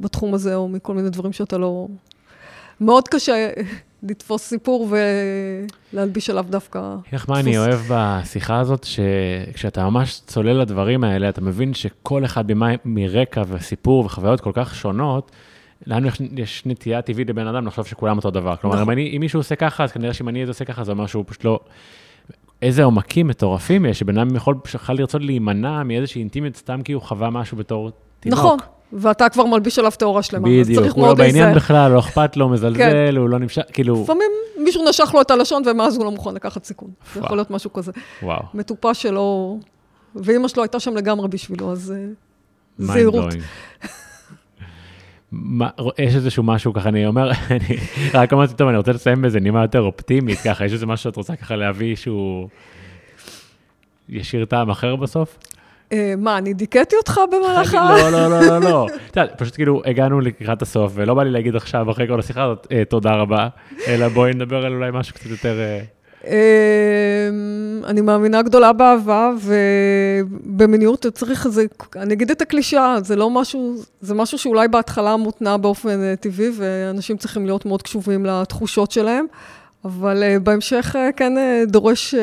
בתחום 0.00 0.34
הזה, 0.34 0.54
או 0.54 0.68
מכל 0.68 0.94
מיני 0.94 1.10
דברים 1.10 1.32
שאתה 1.32 1.58
לא... 1.58 1.86
מאוד 2.80 3.08
קשה 3.08 3.50
לתפוס 4.02 4.42
סיפור 4.42 4.88
ולהלביש 5.92 6.30
עליו 6.30 6.46
דווקא. 6.50 6.96
איך 7.12 7.30
מה 7.30 7.40
אני 7.40 7.58
אוהב 7.58 7.80
בשיחה 7.90 8.58
הזאת, 8.58 8.84
שכשאתה 8.84 9.90
ממש 9.90 10.20
צולל 10.26 10.60
לדברים 10.60 11.04
האלה, 11.04 11.28
אתה 11.28 11.40
מבין 11.40 11.74
שכל 11.74 12.24
אחד 12.24 12.44
מרקע 12.84 13.42
וסיפור 13.48 14.04
וחוויות 14.04 14.40
כל 14.40 14.52
כך 14.54 14.74
שונות, 14.74 15.32
לנו 15.86 16.08
יש 16.36 16.62
נטייה 16.66 17.02
טבעית 17.02 17.30
לבן 17.30 17.46
אדם 17.46 17.66
לחשוב 17.66 17.86
שכולם 17.86 18.16
אותו 18.16 18.30
דבר. 18.30 18.56
כלומר, 18.56 18.76
נכון. 18.76 18.88
אם, 18.88 18.90
אני, 18.90 19.16
אם 19.16 19.20
מישהו 19.20 19.40
עושה 19.40 19.56
ככה, 19.56 19.84
אז 19.84 19.92
כנראה 19.92 20.14
שאם 20.14 20.28
אני 20.28 20.42
עושה 20.42 20.64
ככה, 20.64 20.84
זה 20.84 20.92
אומר 20.92 21.06
שהוא 21.06 21.24
פשוט 21.26 21.44
לא... 21.44 21.60
איזה 22.62 22.84
עומקים 22.84 23.26
מטורפים 23.26 23.86
יש, 23.86 23.98
שבן 23.98 24.18
אדם 24.18 24.36
יכול 24.36 24.54
בכלל 24.64 24.96
לרצות 24.96 25.22
להימנע 25.22 25.82
מאיזושהי 25.82 26.20
אינטימיות 26.20 26.56
סתם 26.56 26.82
כי 26.82 26.92
הוא 26.92 27.02
חווה 27.02 27.30
משהו 27.30 27.56
בתור 27.56 27.90
תינוק. 28.20 28.38
נכון, 28.38 28.58
ואתה 28.92 29.28
כבר 29.28 29.44
מלביש 29.44 29.78
עליו 29.78 29.90
תיאורה 29.90 30.22
שלמה. 30.22 30.48
בדיוק, 30.48 30.86
הוא 30.94 31.06
לא 31.06 31.14
בעניין 31.14 31.54
בכלל, 31.54 31.92
לא 31.92 31.98
אכפת 31.98 32.36
לו, 32.36 32.48
מזלזל, 32.48 32.78
כן. 32.78 33.16
הוא 33.16 33.28
לא 33.28 33.38
נמשך, 33.38 33.62
כאילו... 33.72 34.02
לפעמים 34.02 34.30
מישהו 34.64 34.88
נשך 34.88 35.10
לו 35.14 35.20
את 35.20 35.30
הלשון, 35.30 35.62
ומאז 35.66 35.96
הוא 35.96 36.04
לא 36.04 36.10
מוכן 36.10 36.34
לקחת 36.34 36.64
סיכון. 36.64 36.90
זה 37.14 37.20
יכול 37.20 37.36
להיות 37.36 37.50
משהו 37.50 37.72
כזה. 37.72 37.92
וואו. 38.22 38.42
מטופש 38.54 39.02
שלו, 39.02 39.58
ואימא 40.14 40.48
שלו 40.48 40.62
הייתה 40.62 40.80
שם 40.80 40.96
לגמרי 40.96 41.28
בשבילו, 41.28 41.72
אז 41.72 41.94
אה, 41.96 42.06
זהירות. 42.78 43.34
יש 45.98 46.14
איזשהו 46.14 46.42
משהו 46.42 46.72
ככה, 46.72 46.88
אני 46.88 47.06
אומר, 47.06 47.30
אני 47.50 47.76
רק 48.14 48.32
אמרתי, 48.32 48.54
טוב, 48.54 48.68
אני 48.68 48.76
רוצה 48.76 48.92
לסיים 48.92 49.22
באיזה 49.22 49.40
נימה 49.40 49.62
יותר 49.62 49.80
אופטימית, 49.80 50.38
ככה, 50.38 50.64
יש 50.64 50.72
איזה 50.72 50.86
משהו 50.86 51.04
שאת 51.04 51.16
רוצה 51.16 51.36
ככה 51.36 51.56
להביא 51.56 51.96
שהוא 51.96 52.48
ישיר 54.08 54.44
טעם 54.44 54.70
אחר 54.70 54.96
בסוף? 54.96 55.38
אה, 55.92 56.14
מה, 56.18 56.38
אני 56.38 56.54
דיכאתי 56.54 56.96
אותך 56.96 57.20
במהלך 57.32 57.74
ה... 57.74 57.96
לא, 57.98 58.10
לא, 58.10 58.28
לא, 58.28 58.40
לא, 58.40 58.58
לא. 58.58 58.86
את 59.10 59.16
יודעת, 59.16 59.38
פשוט 59.38 59.54
כאילו 59.54 59.82
הגענו 59.84 60.20
לקראת 60.20 60.62
הסוף, 60.62 60.92
ולא 60.94 61.14
בא 61.14 61.22
לי 61.22 61.30
להגיד 61.30 61.56
עכשיו, 61.56 61.90
אחרי 61.90 62.08
כל 62.08 62.18
השיחה 62.18 62.44
הזאת, 62.44 62.66
אה, 62.72 62.84
תודה 62.84 63.14
רבה, 63.14 63.48
אלא 63.88 64.08
בואי 64.08 64.34
נדבר 64.34 64.66
על 64.66 64.72
אולי 64.72 64.90
משהו 64.92 65.14
קצת 65.14 65.26
יותר... 65.26 65.58
אה, 65.60 65.80
אני 67.84 68.00
מאמינה 68.00 68.42
גדולה 68.42 68.72
באהבה, 68.72 69.30
ובמיניות 70.46 71.06
צריך 71.06 71.46
איזה, 71.46 71.64
אני 71.96 72.14
אגיד 72.14 72.30
את 72.30 72.42
הקלישאה, 72.42 72.96
זה 73.02 73.16
לא 73.16 73.30
משהו, 73.30 73.74
זה 74.00 74.14
משהו 74.14 74.38
שאולי 74.38 74.68
בהתחלה 74.68 75.16
מותנע 75.16 75.56
באופן 75.56 76.14
טבעי, 76.14 76.50
ואנשים 76.56 77.16
צריכים 77.16 77.46
להיות 77.46 77.66
מאוד 77.66 77.82
קשובים 77.82 78.26
לתחושות 78.26 78.90
שלהם. 78.90 79.26
אבל 79.84 80.22
uh, 80.22 80.40
בהמשך 80.40 80.96
uh, 80.96 81.12
כן 81.16 81.32
uh, 81.36 81.70
דורש 81.70 82.14
uh, 82.14 82.18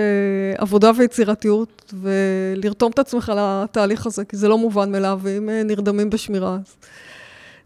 עבודה 0.58 0.92
ויצירתיות, 0.98 1.94
ולרתום 2.02 2.92
את 2.92 3.00
עצמך 3.00 3.32
לתהליך 3.38 4.06
הזה, 4.06 4.26
כי 4.26 4.38
זה 4.38 4.48
לא 4.48 4.58
מובן 4.58 4.92
מאליו, 4.92 5.20
ואם 5.24 5.50
uh, 5.50 5.68
נרדמים 5.68 6.10
בשמירה, 6.10 6.58
אז 6.66 6.76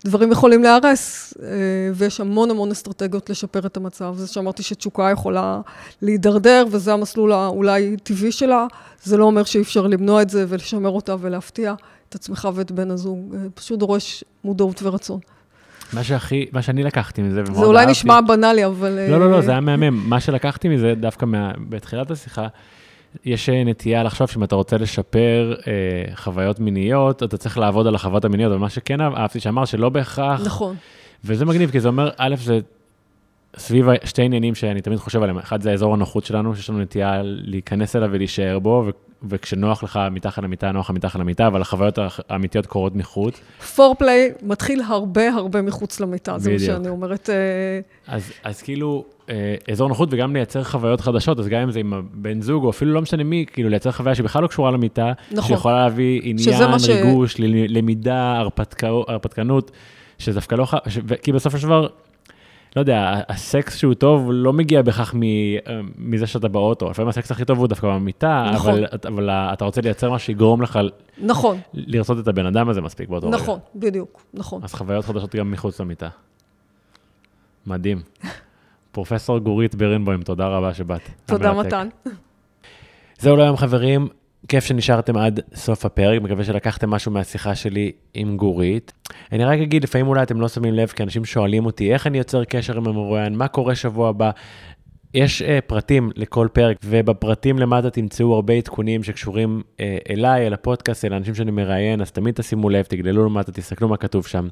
דברים 0.06 0.32
יכולים 0.32 0.64
להיהרס, 0.64 1.34
אה, 1.44 1.48
ויש 1.96 2.20
המון 2.20 2.52
המון 2.52 2.72
אסטרטגיות 2.72 3.30
לשפר 3.30 3.60
את 3.66 3.78
המצב. 3.78 4.16
זה 4.18 4.28
שאמרתי 4.28 4.64
שתשוקה 4.64 5.10
יכולה 5.12 5.62
להידרדר, 6.02 6.66
וזה 6.72 6.94
המסלול 6.94 7.32
האולי 7.32 7.98
טבעי 8.04 8.32
שלה, 8.32 8.68
זה 9.04 9.18
לא 9.18 9.26
אומר 9.26 9.44
שאי 9.44 9.62
אפשר 9.62 9.88
למנוע 9.88 10.22
את 10.22 10.30
זה 10.30 10.46
ולשמר 10.48 10.90
אותה 10.90 11.16
ולהפתיע 11.20 11.74
את 12.10 12.16
עצמך 12.16 12.50
ואת 12.54 12.72
בן 12.72 12.92
הזוג. 12.92 13.36
אה, 13.36 13.40
פשוט 13.54 13.80
דורש 13.80 14.24
מודעות 14.44 14.84
ורצון. 14.84 15.20
מה 15.94 16.04
שהכי, 16.04 16.46
מה 16.52 16.62
שאני 16.62 16.84
לקחתי 16.84 17.22
מזה, 17.22 17.44
זה 17.46 17.66
אולי 17.66 17.80
אהבתי, 17.80 17.92
נשמע 17.92 18.22
בנאלי, 18.22 18.66
אבל... 18.66 19.00
לא, 19.10 19.20
לא, 19.20 19.32
לא, 19.32 19.42
זה 19.42 19.52
היה 19.52 19.60
מהמם. 19.60 20.10
מה 20.10 20.20
שלקחתי 20.20 20.70
מזה, 20.70 20.94
דווקא 20.96 21.26
מה, 21.26 21.52
בתחילת 21.70 22.12
השיחה, 22.12 22.48
יש 23.26 23.50
אה, 23.50 23.64
נטייה 23.64 24.04
לחשוב 24.04 24.28
שאם 24.28 24.44
אתה 24.44 24.56
רוצה 24.56 24.78
לשפר 24.78 25.56
אה, 25.68 26.16
חוויות 26.16 26.60
מיניות, 26.60 27.24
אתה 27.24 27.38
צריך 27.38 27.58
לעבוד 27.58 27.88
על 27.88 27.96
החוויות 27.96 28.26
המיניות, 28.26 28.52
אבל 28.52 28.60
מה 28.60 28.70
שכן 28.70 29.02
אהבתי 29.02 29.40
שאמר 29.40 29.66
שלא 29.66 29.90
בהכרח... 29.90 30.42
נכון. 30.46 30.76
וזה 31.26 31.46
מגניב, 31.46 31.72
כי 31.72 31.80
זה 31.80 31.88
אומר, 31.88 32.10
א', 32.18 32.36
זה 32.44 32.60
סביב 33.58 33.86
שתי 34.04 34.22
עניינים 34.22 34.56
שאני 34.56 34.82
תמיד 34.82 35.00
חושב 35.00 35.24
עליהם. 35.24 35.38
אחד 35.38 35.62
זה 35.62 35.72
האזור 35.72 35.94
הנוחות 35.94 36.26
שלנו, 36.26 36.56
שיש 36.56 36.70
לנו 36.70 36.80
נטייה 36.80 37.22
להיכנס 37.24 37.96
אליו 37.96 38.10
ולהישאר 38.12 38.60
בו, 38.60 38.84
ו- 38.88 38.90
וכשנוח 39.30 39.84
לך 39.84 40.00
מתחת 40.12 40.44
למיטה, 40.44 40.72
נוח 40.72 40.90
לך 40.90 40.96
מתחת 40.96 41.20
למיטה, 41.20 41.48
אבל 41.48 41.62
החוויות 41.62 42.00
האמיתיות 42.30 42.66
קורות 42.66 42.96
מחוץ. 42.96 43.42
פורפליי 43.76 44.32
מתחיל 44.44 44.82
הרבה 44.88 45.30
הרבה 45.30 45.62
מחוץ 45.62 46.00
למיטה, 46.00 46.40
זה 46.40 46.52
מה 46.52 46.60
שאני 46.60 46.90
אומרת. 46.90 47.30
אה, 47.30 47.36
אז, 48.08 48.32
אז 48.44 48.62
כאילו, 48.62 49.06
אה, 49.30 49.56
אזור 49.72 49.90
נוחות 49.90 50.10
וגם 50.12 50.34
לייצר 50.34 50.64
חוויות 50.64 51.02
חדשות, 51.02 51.40
אז 51.40 51.48
גם 51.48 51.62
אם 51.62 51.72
זה 51.72 51.80
עם 51.80 51.94
הבן 51.94 52.42
זוג, 52.42 52.64
או 52.64 52.70
אפילו 52.70 52.94
לא 52.94 53.02
משנה 53.02 53.24
מי, 53.24 53.46
כאילו 53.54 53.70
לייצר 53.70 53.92
חוויה 53.92 54.16
שבכלל 54.16 54.42
לא 54.42 54.48
קשורה 54.48 54.72
למיטה, 54.72 55.12
נכון. 55.32 55.48
שיכולה 55.48 55.76
להביא 55.76 56.22
עניין, 56.24 56.64
ריגוש, 56.90 57.34
ש... 57.34 57.40
למידה, 57.70 58.44
הרפתקנות, 59.08 59.72
שזה 60.18 60.36
דווקא 60.36 60.56
לא... 60.56 60.66
ש... 60.88 61.00
כי 61.22 61.32
בסופו 61.32 61.58
של 61.58 61.68
דבר, 61.68 61.88
לא 62.76 62.82
יודע, 62.82 63.22
הסקס 63.30 63.78
שהוא 63.78 63.94
טוב 63.94 64.30
לא 64.32 64.54
מגיע 64.54 64.82
בהכרח 64.82 65.14
אה, 65.14 65.80
מזה 65.98 66.28
שאתה 66.28 66.48
באוטו, 66.48 66.90
לפעמים 66.90 67.10
הסקס 67.10 67.32
הכי 67.32 67.46
טוב 67.46 67.60
הוא 67.60 67.68
דווקא 67.68 67.88
במיטה, 67.88 68.52
נכון. 68.54 68.74
אבל, 68.74 68.86
אבל 69.08 69.30
אתה 69.30 69.66
רוצה 69.66 69.82
לייצר 69.82 70.12
משהו 70.12 70.26
שיגרום 70.26 70.62
לך 70.62 70.80
נכון. 71.18 71.58
לרצות 71.74 72.20
את 72.20 72.28
הבן 72.28 72.46
אדם 72.46 72.70
הזה 72.70 72.82
מספיק 72.82 73.10
באותו 73.10 73.30
נכון, 73.30 73.36
רגע. 73.42 73.44
נכון, 73.44 73.60
בדיוק, 73.76 74.24
נכון. 74.34 74.64
אז 74.64 74.74
חוויות 74.74 75.06
חדשות 75.06 75.36
גם 75.36 75.52
מחוץ 75.52 75.82
למיטה. 75.82 76.10
מדהים. 77.68 78.02
פרופסור 78.92 79.40
גורית 79.40 79.76
בירנבוים, 79.76 80.22
תודה 80.24 80.48
רבה 80.48 80.74
שבאת. 80.74 81.02
תודה 81.26 81.54
מתן. 81.54 81.88
זהו 83.20 83.36
להיום 83.36 83.58
חברים, 83.58 84.08
כיף 84.48 84.66
שנשארתם 84.66 85.18
עד 85.18 85.40
סוף 85.56 85.86
הפרק, 85.86 86.22
מקווה 86.22 86.44
שלקחתם 86.44 86.90
משהו 86.90 87.12
מהשיחה 87.12 87.56
שלי 87.56 87.92
עם 88.14 88.38
גורית. 88.38 88.94
אני 89.32 89.46
רק 89.46 89.60
אגיד, 89.60 89.84
לפעמים 89.84 90.08
אולי 90.08 90.24
אתם 90.24 90.42
לא 90.42 90.48
שמים 90.48 90.74
לב, 90.74 90.88
כי 90.88 91.04
אנשים 91.04 91.26
שואלים 91.26 91.66
אותי, 91.66 91.94
איך 91.94 92.08
אני 92.08 92.18
יוצר 92.18 92.44
קשר 92.44 92.78
עם 92.78 92.88
המרואיין, 92.88 93.36
מה 93.36 93.48
קורה 93.48 93.76
שבוע 93.76 94.10
הבא. 94.10 94.32
יש 95.14 95.42
uh, 95.42 95.46
פרטים 95.68 96.12
לכל 96.16 96.48
פרק, 96.54 96.78
ובפרטים 96.84 97.60
למטה 97.60 97.90
תמצאו 97.90 98.36
הרבה 98.36 98.54
עדכונים 98.54 99.04
שקשורים 99.04 99.62
uh, 99.62 99.82
אליי, 100.10 100.48
אל 100.48 100.54
הפודקאסט, 100.54 101.06
אל 101.06 101.14
האנשים 101.14 101.36
שאני 101.36 101.52
מראיין, 101.52 102.02
אז 102.02 102.12
תמיד 102.12 102.34
תשימו 102.34 102.70
לב, 102.70 102.86
תגללו 102.86 103.26
למטה, 103.26 103.52
תסתכלו 103.52 103.88
מה 103.88 103.98
כתוב 103.98 104.28
שם. 104.28 104.48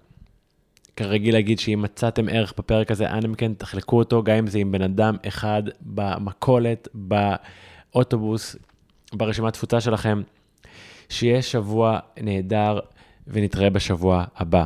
כרגיל 0.96 1.34
להגיד 1.34 1.60
שאם 1.60 1.82
מצאתם 1.82 2.30
ערך 2.30 2.54
בפרק 2.58 2.92
הזה, 2.92 3.10
אנא 3.10 3.28
מכן 3.28 3.54
תחלקו 3.54 3.98
אותו, 3.98 4.24
גם 4.24 4.36
אם 4.36 4.48
זה 4.48 4.60
עם 4.60 4.72
בן 4.72 4.82
אדם 4.82 5.16
אחד 5.28 5.64
במכולת, 5.82 6.88
באוטובוס, 6.94 8.56
ברשימת 9.14 9.54
תפוצה 9.54 9.82
שלכם. 9.82 10.22
שיהיה 11.10 11.42
שבוע 11.42 12.00
נהדר 12.22 12.80
ונתראה 13.28 13.70
בשבוע 13.70 14.26
הבא. 14.36 14.64